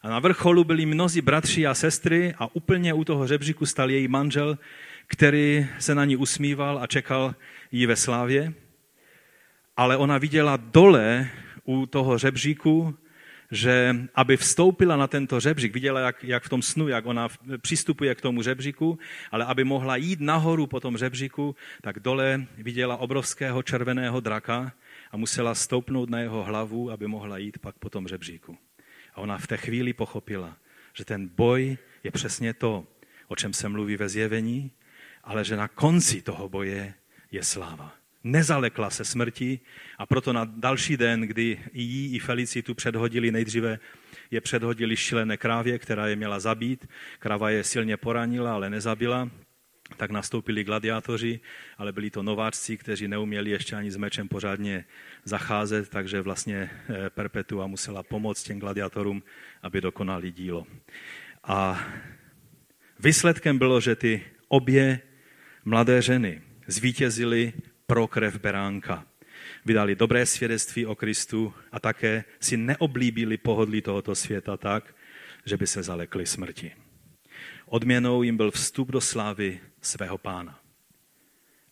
A 0.02 0.10
na 0.10 0.20
vrcholu 0.20 0.64
byli 0.64 0.86
mnozí 0.86 1.22
bratři 1.22 1.68
a 1.68 1.74
sestry 1.74 2.34
a 2.38 2.56
úplně 2.56 2.94
u 2.94 3.04
toho 3.04 3.28
řebříku 3.28 3.66
stal 3.66 3.92
její 3.92 4.08
manžel, 4.08 4.58
který 5.08 5.68
se 5.80 5.96
na 5.96 6.06
ní 6.06 6.16
usmíval 6.16 6.80
a 6.80 6.88
čekal 6.88 7.36
jí 7.72 7.86
ve 7.86 7.96
slávě. 7.96 8.54
Ale 9.78 9.98
ona 9.98 10.18
viděla 10.18 10.58
dole 10.58 11.30
u 11.66 11.86
toho 11.86 12.18
řebříku 12.18 12.98
že 13.54 13.96
aby 14.16 14.38
vstoupila 14.38 14.98
na 14.98 15.08
tento 15.08 15.40
žebřík, 15.40 15.74
viděla, 15.74 16.00
jak, 16.00 16.24
jak 16.24 16.44
v 16.44 16.50
tom 16.50 16.62
snu, 16.62 16.88
jak 16.88 17.06
ona 17.06 17.28
přistupuje 17.62 18.16
k 18.16 18.22
tomu 18.22 18.42
žebříku, 18.42 19.00
ale 19.32 19.46
aby 19.46 19.64
mohla 19.64 19.96
jít 19.96 20.20
nahoru 20.20 20.68
po 20.68 20.80
tom 20.80 20.98
žebříku, 20.98 21.56
tak 21.82 22.00
dole 22.00 22.46
viděla 22.58 22.98
obrovského 22.98 23.64
červeného 23.64 24.20
draka 24.20 24.74
a 25.12 25.18
musela 25.18 25.56
stoupnout 25.56 26.10
na 26.10 26.20
jeho 26.20 26.44
hlavu, 26.44 26.92
aby 26.92 27.08
mohla 27.08 27.38
jít 27.38 27.58
pak 27.58 27.76
po 27.80 27.90
tom 27.90 28.08
žebříku. 28.08 28.58
A 29.14 29.22
ona 29.22 29.38
v 29.38 29.48
té 29.48 29.58
chvíli 29.58 29.94
pochopila, 29.94 30.58
že 30.94 31.06
ten 31.06 31.28
boj 31.28 31.78
je 32.04 32.12
přesně 32.12 32.54
to, 32.54 32.86
o 33.28 33.36
čem 33.36 33.54
se 33.54 33.70
mluví 33.70 33.98
ve 33.98 34.10
zjevení, 34.10 34.72
ale 35.24 35.46
že 35.46 35.56
na 35.56 35.68
konci 35.68 36.22
toho 36.22 36.50
boje 36.50 36.94
je 37.32 37.44
sláva 37.44 38.03
nezalekla 38.24 38.90
se 38.90 39.06
smrti 39.06 39.60
a 39.98 40.06
proto 40.06 40.34
na 40.34 40.46
další 40.46 40.98
den, 40.98 41.22
kdy 41.22 41.60
i 41.72 41.82
jí, 41.82 42.16
i 42.16 42.20
Felicitu 42.20 42.76
předhodili 42.76 43.32
nejdříve, 43.32 43.80
je 44.32 44.42
předhodili 44.42 44.96
šilené 44.96 45.38
krávě, 45.38 45.80
která 45.80 46.08
je 46.08 46.16
měla 46.16 46.40
zabít. 46.40 46.90
Krava 47.20 47.50
je 47.50 47.64
silně 47.64 47.98
poranila, 47.98 48.54
ale 48.54 48.70
nezabila. 48.70 49.30
Tak 49.98 50.12
nastoupili 50.12 50.64
gladiátoři, 50.64 51.40
ale 51.78 51.92
byli 51.92 52.10
to 52.10 52.24
nováčci, 52.24 52.78
kteří 52.78 53.08
neuměli 53.08 53.50
ještě 53.50 53.76
ani 53.76 53.92
s 53.92 53.98
mečem 53.98 54.28
pořádně 54.28 54.86
zacházet, 55.24 55.90
takže 55.90 56.22
vlastně 56.22 56.70
eh, 56.90 57.10
Perpetua 57.10 57.68
musela 57.68 58.04
pomoct 58.04 58.44
těm 58.44 58.60
gladiátorům, 58.60 59.24
aby 59.62 59.82
dokonali 59.82 60.32
dílo. 60.32 60.68
A 61.44 61.86
výsledkem 63.00 63.58
bylo, 63.58 63.82
že 63.82 63.96
ty 63.96 64.24
obě 64.48 65.00
mladé 65.66 66.02
ženy 66.02 66.42
zvítězily 66.68 67.54
pro 67.94 68.08
krev 68.08 68.40
beránka. 68.40 69.06
Vydali 69.66 69.96
dobré 69.96 70.26
svědectví 70.26 70.86
o 70.86 70.96
Kristu 70.96 71.54
a 71.72 71.80
také 71.80 72.24
si 72.40 72.58
neoblíbili 72.58 73.38
pohodlí 73.38 73.82
tohoto 73.82 74.16
světa 74.16 74.58
tak, 74.58 74.96
že 75.46 75.58
by 75.58 75.68
se 75.68 75.84
zalekli 75.84 76.26
smrti. 76.26 76.72
Odměnou 77.66 78.24
jim 78.24 78.38
byl 78.38 78.52
vstup 78.52 78.92
do 78.92 79.02
slávy 79.02 79.60
svého 79.82 80.18
pána 80.18 80.60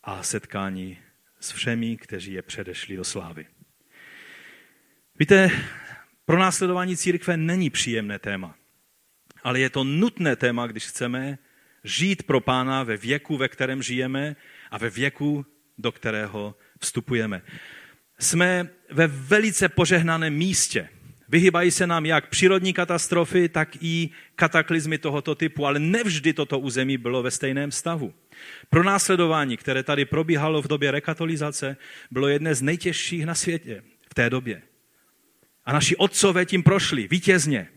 a 0.03 0.23
setkání 0.23 0.97
s 1.39 1.51
všemi, 1.51 1.97
kteří 1.97 2.33
je 2.33 2.41
předešli 2.41 2.95
do 2.95 3.03
slávy. 3.03 3.47
Víte, 5.19 5.51
pro 6.25 6.39
následování 6.39 6.97
církve 6.97 7.37
není 7.37 7.69
příjemné 7.69 8.19
téma, 8.19 8.55
ale 9.43 9.59
je 9.59 9.69
to 9.69 9.83
nutné 9.83 10.35
téma, 10.35 10.67
když 10.67 10.87
chceme 10.87 11.37
žít 11.83 12.23
pro 12.23 12.41
pána 12.41 12.83
ve 12.83 12.97
věku, 12.97 13.37
ve 13.37 13.47
kterém 13.47 13.83
žijeme 13.83 14.35
a 14.71 14.77
ve 14.77 14.89
věku, 14.89 15.45
do 15.81 15.91
kterého 15.91 16.55
vstupujeme. 16.79 17.41
Jsme 18.19 18.69
ve 18.91 19.07
velice 19.07 19.69
požehnaném 19.69 20.33
místě. 20.33 20.89
Vyhýbají 21.29 21.71
se 21.71 21.87
nám 21.87 22.05
jak 22.05 22.29
přírodní 22.29 22.73
katastrofy, 22.73 23.49
tak 23.49 23.77
i 23.81 24.09
kataklizmy 24.35 24.97
tohoto 24.97 25.35
typu, 25.35 25.65
ale 25.65 25.79
nevždy 25.79 26.33
toto 26.33 26.59
území 26.59 26.97
bylo 26.97 27.23
ve 27.23 27.31
stejném 27.31 27.71
stavu. 27.71 28.13
Pro 28.69 28.83
následování, 28.83 29.57
které 29.57 29.83
tady 29.83 30.05
probíhalo 30.05 30.61
v 30.61 30.67
době 30.67 30.91
rekatolizace, 30.91 31.77
bylo 32.11 32.27
jedné 32.27 32.55
z 32.55 32.61
nejtěžších 32.61 33.25
na 33.25 33.35
světě 33.35 33.83
v 34.09 34.13
té 34.13 34.29
době. 34.29 34.61
A 35.65 35.73
naši 35.73 35.95
otcové 35.95 36.45
tím 36.45 36.63
prošli 36.63 37.07
vítězně. 37.07 37.67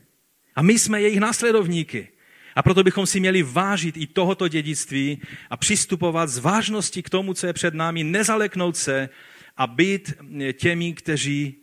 A 0.57 0.62
my 0.62 0.78
jsme 0.78 1.02
jejich 1.02 1.20
následovníky. 1.20 2.09
A 2.55 2.62
proto 2.62 2.82
bychom 2.82 3.07
si 3.07 3.20
měli 3.20 3.42
vážit 3.42 3.96
i 3.96 4.07
tohoto 4.07 4.48
dědictví 4.48 5.22
a 5.50 5.57
přistupovat 5.57 6.28
z 6.28 6.38
vážnosti 6.38 7.02
k 7.02 7.11
tomu, 7.11 7.34
co 7.34 7.46
je 7.46 7.52
před 7.52 7.74
námi, 7.74 8.05
nezaleknout 8.05 8.76
se 8.76 9.09
a 9.57 9.66
být 9.66 10.12
těmi, 10.52 10.94
kteří 10.94 11.57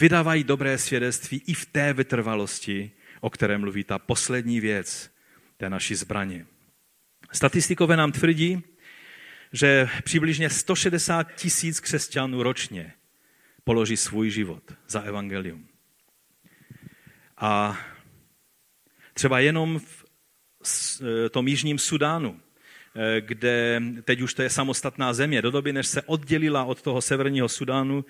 vydávají 0.00 0.44
dobré 0.44 0.78
svědectví 0.78 1.42
i 1.46 1.54
v 1.54 1.66
té 1.66 1.92
vytrvalosti, 1.92 2.90
o 3.20 3.30
které 3.30 3.58
mluví 3.58 3.84
ta 3.84 3.98
poslední 3.98 4.60
věc 4.60 5.10
té 5.56 5.70
naší 5.70 5.94
zbraně. 5.94 6.46
Statistikové 7.32 7.96
nám 7.96 8.12
tvrdí, 8.12 8.62
že 9.52 9.88
přibližně 10.04 10.50
160 10.50 11.34
tisíc 11.34 11.80
křesťanů 11.80 12.42
ročně 12.42 12.92
položí 13.64 13.96
svůj 13.96 14.30
život 14.30 14.62
za 14.88 15.00
evangelium. 15.00 15.68
A 17.36 17.78
třeba 19.14 19.40
jenom 19.40 19.78
v 19.78 20.03
Eh, 20.03 20.03
tom 21.30 21.48
Jižním 21.48 21.78
Sudánu, 21.78 22.40
eh, 22.96 23.20
kde 23.20 23.82
teď 24.04 24.20
už 24.20 24.34
to 24.34 24.42
je 24.42 24.50
samostatná 24.50 25.12
země. 25.12 25.42
Do 25.42 25.50
doby, 25.50 25.72
než 25.72 25.86
se 25.86 26.02
oddělila 26.02 26.64
od 26.64 26.82
toho 26.82 27.02
severního 27.02 27.48
Sudánu, 27.48 28.04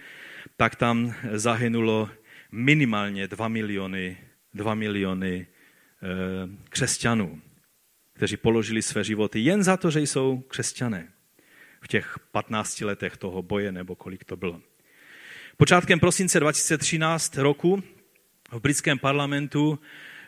tak 0.57 0.77
tam 0.77 1.15
zahynulo 1.33 2.11
minimálně 2.53 3.29
2 3.29 3.49
miliony, 3.49 4.19
2 4.55 4.75
miliony 4.75 5.47
eh, 5.47 6.07
křesťanů, 6.69 7.41
kteří 8.13 8.37
položili 8.37 8.83
své 8.83 9.05
životy 9.05 9.41
jen 9.41 9.63
za 9.63 9.77
to, 9.77 9.91
že 9.91 10.01
jsou 10.01 10.39
křesťané 10.49 11.09
v 11.81 11.89
těch 11.89 12.19
15 12.33 12.81
letech 12.81 13.17
toho 13.17 13.43
boje, 13.43 13.73
nebo 13.73 13.97
kolik 13.97 14.25
to 14.25 14.37
bylo. 14.37 14.61
Počátkem 15.57 16.01
prosince 16.01 16.41
2013 16.41 17.37
roku 17.37 17.83
v 18.53 18.61
britském 18.61 18.99
parlamentu 18.99 19.79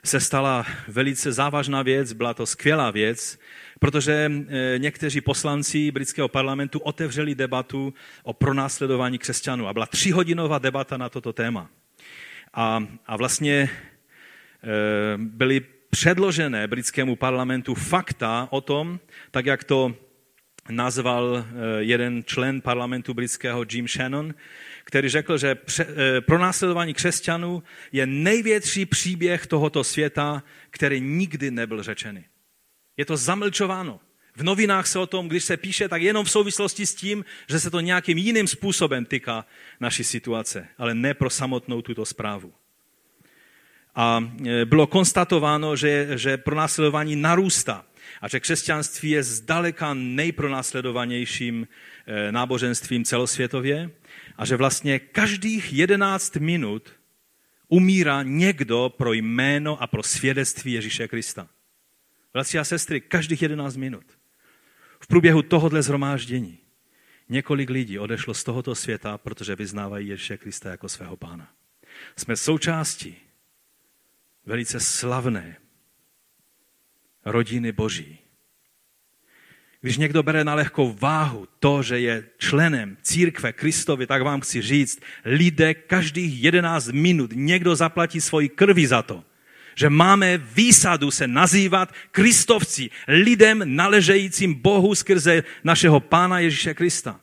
se 0.06 0.20
stala 0.20 0.66
velice 0.88 1.32
závažná 1.32 1.82
věc, 1.82 2.12
byla 2.12 2.34
to 2.34 2.46
skvělá 2.46 2.90
věc, 2.90 3.38
protože 3.80 4.32
eh, 4.32 4.78
někteří 4.78 5.20
poslanci 5.20 5.90
britského 5.90 6.28
parlamentu 6.28 6.78
otevřeli 6.78 7.34
debatu 7.34 7.94
o 8.22 8.32
pronásledování 8.32 9.18
křesťanů 9.18 9.68
a 9.68 9.72
byla 9.72 9.86
tříhodinová 9.86 10.58
debata 10.58 10.96
na 10.96 11.08
toto 11.08 11.32
téma. 11.32 11.70
A, 12.54 12.86
a 13.06 13.16
vlastně 13.16 13.54
e, 13.54 13.68
byly 15.16 15.60
předložené 15.90 16.68
britskému 16.68 17.16
parlamentu 17.16 17.74
fakta 17.74 18.48
o 18.50 18.60
tom, 18.60 19.00
tak 19.30 19.46
jak 19.46 19.64
to 19.64 19.94
nazval 20.70 21.44
eh, 21.46 21.82
jeden 21.82 22.24
člen 22.24 22.60
parlamentu 22.60 23.14
britského 23.14 23.64
Jim 23.72 23.88
Shannon, 23.88 24.34
který 24.86 25.08
řekl, 25.08 25.38
že 25.38 25.56
eh, 25.80 26.20
pro 26.20 26.38
následování 26.38 26.94
křesťanů 26.94 27.62
je 27.92 28.06
největší 28.06 28.86
příběh 28.86 29.46
tohoto 29.46 29.84
světa, 29.84 30.42
který 30.70 31.00
nikdy 31.00 31.50
nebyl 31.50 31.82
řečený. 31.82 32.24
Je 32.96 33.04
to 33.04 33.16
zamlčováno. 33.16 34.00
V 34.36 34.42
novinách 34.42 34.86
se 34.86 34.98
o 34.98 35.06
tom, 35.06 35.28
když 35.28 35.44
se 35.44 35.56
píše, 35.56 35.88
tak 35.88 36.02
jenom 36.02 36.24
v 36.24 36.30
souvislosti 36.30 36.86
s 36.86 36.94
tím, 36.94 37.24
že 37.48 37.60
se 37.60 37.70
to 37.70 37.80
nějakým 37.80 38.18
jiným 38.18 38.46
způsobem 38.46 39.04
týká 39.04 39.46
naší 39.80 40.04
situace, 40.04 40.68
ale 40.78 40.94
ne 40.94 41.14
pro 41.14 41.30
samotnou 41.30 41.82
tuto 41.82 42.04
zprávu. 42.04 42.52
A 43.94 44.22
eh, 44.46 44.64
bylo 44.64 44.86
konstatováno, 44.86 45.76
že, 45.76 46.08
že 46.14 46.36
pronásledování 46.36 47.16
narůstá 47.16 47.84
a 48.20 48.28
že 48.28 48.40
křesťanství 48.40 49.10
je 49.10 49.22
zdaleka 49.22 49.94
nejpronásledovanějším 49.94 51.68
eh, 52.06 52.32
náboženstvím 52.32 53.04
celosvětově 53.04 53.90
a 54.36 54.44
že 54.44 54.56
vlastně 54.56 54.98
každých 54.98 55.72
jedenáct 55.72 56.36
minut 56.36 56.92
umírá 57.68 58.22
někdo 58.22 58.94
pro 58.96 59.12
jméno 59.12 59.82
a 59.82 59.86
pro 59.86 60.02
svědectví 60.02 60.72
Ježíše 60.72 61.08
Krista. 61.08 61.48
Bratři 62.32 62.58
a 62.58 62.64
sestry, 62.64 63.00
každých 63.00 63.42
jedenáct 63.42 63.76
minut. 63.76 64.04
V 65.00 65.06
průběhu 65.06 65.42
tohohle 65.42 65.82
zhromáždění 65.82 66.58
několik 67.28 67.70
lidí 67.70 67.98
odešlo 67.98 68.34
z 68.34 68.44
tohoto 68.44 68.74
světa, 68.74 69.18
protože 69.18 69.56
vyznávají 69.56 70.08
Ježíše 70.08 70.36
Krista 70.36 70.70
jako 70.70 70.88
svého 70.88 71.16
pána. 71.16 71.48
Jsme 72.16 72.36
součástí 72.36 73.16
velice 74.46 74.80
slavné 74.80 75.56
rodiny 77.26 77.72
Boží, 77.72 78.18
když 79.80 79.98
někdo 79.98 80.22
bere 80.22 80.44
na 80.44 80.54
lehkou 80.54 80.96
váhu 81.00 81.48
to, 81.58 81.82
že 81.82 82.00
je 82.00 82.24
členem 82.38 82.96
církve 83.02 83.52
Kristovi, 83.52 84.06
tak 84.06 84.22
vám 84.22 84.40
chci 84.40 84.62
říct, 84.62 85.00
lidé 85.24 85.74
každých 85.74 86.42
11 86.42 86.88
minut 86.88 87.30
někdo 87.34 87.76
zaplatí 87.76 88.20
svoji 88.20 88.48
krvi 88.48 88.86
za 88.86 89.02
to, 89.02 89.24
že 89.74 89.90
máme 89.90 90.38
výsadu 90.38 91.10
se 91.10 91.26
nazývat 91.26 91.92
kristovci, 92.10 92.90
lidem 93.08 93.62
naležejícím 93.76 94.54
Bohu 94.54 94.94
skrze 94.94 95.42
našeho 95.64 96.00
Pána 96.00 96.38
Ježíše 96.38 96.74
Krista. 96.74 97.20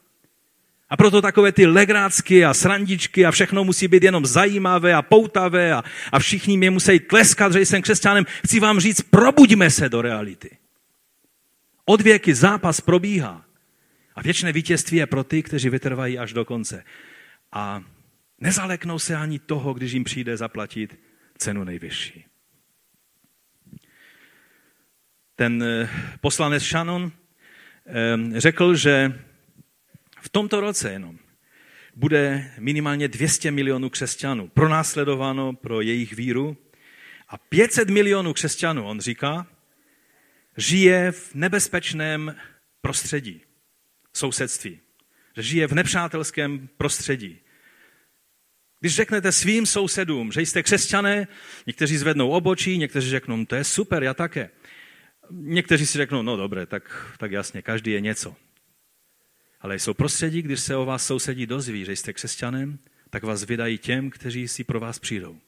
A 0.94 0.98
proto 0.98 1.22
takové 1.22 1.52
ty 1.52 1.66
legrácky 1.66 2.46
a 2.46 2.54
srandičky 2.54 3.26
a 3.26 3.32
všechno 3.32 3.64
musí 3.64 3.88
být 3.88 4.04
jenom 4.04 4.26
zajímavé 4.26 4.94
a 4.94 5.02
poutavé 5.02 5.74
a, 5.74 5.84
a 6.12 6.20
všichni 6.20 6.58
mě 6.58 6.72
musí 6.72 7.00
tleskat, 7.00 7.54
že 7.54 7.60
jsem 7.60 7.82
křesťanem. 7.82 8.26
Chci 8.46 8.60
vám 8.60 8.80
říct, 8.80 9.02
probuďme 9.02 9.70
se 9.70 9.90
do 9.90 10.02
reality. 10.02 10.58
Od 11.86 12.02
věky 12.02 12.36
zápas 12.36 12.82
probíhá. 12.82 13.46
A 14.16 14.22
věčné 14.22 14.52
vítězství 14.52 14.98
je 14.98 15.08
pro 15.08 15.24
ty, 15.24 15.44
kteří 15.44 15.70
vytrvají 15.70 16.20
až 16.20 16.34
do 16.34 16.46
konce. 16.46 16.84
A 17.52 17.84
nezaleknou 18.40 19.00
se 19.00 19.16
ani 19.16 19.40
toho, 19.40 19.74
když 19.74 19.92
jim 19.92 20.04
přijde 20.04 20.38
zaplatit 20.38 21.00
cenu 21.38 21.64
nejvyšší. 21.64 22.26
Ten 25.36 25.64
eh, 25.64 25.90
poslanec 26.22 26.64
Shannon 26.64 27.12
eh, 27.86 28.40
řekl, 28.40 28.76
že 28.76 29.20
tomto 30.34 30.62
roce 30.62 30.92
jenom 30.92 31.18
bude 31.96 32.52
minimálně 32.60 33.08
200 33.08 33.52
milionů 33.52 33.90
křesťanů 33.90 34.48
pronásledováno 34.48 35.54
pro 35.54 35.82
jejich 35.82 36.14
víru 36.14 36.58
a 37.28 37.38
500 37.38 37.90
milionů 37.90 38.34
křesťanů, 38.34 38.86
on 38.86 39.00
říká, 39.00 39.48
žije 40.58 41.12
v 41.12 41.36
nebezpečném 41.36 42.36
prostředí, 42.82 43.42
sousedství. 44.14 44.80
Že 45.36 45.44
žije 45.44 45.68
v 45.68 45.72
nepřátelském 45.72 46.70
prostředí. 46.78 47.40
Když 48.80 48.96
řeknete 48.96 49.32
svým 49.32 49.66
sousedům, 49.66 50.32
že 50.32 50.42
jste 50.42 50.64
křesťané, 50.64 51.28
někteří 51.68 51.98
zvednou 51.98 52.30
obočí, 52.30 52.78
někteří 52.78 53.10
řeknou, 53.10 53.38
no, 53.38 53.46
to 53.46 53.56
je 53.56 53.64
super, 53.64 54.04
já 54.04 54.14
také. 54.14 54.50
Někteří 55.32 55.86
si 55.86 55.98
řeknou, 55.98 56.22
no 56.22 56.38
dobré, 56.38 56.66
tak, 56.66 57.16
tak 57.18 57.32
jasně, 57.32 57.62
každý 57.62 57.92
je 57.92 58.02
něco. 58.02 58.36
Ale 59.64 59.80
jsou 59.80 59.94
prostředí, 59.94 60.42
když 60.42 60.60
se 60.60 60.76
o 60.76 60.86
vás 60.86 61.06
sousedí 61.06 61.46
dozví, 61.46 61.86
že 61.86 61.92
jste 61.92 62.14
křesťanem, 62.14 62.80
tak 63.10 63.24
vás 63.24 63.44
vydají 63.44 63.78
těm, 63.78 64.10
kteří 64.10 64.48
si 64.48 64.64
pro 64.64 64.80
vás 64.80 65.00
přijdou. 65.00 65.40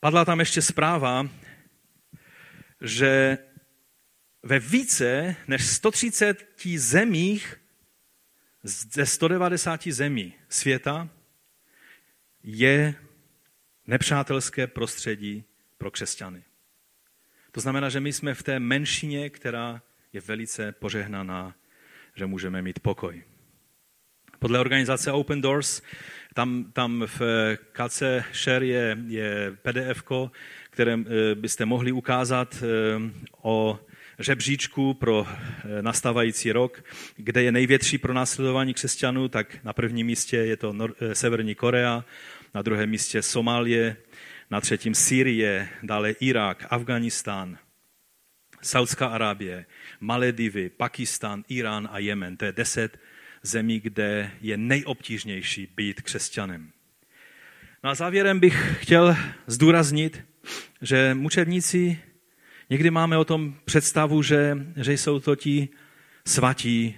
Padla 0.00 0.24
tam 0.24 0.40
ještě 0.40 0.62
zpráva, 0.62 1.28
že 2.80 3.38
ve 4.42 4.58
více 4.58 5.36
než 5.48 5.66
130 5.66 6.54
zemích 6.76 7.60
ze 8.62 9.06
190 9.06 9.88
zemí 9.88 10.34
světa 10.48 11.08
je 12.42 12.94
nepřátelské 13.86 14.66
prostředí 14.66 15.44
pro 15.78 15.90
křesťany. 15.90 16.44
To 17.54 17.60
znamená, 17.60 17.88
že 17.88 18.00
my 18.00 18.12
jsme 18.12 18.34
v 18.34 18.42
té 18.42 18.60
menšině, 18.60 19.30
která 19.30 19.82
je 20.12 20.20
velice 20.20 20.72
požehnaná, 20.72 21.54
že 22.14 22.26
můžeme 22.26 22.62
mít 22.62 22.78
pokoj. 22.78 23.22
Podle 24.38 24.58
organizace 24.58 25.12
Open 25.12 25.40
Doors, 25.40 25.82
tam, 26.34 26.64
tam 26.72 27.04
v 27.06 27.20
KC 27.72 28.02
Share 28.32 28.66
je, 28.66 28.98
je 29.06 29.56
pdf 29.62 30.02
které 30.70 30.98
eh, 30.98 31.34
byste 31.34 31.64
mohli 31.64 31.92
ukázat 31.92 32.62
eh, 32.62 32.66
o 33.42 33.80
žebříčku 34.18 34.94
pro 34.94 35.26
eh, 35.28 35.82
nastávající 35.82 36.52
rok, 36.52 36.84
kde 37.16 37.42
je 37.42 37.52
největší 37.52 37.98
pro 37.98 38.12
následování 38.12 38.74
křesťanů, 38.74 39.28
tak 39.28 39.64
na 39.64 39.72
prvním 39.72 40.06
místě 40.06 40.36
je 40.36 40.56
to 40.56 40.74
Severní 41.12 41.54
Korea, 41.54 42.04
na 42.54 42.62
druhém 42.62 42.90
místě 42.90 43.22
Somálie, 43.22 43.96
na 44.54 44.60
třetím 44.60 44.94
Sýrie, 44.94 45.68
dále 45.82 46.10
Irák, 46.10 46.66
Afganistán, 46.70 47.58
Saudská 48.62 49.06
Arábie, 49.06 49.66
Maledivy, 50.00 50.68
Pakistán, 50.68 51.44
Irán 51.48 51.88
a 51.92 51.98
Jemen. 51.98 52.36
To 52.36 52.44
je 52.44 52.52
deset 52.52 53.00
zemí, 53.42 53.80
kde 53.80 54.30
je 54.40 54.56
nejobtížnější 54.56 55.68
být 55.76 56.00
křesťanem. 56.02 56.72
No 57.84 57.90
a 57.90 57.94
závěrem 57.94 58.40
bych 58.40 58.76
chtěl 58.80 59.16
zdůraznit, 59.46 60.22
že 60.82 61.14
mučedníci 61.14 61.98
někdy 62.70 62.90
máme 62.90 63.18
o 63.18 63.24
tom 63.24 63.56
představu, 63.64 64.22
že, 64.22 64.56
že 64.76 64.92
jsou 64.92 65.20
to 65.20 65.36
ti 65.36 65.68
svatí, 66.26 66.96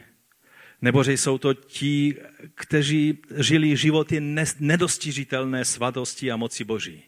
nebo 0.83 1.05
že 1.05 1.13
jsou 1.13 1.39
to 1.39 1.55
ti, 1.55 2.17
kteří 2.55 3.19
žili 3.37 3.77
životy 3.77 4.21
nedostižitelné 4.61 5.65
svatosti 5.65 6.33
a 6.33 6.37
moci 6.37 6.65
Boží. 6.65 7.06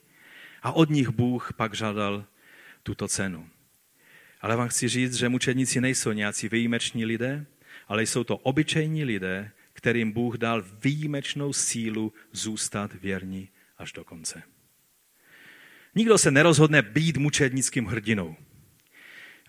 A 0.63 0.73
od 0.73 0.91
nich 0.91 1.09
Bůh 1.09 1.53
pak 1.57 1.75
žádal 1.75 2.25
tuto 2.83 3.09
cenu. 3.09 3.49
Ale 4.41 4.57
vám 4.57 4.69
chci 4.69 4.89
říct, 4.89 5.15
že 5.15 5.29
mučedníci 5.29 5.81
nejsou 5.81 6.13
nějací 6.13 6.49
výjimeční 6.49 7.05
lidé, 7.05 7.47
ale 7.89 8.03
jsou 8.03 8.25
to 8.25 8.37
obyčejní 8.37 9.05
lidé, 9.05 9.51
kterým 9.73 10.13
Bůh 10.13 10.37
dal 10.37 10.65
výjimečnou 10.85 11.53
sílu 11.53 12.13
zůstat 12.33 12.95
věrní 12.95 13.49
až 13.79 13.93
do 13.93 14.05
konce. 14.05 14.43
Nikdo 15.95 16.19
se 16.19 16.31
nerozhodne 16.31 16.83
být 16.83 17.17
mučednickým 17.17 17.87
hrdinou. 17.87 18.37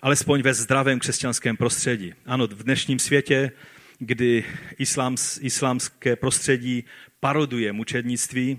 Alespoň 0.02 0.42
ve 0.42 0.54
zdravém 0.54 0.98
křesťanském 0.98 1.56
prostředí. 1.56 2.14
Ano, 2.26 2.46
v 2.46 2.62
dnešním 2.62 2.98
světě, 2.98 3.52
kdy 3.98 4.44
isláms, 4.78 5.38
islámské 5.42 6.16
prostředí 6.16 6.84
paroduje 7.20 7.72
mučednictví, 7.72 8.58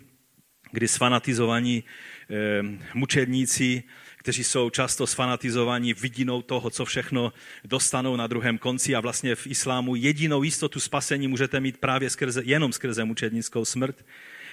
kdy 0.71 0.87
sfanatizovaní 0.87 1.77
e, 1.77 1.83
mučedníci 2.93 3.83
kteří 4.21 4.43
jsou 4.43 4.69
často 4.69 5.07
sfanatizováni 5.07 5.93
vidinou 5.93 6.41
toho, 6.41 6.69
co 6.69 6.85
všechno 6.85 7.33
dostanou 7.65 8.15
na 8.15 8.27
druhém 8.27 8.57
konci 8.57 8.95
a 8.95 8.99
vlastně 8.99 9.35
v 9.35 9.47
islámu 9.47 9.95
jedinou 9.95 10.43
jistotu 10.43 10.79
spasení 10.79 11.27
můžete 11.27 11.59
mít 11.59 11.77
právě 11.77 12.09
skrze, 12.09 12.41
jenom 12.45 12.73
skrze 12.73 13.05
mučednickou 13.05 13.65
smrt. 13.65 14.05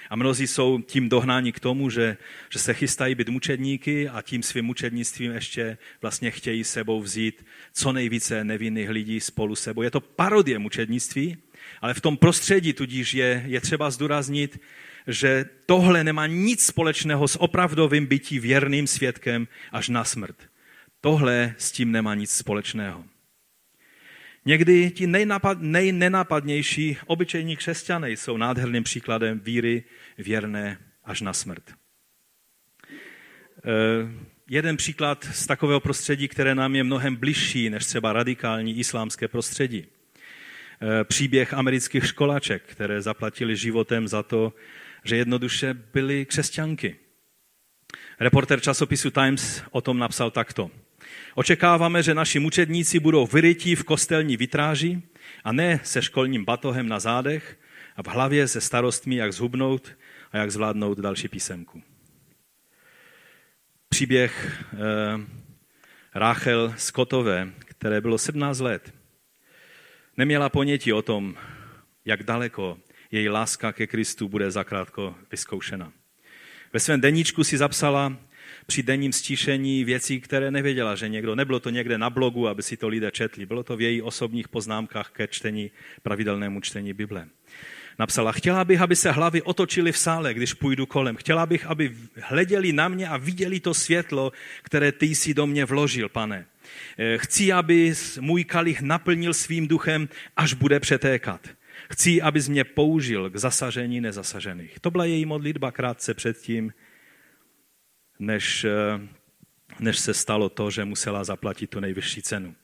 A 0.09 0.15
mnozí 0.15 0.47
jsou 0.47 0.81
tím 0.81 1.09
dohnáni 1.09 1.51
k 1.51 1.59
tomu, 1.59 1.89
že, 1.89 2.17
že 2.49 2.59
se 2.59 2.73
chystají 2.73 3.15
být 3.15 3.29
mučedníky 3.29 4.09
a 4.09 4.21
tím 4.21 4.43
svým 4.43 4.65
mučednictvím 4.65 5.31
ještě 5.31 5.77
vlastně 6.01 6.31
chtějí 6.31 6.63
sebou 6.63 7.01
vzít 7.01 7.45
co 7.73 7.91
nejvíce 7.91 8.43
nevinných 8.43 8.89
lidí 8.89 9.19
spolu 9.19 9.55
sebou. 9.55 9.81
Je 9.81 9.91
to 9.91 10.01
parodie 10.01 10.59
mučednictví, 10.59 11.37
ale 11.81 11.93
v 11.93 12.01
tom 12.01 12.17
prostředí 12.17 12.73
tudíž 12.73 13.13
je, 13.13 13.43
je 13.47 13.61
třeba 13.61 13.91
zdůraznit, 13.91 14.59
že 15.09 15.45
tohle 15.65 16.03
nemá 16.03 16.27
nic 16.27 16.65
společného 16.65 17.27
s 17.27 17.41
opravdovým 17.41 18.05
bytí 18.05 18.39
věrným 18.39 18.87
svědkem 18.87 19.47
až 19.71 19.89
na 19.89 20.03
smrt. 20.03 20.35
Tohle 21.01 21.55
s 21.57 21.71
tím 21.71 21.91
nemá 21.91 22.15
nic 22.15 22.31
společného. 22.31 23.05
Někdy 24.45 24.91
ti 24.91 25.07
nejnapad, 25.07 25.57
nejnenapadnější 25.61 26.97
obyčejní 27.05 27.57
křesťané 27.57 28.11
jsou 28.11 28.37
nádherným 28.37 28.83
příkladem 28.83 29.39
víry 29.39 29.83
věrné 30.17 30.77
až 31.03 31.21
na 31.21 31.33
smrt. 31.33 31.63
E, 31.69 31.73
jeden 34.49 34.77
příklad 34.77 35.27
z 35.31 35.47
takového 35.47 35.79
prostředí, 35.79 36.27
které 36.27 36.55
nám 36.55 36.75
je 36.75 36.83
mnohem 36.83 37.15
bližší 37.15 37.69
než 37.69 37.85
třeba 37.85 38.13
radikální 38.13 38.79
islámské 38.79 39.27
prostředí. 39.27 39.85
E, 39.85 41.03
příběh 41.03 41.53
amerických 41.53 42.05
školaček, 42.05 42.63
které 42.65 43.01
zaplatili 43.01 43.55
životem 43.55 44.07
za 44.07 44.23
to, 44.23 44.53
že 45.03 45.15
jednoduše 45.15 45.73
byly 45.73 46.25
křesťanky. 46.25 46.95
Reporter 48.19 48.59
časopisu 48.59 49.11
Times 49.11 49.63
o 49.71 49.81
tom 49.81 49.97
napsal 49.97 50.31
takto. 50.31 50.71
Očekáváme, 51.35 52.03
že 52.03 52.13
naši 52.13 52.39
mučedníci 52.39 52.99
budou 52.99 53.27
vyrytí 53.27 53.75
v 53.75 53.83
kostelní 53.83 54.37
vitráži 54.37 55.01
a 55.43 55.51
ne 55.51 55.79
se 55.83 56.01
školním 56.01 56.45
batohem 56.45 56.87
na 56.87 56.99
zádech 56.99 57.59
a 57.95 58.03
v 58.03 58.07
hlavě 58.07 58.47
se 58.47 58.61
starostmi, 58.61 59.15
jak 59.15 59.33
zhubnout 59.33 59.91
a 60.31 60.37
jak 60.37 60.51
zvládnout 60.51 60.99
další 60.99 61.27
písemku. 61.27 61.83
Příběh 63.89 64.63
eh, 64.73 64.77
Ráchel 66.15 66.73
Skotové, 66.77 67.49
které 67.59 68.01
bylo 68.01 68.17
17 68.17 68.59
let, 68.59 68.93
neměla 70.17 70.49
ponětí 70.49 70.93
o 70.93 71.01
tom, 71.01 71.37
jak 72.05 72.23
daleko 72.23 72.77
její 73.11 73.29
láska 73.29 73.71
ke 73.71 73.87
Kristu 73.87 74.27
bude 74.27 74.51
zakrátko 74.51 75.15
vyzkoušena. 75.31 75.91
Ve 76.73 76.79
svém 76.79 77.01
deníčku 77.01 77.43
si 77.43 77.57
zapsala 77.57 78.17
při 78.65 78.83
denním 78.83 79.13
stíšení 79.13 79.83
věcí, 79.83 80.21
které 80.21 80.51
nevěděla, 80.51 80.95
že 80.95 81.09
někdo, 81.09 81.35
nebylo 81.35 81.59
to 81.59 81.69
někde 81.69 81.97
na 81.97 82.09
blogu, 82.09 82.47
aby 82.47 82.63
si 82.63 82.77
to 82.77 82.87
lidé 82.87 83.11
četli, 83.11 83.45
bylo 83.45 83.63
to 83.63 83.77
v 83.77 83.81
její 83.81 84.01
osobních 84.01 84.47
poznámkách 84.47 85.09
ke 85.09 85.27
čtení, 85.27 85.71
pravidelnému 86.01 86.61
čtení 86.61 86.93
Bible. 86.93 87.27
Napsala, 87.99 88.31
chtěla 88.31 88.65
bych, 88.65 88.81
aby 88.81 88.95
se 88.95 89.11
hlavy 89.11 89.41
otočily 89.41 89.91
v 89.91 89.97
sále, 89.97 90.33
když 90.33 90.53
půjdu 90.53 90.85
kolem. 90.85 91.15
Chtěla 91.15 91.45
bych, 91.45 91.65
aby 91.65 91.95
hleděli 92.21 92.73
na 92.73 92.87
mě 92.87 93.07
a 93.07 93.17
viděli 93.17 93.59
to 93.59 93.73
světlo, 93.73 94.31
které 94.61 94.91
ty 94.91 95.05
jsi 95.05 95.33
do 95.33 95.47
mě 95.47 95.65
vložil, 95.65 96.09
pane. 96.09 96.45
Eh, 96.97 97.17
chci, 97.17 97.51
aby 97.51 97.93
můj 98.19 98.43
kalich 98.43 98.81
naplnil 98.81 99.33
svým 99.33 99.67
duchem, 99.67 100.09
až 100.37 100.53
bude 100.53 100.79
přetékat. 100.79 101.47
Chci, 101.91 102.21
abys 102.21 102.47
mě 102.47 102.63
použil 102.63 103.29
k 103.29 103.35
zasažení 103.35 104.01
nezasažených. 104.01 104.79
To 104.79 104.91
byla 104.91 105.05
její 105.05 105.25
modlitba 105.25 105.71
krátce 105.71 106.13
předtím, 106.13 106.73
než, 108.19 108.63
eh, 108.63 109.07
než 109.79 109.99
se 109.99 110.13
stalo 110.13 110.49
to, 110.49 110.71
že 110.71 110.85
musela 110.85 111.23
zaplatit 111.23 111.69
tu 111.69 111.79
nejvyšší 111.79 112.21
cenu. 112.21 112.55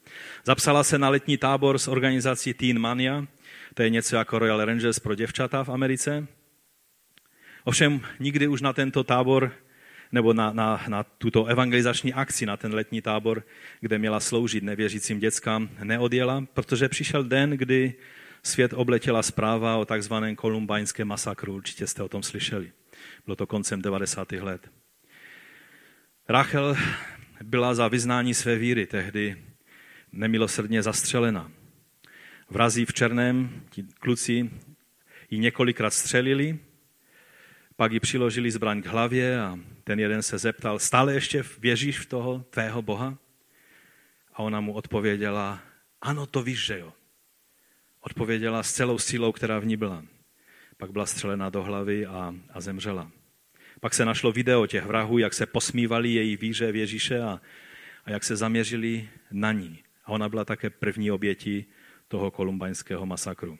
Zapsala 0.43 0.83
se 0.83 0.97
na 0.97 1.09
letní 1.09 1.37
tábor 1.37 1.77
s 1.77 1.87
organizací 1.87 2.53
Teen 2.53 2.79
Mania, 2.79 3.27
to 3.73 3.83
je 3.83 3.89
něco 3.89 4.15
jako 4.15 4.39
Royal 4.39 4.65
Rangers 4.65 4.99
pro 4.99 5.15
děvčata 5.15 5.63
v 5.63 5.69
Americe. 5.69 6.27
Ovšem 7.63 8.01
nikdy 8.19 8.47
už 8.47 8.61
na 8.61 8.73
tento 8.73 9.03
tábor 9.03 9.51
nebo 10.11 10.33
na, 10.33 10.53
na, 10.53 10.83
na 10.87 11.03
tuto 11.03 11.45
evangelizační 11.45 12.13
akci, 12.13 12.45
na 12.45 12.57
ten 12.57 12.73
letní 12.73 13.01
tábor, 13.01 13.43
kde 13.79 13.97
měla 13.97 14.19
sloužit 14.19 14.63
nevěřícím 14.63 15.19
dětskám, 15.19 15.69
neodjela, 15.83 16.45
protože 16.53 16.89
přišel 16.89 17.23
den, 17.23 17.49
kdy 17.49 17.93
svět 18.45 18.73
obletěla 18.73 19.23
zpráva 19.23 19.77
o 19.77 19.85
takzvaném 19.85 20.35
kolumbáňském 20.35 21.07
masakru. 21.07 21.55
Určitě 21.55 21.87
jste 21.87 22.03
o 22.03 22.09
tom 22.09 22.23
slyšeli. 22.23 22.71
Bylo 23.25 23.35
to 23.35 23.47
koncem 23.47 23.81
90. 23.81 24.31
let. 24.31 24.71
Rachel 26.29 26.75
byla 27.43 27.73
za 27.73 27.87
vyznání 27.87 28.33
své 28.33 28.55
víry 28.55 28.85
tehdy 28.85 29.43
nemilosrdně 30.11 30.83
zastřelena. 30.83 31.51
Vrazí 32.49 32.85
v 32.85 32.93
černém, 32.93 33.61
ti 33.69 33.83
kluci 33.99 34.49
ji 35.29 35.39
několikrát 35.39 35.93
střelili, 35.93 36.59
pak 37.75 37.91
ji 37.91 37.99
přiložili 37.99 38.51
zbraň 38.51 38.81
k 38.81 38.85
hlavě 38.85 39.41
a 39.41 39.59
ten 39.83 39.99
jeden 39.99 40.21
se 40.21 40.37
zeptal, 40.37 40.79
stále 40.79 41.13
ještě 41.13 41.43
věříš 41.59 41.99
v 41.99 42.05
toho 42.05 42.45
tvého 42.49 42.81
Boha? 42.81 43.17
A 44.33 44.39
ona 44.39 44.61
mu 44.61 44.73
odpověděla, 44.73 45.59
ano, 46.01 46.25
to 46.25 46.43
víš, 46.43 46.65
že 46.65 46.79
jo. 46.79 46.93
Odpověděla 48.05 48.63
s 48.63 48.73
celou 48.73 48.99
sílou, 48.99 49.31
která 49.31 49.59
v 49.59 49.65
ní 49.65 49.77
byla. 49.77 50.05
Pak 50.77 50.91
byla 50.91 51.05
střelena 51.05 51.49
do 51.49 51.63
hlavy 51.63 52.05
a, 52.05 52.35
a 52.49 52.61
zemřela. 52.61 53.11
Pak 53.79 53.93
se 53.93 54.05
našlo 54.05 54.31
video 54.31 54.67
těch 54.67 54.85
vrahů, 54.85 55.17
jak 55.17 55.33
se 55.33 55.45
posmívali 55.45 56.09
její 56.09 56.37
víře 56.37 56.71
v 56.71 56.75
Ježíše 56.75 57.19
a, 57.19 57.41
a 58.05 58.11
jak 58.11 58.23
se 58.23 58.35
zaměřili 58.35 59.09
na 59.31 59.51
ní. 59.51 59.79
A 60.05 60.11
ona 60.11 60.29
byla 60.29 60.45
také 60.45 60.69
první 60.69 61.11
obětí 61.11 61.65
toho 62.07 62.31
kolumbaňského 62.31 63.05
masakru. 63.05 63.57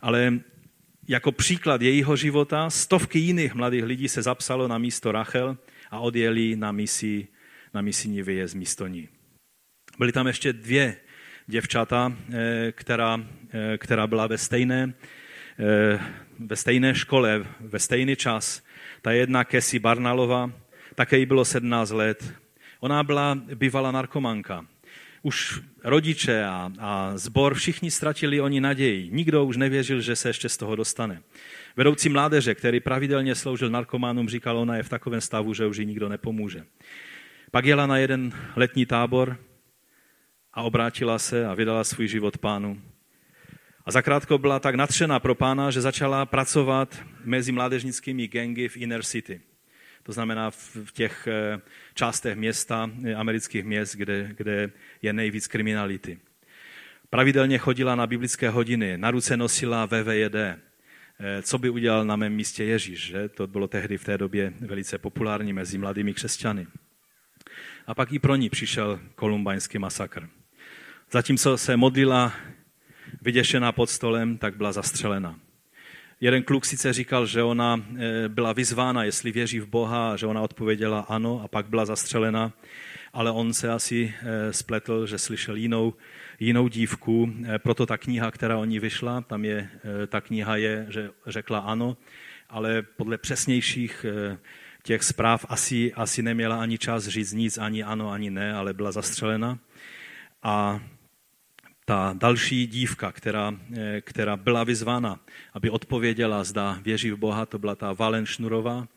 Ale 0.00 0.40
jako 1.08 1.32
příklad 1.32 1.82
jejího 1.82 2.16
života 2.16 2.70
stovky 2.70 3.18
jiných 3.18 3.54
mladých 3.54 3.84
lidí 3.84 4.08
se 4.08 4.22
zapsalo 4.22 4.68
na 4.68 4.78
místo 4.78 5.12
Rachel 5.12 5.58
a 5.90 5.98
odjeli 5.98 6.56
na 6.56 6.72
misi, 6.72 7.28
na 7.74 7.80
misijní 7.80 8.22
vyjezd 8.22 8.54
místo 8.54 8.86
ní. 8.86 9.08
Byly 9.98 10.12
tam 10.12 10.26
ještě 10.26 10.52
dvě 10.52 10.96
děvčata, 11.46 12.12
eh, 12.32 12.72
která, 12.72 13.20
eh, 13.52 13.78
která 13.78 14.06
byla 14.06 14.26
ve 14.26 14.38
stejné, 14.38 14.94
eh, 15.58 16.00
ve 16.38 16.56
stejné 16.56 16.94
škole, 16.94 17.44
ve 17.60 17.78
stejný 17.78 18.16
čas. 18.16 18.62
Ta 19.02 19.12
jedna 19.12 19.44
Kesi 19.44 19.78
Barnalova, 19.78 20.52
také 20.94 21.18
jí 21.18 21.26
bylo 21.26 21.44
17 21.44 21.90
let. 21.90 22.34
Ona 22.80 23.02
byla 23.02 23.38
bývalá 23.54 23.90
narkomanka 23.90 24.66
už 25.24 25.60
rodiče 25.84 26.44
a, 26.44 26.72
a 26.78 27.18
zbor, 27.18 27.54
všichni 27.54 27.90
ztratili 27.90 28.40
oni 28.40 28.60
naději. 28.60 29.08
Nikdo 29.12 29.44
už 29.44 29.56
nevěřil, 29.56 30.00
že 30.00 30.16
se 30.16 30.28
ještě 30.28 30.48
z 30.48 30.56
toho 30.56 30.76
dostane. 30.76 31.22
Vedoucí 31.76 32.08
mládeže, 32.08 32.54
který 32.54 32.80
pravidelně 32.80 33.34
sloužil 33.34 33.70
narkománům, 33.70 34.28
říkal, 34.28 34.58
ona 34.58 34.76
je 34.76 34.82
v 34.82 34.88
takovém 34.88 35.20
stavu, 35.20 35.54
že 35.54 35.66
už 35.66 35.76
jí 35.76 35.86
nikdo 35.86 36.08
nepomůže. 36.08 36.64
Pak 37.50 37.64
jela 37.64 37.86
na 37.86 37.98
jeden 37.98 38.32
letní 38.56 38.86
tábor 38.86 39.38
a 40.54 40.62
obrátila 40.62 41.18
se 41.18 41.46
a 41.46 41.54
vydala 41.54 41.84
svůj 41.84 42.08
život 42.08 42.38
pánu. 42.38 42.82
A 43.86 43.90
zakrátko 43.90 44.38
byla 44.38 44.60
tak 44.60 44.74
natřená 44.74 45.20
pro 45.20 45.34
pána, 45.34 45.70
že 45.70 45.80
začala 45.80 46.26
pracovat 46.26 47.02
mezi 47.24 47.52
mládežnickými 47.52 48.28
gengy 48.28 48.68
v 48.68 48.76
Inner 48.76 49.02
City 49.02 49.40
to 50.04 50.12
znamená 50.12 50.50
v 50.50 50.92
těch 50.92 51.26
eh, 51.26 51.60
částech 51.94 52.36
města, 52.36 52.90
eh, 53.04 53.14
amerických 53.14 53.64
měst, 53.64 53.96
kde, 53.96 54.30
kde 54.36 54.70
je 55.02 55.12
nejvíc 55.12 55.46
kriminality. 55.46 56.18
Pravidelně 57.10 57.58
chodila 57.58 57.94
na 57.94 58.06
biblické 58.06 58.50
hodiny, 58.50 58.98
na 58.98 59.10
ruce 59.10 59.36
nosila 59.36 59.86
VVJD. 59.86 60.34
Eh, 60.34 61.42
co 61.42 61.58
by 61.58 61.70
udělal 61.70 62.04
na 62.04 62.16
mém 62.16 62.32
místě 62.32 62.64
Ježíš? 62.64 63.06
Že? 63.06 63.28
To 63.28 63.46
bylo 63.46 63.68
tehdy 63.68 63.98
v 63.98 64.04
té 64.04 64.18
době 64.18 64.52
velice 64.60 64.98
populární 64.98 65.52
mezi 65.52 65.78
mladými 65.78 66.14
křesťany. 66.14 66.66
A 67.86 67.94
pak 67.94 68.12
i 68.12 68.18
pro 68.18 68.36
ní 68.36 68.50
přišel 68.50 69.00
kolumbaňský 69.14 69.78
masakr. 69.78 70.28
Zatímco 71.14 71.58
se 71.58 71.76
modlila 71.76 72.32
vyděšená 73.22 73.72
pod 73.72 73.90
stolem, 73.90 74.38
tak 74.38 74.56
byla 74.56 74.72
zastřelena. 74.72 75.38
Jeden 76.20 76.42
kluk 76.42 76.64
sice 76.64 76.92
říkal, 76.92 77.26
že 77.26 77.42
ona 77.42 77.84
eh, 77.96 78.28
byla 78.28 78.52
vyzvána, 78.52 79.04
jestli 79.04 79.32
věří 79.32 79.60
v 79.60 79.66
Boha, 79.66 80.16
že 80.16 80.26
ona 80.26 80.40
odpověděla 80.40 81.00
ano 81.00 81.40
a 81.44 81.48
pak 81.48 81.66
byla 81.66 81.84
zastřelena, 81.84 82.52
ale 83.12 83.30
on 83.30 83.52
se 83.52 83.70
asi 83.70 84.14
eh, 84.22 84.52
spletl, 84.52 85.06
že 85.06 85.18
slyšel 85.18 85.56
jinou, 85.56 85.94
jinou 86.40 86.68
dívku. 86.68 87.32
Eh, 87.46 87.58
proto 87.58 87.86
ta 87.86 87.98
kniha, 87.98 88.30
která 88.30 88.58
o 88.58 88.64
ní 88.64 88.78
vyšla, 88.78 89.20
tam 89.20 89.44
je, 89.44 89.68
ta 90.06 90.20
kniha 90.20 90.56
je, 90.56 90.86
že 90.88 91.10
řekla 91.26 91.58
ano, 91.58 91.96
ale 92.50 92.82
podle 92.82 93.18
přesnějších 93.18 94.06
těch 94.82 95.02
zpráv 95.02 95.46
asi, 95.48 95.92
asi 95.92 96.22
neměla 96.22 96.60
ani 96.60 96.78
čas 96.78 97.06
říct 97.06 97.32
nic, 97.32 97.58
ani 97.58 97.82
ano, 97.82 98.10
ani 98.10 98.30
ne, 98.30 98.54
ale 98.54 98.74
byla 98.74 98.92
zastřelena. 98.92 99.58
A 100.42 100.80
ta 101.84 102.14
další 102.18 102.66
dívka, 102.66 103.12
která, 103.12 103.54
eh, 103.76 104.00
která 104.00 104.36
byla 104.36 104.64
vyzvána, 104.64 105.20
aby 105.52 105.70
odpověděla, 105.70 106.44
zda 106.44 106.78
věří 106.82 107.10
v 107.10 107.16
Boha, 107.16 107.46
to 107.46 107.58
byla 107.58 107.74
ta 107.74 107.92
Valen 107.92 108.26
Šnurová, 108.26 108.88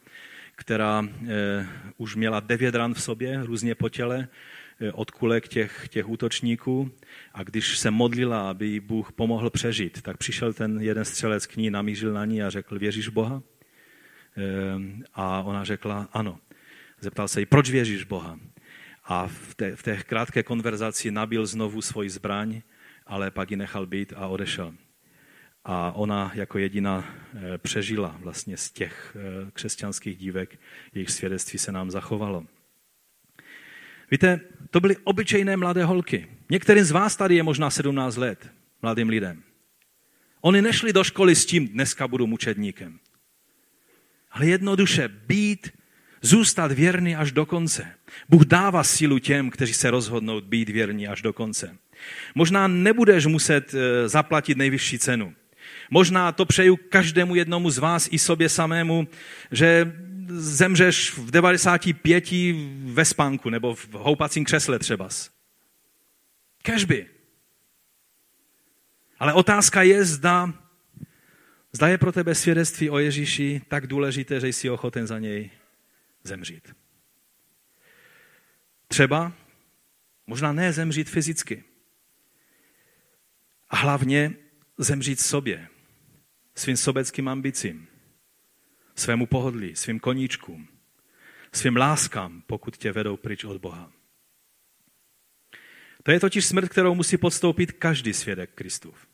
která 0.56 1.08
eh, 1.28 1.66
už 1.96 2.16
měla 2.16 2.40
devět 2.40 2.74
ran 2.74 2.94
v 2.94 3.02
sobě, 3.02 3.40
různě 3.44 3.74
po 3.74 3.88
těle, 3.88 4.28
eh, 4.80 4.92
od 4.92 5.10
kulek 5.10 5.48
těch, 5.48 5.88
těch 5.88 6.08
útočníků. 6.08 6.90
A 7.34 7.42
když 7.42 7.78
se 7.78 7.90
modlila, 7.90 8.50
aby 8.50 8.66
jí 8.66 8.80
Bůh 8.80 9.12
pomohl 9.12 9.50
přežít, 9.50 10.02
tak 10.02 10.16
přišel 10.16 10.52
ten 10.52 10.80
jeden 10.80 11.04
střelec 11.04 11.46
k 11.46 11.56
ní, 11.56 11.70
namířil 11.70 12.12
na 12.12 12.24
ní 12.24 12.42
a 12.42 12.50
řekl, 12.50 12.78
věříš 12.78 13.08
Boha? 13.08 13.42
A 15.14 15.42
ona 15.42 15.64
řekla, 15.64 16.08
ano. 16.12 16.38
Zeptal 17.00 17.28
se 17.28 17.40
jí, 17.40 17.46
proč 17.46 17.70
věříš 17.70 18.04
Boha? 18.04 18.38
A 19.04 19.26
v 19.26 19.54
té, 19.54 19.76
v 19.76 19.82
té 19.82 19.96
krátké 19.96 20.42
konverzaci 20.42 21.10
nabil 21.10 21.46
znovu 21.46 21.82
svoji 21.82 22.10
zbraň 22.10 22.62
ale 23.08 23.30
pak 23.30 23.50
ji 23.50 23.56
nechal 23.56 23.86
být 23.86 24.12
a 24.16 24.26
odešel. 24.26 24.74
A 25.64 25.92
ona 25.92 26.32
jako 26.34 26.58
jediná 26.58 27.04
eh, 27.04 27.58
přežila 27.58 28.16
vlastně 28.20 28.56
z 28.56 28.70
těch 28.70 29.16
eh, 29.16 29.50
křesťanských 29.52 30.16
dívek, 30.16 30.60
jejich 30.94 31.10
svědectví 31.10 31.58
se 31.58 31.72
nám 31.72 31.90
zachovalo. 31.90 32.46
Víte, 34.10 34.40
to 34.70 34.80
byly 34.80 34.96
obyčejné 34.96 35.56
mladé 35.56 35.84
holky. 35.84 36.28
Některým 36.50 36.84
z 36.84 36.90
vás 36.90 37.16
tady 37.16 37.36
je 37.36 37.42
možná 37.42 37.70
17 37.70 38.16
let, 38.16 38.52
mladým 38.82 39.08
lidem. 39.08 39.42
Oni 40.40 40.62
nešli 40.62 40.92
do 40.92 41.04
školy 41.04 41.36
s 41.36 41.46
tím, 41.46 41.68
dneska 41.68 42.08
budu 42.08 42.26
mučedníkem. 42.26 42.98
Ale 44.30 44.46
jednoduše 44.46 45.08
být, 45.08 45.68
zůstat 46.22 46.72
věrný 46.72 47.16
až 47.16 47.32
do 47.32 47.46
konce. 47.46 47.94
Bůh 48.28 48.44
dává 48.44 48.84
sílu 48.84 49.18
těm, 49.18 49.50
kteří 49.50 49.74
se 49.74 49.90
rozhodnou 49.90 50.40
být 50.40 50.68
věrní 50.68 51.08
až 51.08 51.22
do 51.22 51.32
konce. 51.32 51.78
Možná 52.34 52.68
nebudeš 52.68 53.26
muset 53.26 53.74
eh, 53.74 54.08
zaplatit 54.08 54.58
nejvyšší 54.58 54.98
cenu. 54.98 55.34
Možná 55.90 56.32
to 56.32 56.46
přeju 56.46 56.76
každému 56.76 57.34
jednomu 57.34 57.70
z 57.70 57.78
vás 57.78 58.08
i 58.10 58.18
sobě 58.18 58.48
samému, 58.48 59.08
že 59.52 59.92
zemřeš 60.28 61.12
v 61.18 61.30
95 61.30 62.24
ve 62.84 63.04
spánku 63.04 63.50
nebo 63.50 63.74
v 63.74 63.88
houpacím 63.92 64.44
křesle 64.44 64.78
třeba. 64.78 65.08
Kežby. 66.62 67.06
Ale 69.18 69.32
otázka 69.32 69.82
je, 69.82 70.04
zda, 70.04 70.54
zda 71.72 71.88
je 71.88 71.98
pro 71.98 72.12
tebe 72.12 72.34
svědectví 72.34 72.90
o 72.90 72.98
Ježíši 72.98 73.62
tak 73.68 73.86
důležité, 73.86 74.40
že 74.40 74.48
jsi 74.48 74.70
ochoten 74.70 75.06
za 75.06 75.18
něj 75.18 75.50
zemřít. 76.24 76.74
Třeba, 78.88 79.32
možná 80.26 80.52
ne 80.52 80.72
zemřít 80.72 81.08
fyzicky, 81.08 81.64
a 83.70 83.76
hlavně 83.76 84.34
zemřít 84.78 85.20
sobě, 85.20 85.68
svým 86.54 86.76
sobeckým 86.76 87.28
ambicím, 87.28 87.88
svému 88.94 89.26
pohodlí, 89.26 89.76
svým 89.76 90.00
koníčkům, 90.00 90.68
svým 91.52 91.76
láskám, 91.76 92.42
pokud 92.46 92.76
tě 92.76 92.92
vedou 92.92 93.16
pryč 93.16 93.44
od 93.44 93.60
Boha. 93.60 93.92
To 96.02 96.10
je 96.10 96.20
totiž 96.20 96.46
smrt, 96.46 96.68
kterou 96.68 96.94
musí 96.94 97.16
podstoupit 97.16 97.72
každý 97.72 98.14
svědek 98.14 98.50
Kristův. 98.54 99.08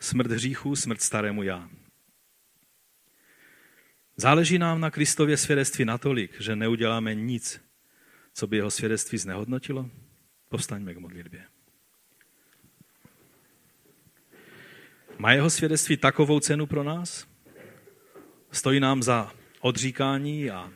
smrt 0.00 0.30
hříchu, 0.30 0.76
smrt 0.76 1.02
starému 1.02 1.42
já. 1.42 1.70
Záleží 4.16 4.58
nám 4.58 4.80
na 4.80 4.90
Kristově 4.90 5.36
svědectví 5.36 5.84
natolik, 5.84 6.40
že 6.40 6.56
neuděláme 6.56 7.14
nic, 7.14 7.60
co 8.34 8.46
by 8.46 8.56
jeho 8.56 8.70
svědectví 8.70 9.18
znehodnotilo? 9.18 9.90
Povstaňme 10.48 10.94
k 10.94 10.98
modlitbě. 10.98 11.46
Má 15.20 15.32
jeho 15.32 15.50
svědectví 15.50 15.96
takovou 15.96 16.40
cenu 16.40 16.66
pro 16.66 16.82
nás? 16.82 17.26
Stojí 18.52 18.80
nám 18.80 19.02
za 19.02 19.32
odříkání 19.60 20.50
a, 20.50 20.70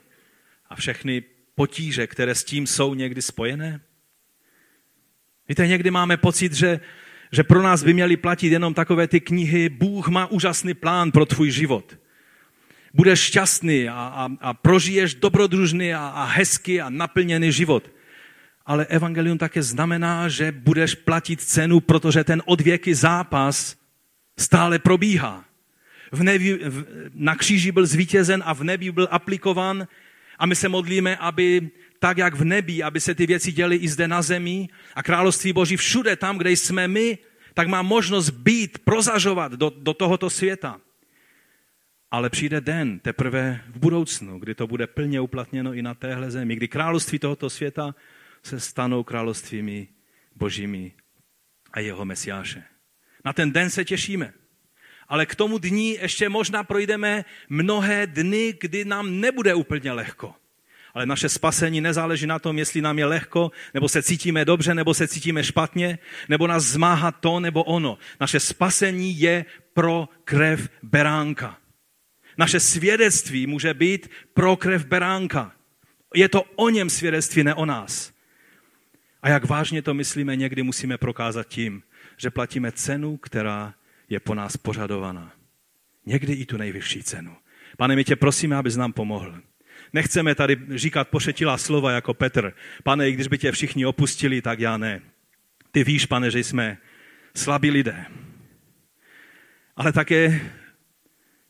a 0.70 0.76
všechny 0.76 1.22
potíže, 1.54 2.06
které 2.06 2.34
s 2.34 2.44
tím 2.44 2.66
jsou 2.66 2.94
někdy 2.94 3.22
spojené? 3.22 3.80
Víte, 5.48 5.66
někdy 5.66 5.90
máme 5.90 6.16
pocit, 6.16 6.52
že, 6.52 6.80
že 7.32 7.42
pro 7.42 7.62
nás 7.62 7.82
by 7.82 7.92
měly 7.92 8.16
platit 8.16 8.52
jenom 8.52 8.74
takové 8.74 9.08
ty 9.08 9.20
knihy 9.20 9.68
Bůh 9.68 10.08
má 10.08 10.26
úžasný 10.26 10.74
plán 10.74 11.12
pro 11.12 11.26
tvůj 11.26 11.50
život. 11.50 11.98
Budeš 12.94 13.20
šťastný 13.20 13.88
a, 13.88 13.92
a, 13.94 14.28
a 14.40 14.54
prožiješ 14.54 15.14
dobrodružný 15.14 15.94
a, 15.94 16.08
a 16.08 16.24
hezký 16.24 16.80
a 16.80 16.90
naplněný 16.90 17.52
život. 17.52 17.90
Ale 18.66 18.86
evangelium 18.86 19.38
také 19.38 19.62
znamená, 19.62 20.28
že 20.28 20.52
budeš 20.52 20.94
platit 20.94 21.40
cenu, 21.40 21.80
protože 21.80 22.24
ten 22.24 22.42
odvěký 22.46 22.94
zápas 22.94 23.83
stále 24.38 24.78
probíhá. 24.78 25.44
V 26.12 26.22
nebi, 26.22 26.54
v, 26.54 26.84
na 27.14 27.34
kříži 27.34 27.72
byl 27.72 27.86
zvítězen 27.86 28.42
a 28.46 28.54
v 28.54 28.64
nebi 28.64 28.92
byl 28.92 29.08
aplikovan 29.10 29.88
a 30.38 30.46
my 30.46 30.56
se 30.56 30.68
modlíme, 30.68 31.16
aby 31.16 31.70
tak, 31.98 32.18
jak 32.18 32.34
v 32.34 32.44
nebi, 32.44 32.82
aby 32.82 33.00
se 33.00 33.14
ty 33.14 33.26
věci 33.26 33.52
děly 33.52 33.76
i 33.76 33.88
zde 33.88 34.08
na 34.08 34.22
zemi 34.22 34.68
a 34.94 35.02
království 35.02 35.52
Boží 35.52 35.76
všude 35.76 36.16
tam, 36.16 36.38
kde 36.38 36.50
jsme 36.50 36.88
my, 36.88 37.18
tak 37.54 37.68
má 37.68 37.82
možnost 37.82 38.30
být, 38.30 38.78
prozažovat 38.78 39.52
do, 39.52 39.72
do 39.76 39.94
tohoto 39.94 40.30
světa. 40.30 40.80
Ale 42.10 42.30
přijde 42.30 42.60
den 42.60 42.98
teprve 42.98 43.60
v 43.68 43.78
budoucnu, 43.78 44.38
kdy 44.38 44.54
to 44.54 44.66
bude 44.66 44.86
plně 44.86 45.20
uplatněno 45.20 45.74
i 45.74 45.82
na 45.82 45.94
téhle 45.94 46.30
zemi, 46.30 46.56
kdy 46.56 46.68
království 46.68 47.18
tohoto 47.18 47.50
světa 47.50 47.94
se 48.42 48.60
stanou 48.60 49.02
královstvími 49.02 49.88
božími 50.36 50.92
a 51.72 51.80
jeho 51.80 52.04
mesiáše. 52.04 52.73
Na 53.24 53.32
ten 53.32 53.52
den 53.52 53.70
se 53.70 53.84
těšíme. 53.84 54.32
Ale 55.08 55.26
k 55.26 55.34
tomu 55.34 55.58
dní 55.58 55.98
ještě 56.00 56.28
možná 56.28 56.64
projdeme 56.64 57.24
mnohé 57.48 58.06
dny, 58.06 58.54
kdy 58.60 58.84
nám 58.84 59.20
nebude 59.20 59.54
úplně 59.54 59.92
lehko. 59.92 60.34
Ale 60.94 61.06
naše 61.06 61.28
spasení 61.28 61.80
nezáleží 61.80 62.26
na 62.26 62.38
tom, 62.38 62.58
jestli 62.58 62.80
nám 62.80 62.98
je 62.98 63.04
lehko, 63.04 63.50
nebo 63.74 63.88
se 63.88 64.02
cítíme 64.02 64.44
dobře, 64.44 64.74
nebo 64.74 64.94
se 64.94 65.08
cítíme 65.08 65.44
špatně, 65.44 65.98
nebo 66.28 66.46
nás 66.46 66.64
zmáhá 66.64 67.12
to 67.12 67.40
nebo 67.40 67.64
ono. 67.64 67.98
Naše 68.20 68.40
spasení 68.40 69.20
je 69.20 69.44
pro 69.72 70.08
krev 70.24 70.68
beránka. 70.82 71.58
Naše 72.38 72.60
svědectví 72.60 73.46
může 73.46 73.74
být 73.74 74.10
pro 74.34 74.56
krev 74.56 74.86
beránka. 74.86 75.52
Je 76.14 76.28
to 76.28 76.42
o 76.42 76.70
něm 76.70 76.90
svědectví, 76.90 77.44
ne 77.44 77.54
o 77.54 77.66
nás. 77.66 78.12
A 79.22 79.28
jak 79.28 79.44
vážně 79.44 79.82
to 79.82 79.94
myslíme, 79.94 80.36
někdy 80.36 80.62
musíme 80.62 80.98
prokázat 80.98 81.48
tím, 81.48 81.82
že 82.16 82.30
platíme 82.30 82.72
cenu, 82.72 83.16
která 83.16 83.74
je 84.08 84.20
po 84.20 84.34
nás 84.34 84.56
pořadovaná. 84.56 85.32
Někdy 86.06 86.32
i 86.32 86.46
tu 86.46 86.56
nejvyšší 86.56 87.02
cenu. 87.02 87.36
Pane, 87.76 87.96
my 87.96 88.04
tě 88.04 88.16
prosíme, 88.16 88.56
abys 88.56 88.76
nám 88.76 88.92
pomohl. 88.92 89.40
Nechceme 89.92 90.34
tady 90.34 90.56
říkat 90.74 91.08
pošetilá 91.08 91.58
slova 91.58 91.90
jako 91.90 92.14
Petr. 92.14 92.52
Pane, 92.82 93.08
i 93.08 93.12
když 93.12 93.26
by 93.26 93.38
tě 93.38 93.52
všichni 93.52 93.86
opustili, 93.86 94.42
tak 94.42 94.60
já 94.60 94.76
ne. 94.76 95.00
Ty 95.70 95.84
víš, 95.84 96.06
pane, 96.06 96.30
že 96.30 96.38
jsme 96.38 96.78
slabí 97.34 97.70
lidé. 97.70 98.04
Ale 99.76 99.92
také 99.92 100.40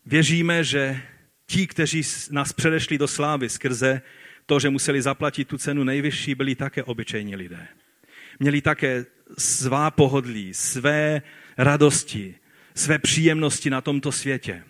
věříme, 0.05 0.63
že 0.63 1.01
ti, 1.45 1.67
kteří 1.67 2.01
nás 2.31 2.53
předešli 2.53 2.97
do 2.97 3.07
slávy 3.07 3.49
skrze 3.49 4.01
to, 4.45 4.59
že 4.59 4.69
museli 4.69 5.01
zaplatit 5.01 5.47
tu 5.47 5.57
cenu 5.57 5.83
nejvyšší, 5.83 6.35
byli 6.35 6.55
také 6.55 6.83
obyčejní 6.83 7.35
lidé. 7.35 7.67
Měli 8.39 8.61
také 8.61 9.05
svá 9.37 9.91
pohodlí, 9.91 10.53
své 10.53 11.21
radosti, 11.57 12.35
své 12.75 12.99
příjemnosti 12.99 13.69
na 13.69 13.81
tomto 13.81 14.11
světě. 14.11 14.63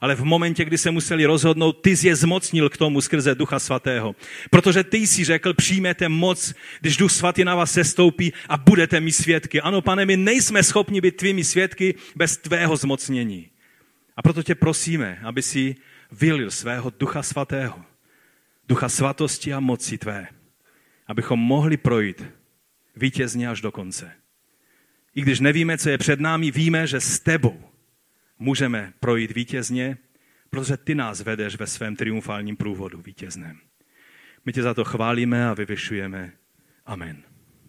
Ale 0.00 0.14
v 0.14 0.24
momentě, 0.24 0.64
kdy 0.64 0.78
se 0.78 0.90
museli 0.90 1.24
rozhodnout, 1.24 1.72
ty 1.72 1.96
jsi 1.96 2.08
je 2.08 2.16
zmocnil 2.16 2.68
k 2.68 2.76
tomu 2.76 3.00
skrze 3.00 3.34
Ducha 3.34 3.58
Svatého. 3.58 4.14
Protože 4.50 4.84
ty 4.84 4.96
jsi 4.98 5.24
řekl, 5.24 5.54
přijmete 5.54 6.08
moc, 6.08 6.54
když 6.80 6.96
Duch 6.96 7.12
Svatý 7.12 7.44
na 7.44 7.54
vás 7.54 7.72
sestoupí 7.72 8.32
a 8.48 8.56
budete 8.56 9.00
mi 9.00 9.12
svědky. 9.12 9.60
Ano, 9.60 9.82
pane, 9.82 10.06
my 10.06 10.16
nejsme 10.16 10.62
schopni 10.62 11.00
být 11.00 11.16
tvými 11.16 11.44
svědky 11.44 11.94
bez 12.16 12.36
tvého 12.36 12.76
zmocnění. 12.76 13.48
A 14.16 14.22
proto 14.22 14.42
tě 14.42 14.54
prosíme, 14.54 15.20
aby 15.24 15.42
si 15.42 15.76
vylil 16.12 16.50
svého 16.50 16.92
Ducha 16.98 17.22
Svatého 17.22 17.92
ducha 18.68 18.88
svatosti 18.88 19.52
a 19.52 19.60
moci 19.60 19.98
tvé, 19.98 20.26
abychom 21.06 21.38
mohli 21.38 21.76
projít 21.76 22.24
vítězně 22.96 23.48
až 23.48 23.60
do 23.60 23.72
konce. 23.72 24.12
I 25.14 25.20
když 25.20 25.40
nevíme, 25.40 25.78
co 25.78 25.90
je 25.90 25.98
před 25.98 26.20
námi, 26.20 26.50
víme, 26.50 26.86
že 26.86 27.00
s 27.00 27.20
tebou 27.20 27.62
můžeme 28.38 28.92
projít 29.00 29.30
vítězně, 29.30 29.98
protože 30.50 30.76
ty 30.76 30.94
nás 30.94 31.20
vedeš 31.20 31.56
ve 31.56 31.66
svém 31.66 31.96
triumfálním 31.96 32.56
průvodu 32.56 33.00
vítězném. 33.00 33.58
My 34.46 34.52
tě 34.52 34.62
za 34.62 34.74
to 34.74 34.84
chválíme 34.84 35.48
a 35.48 35.54
vyvyšujeme. 35.54 36.32
Amen. 36.86 37.31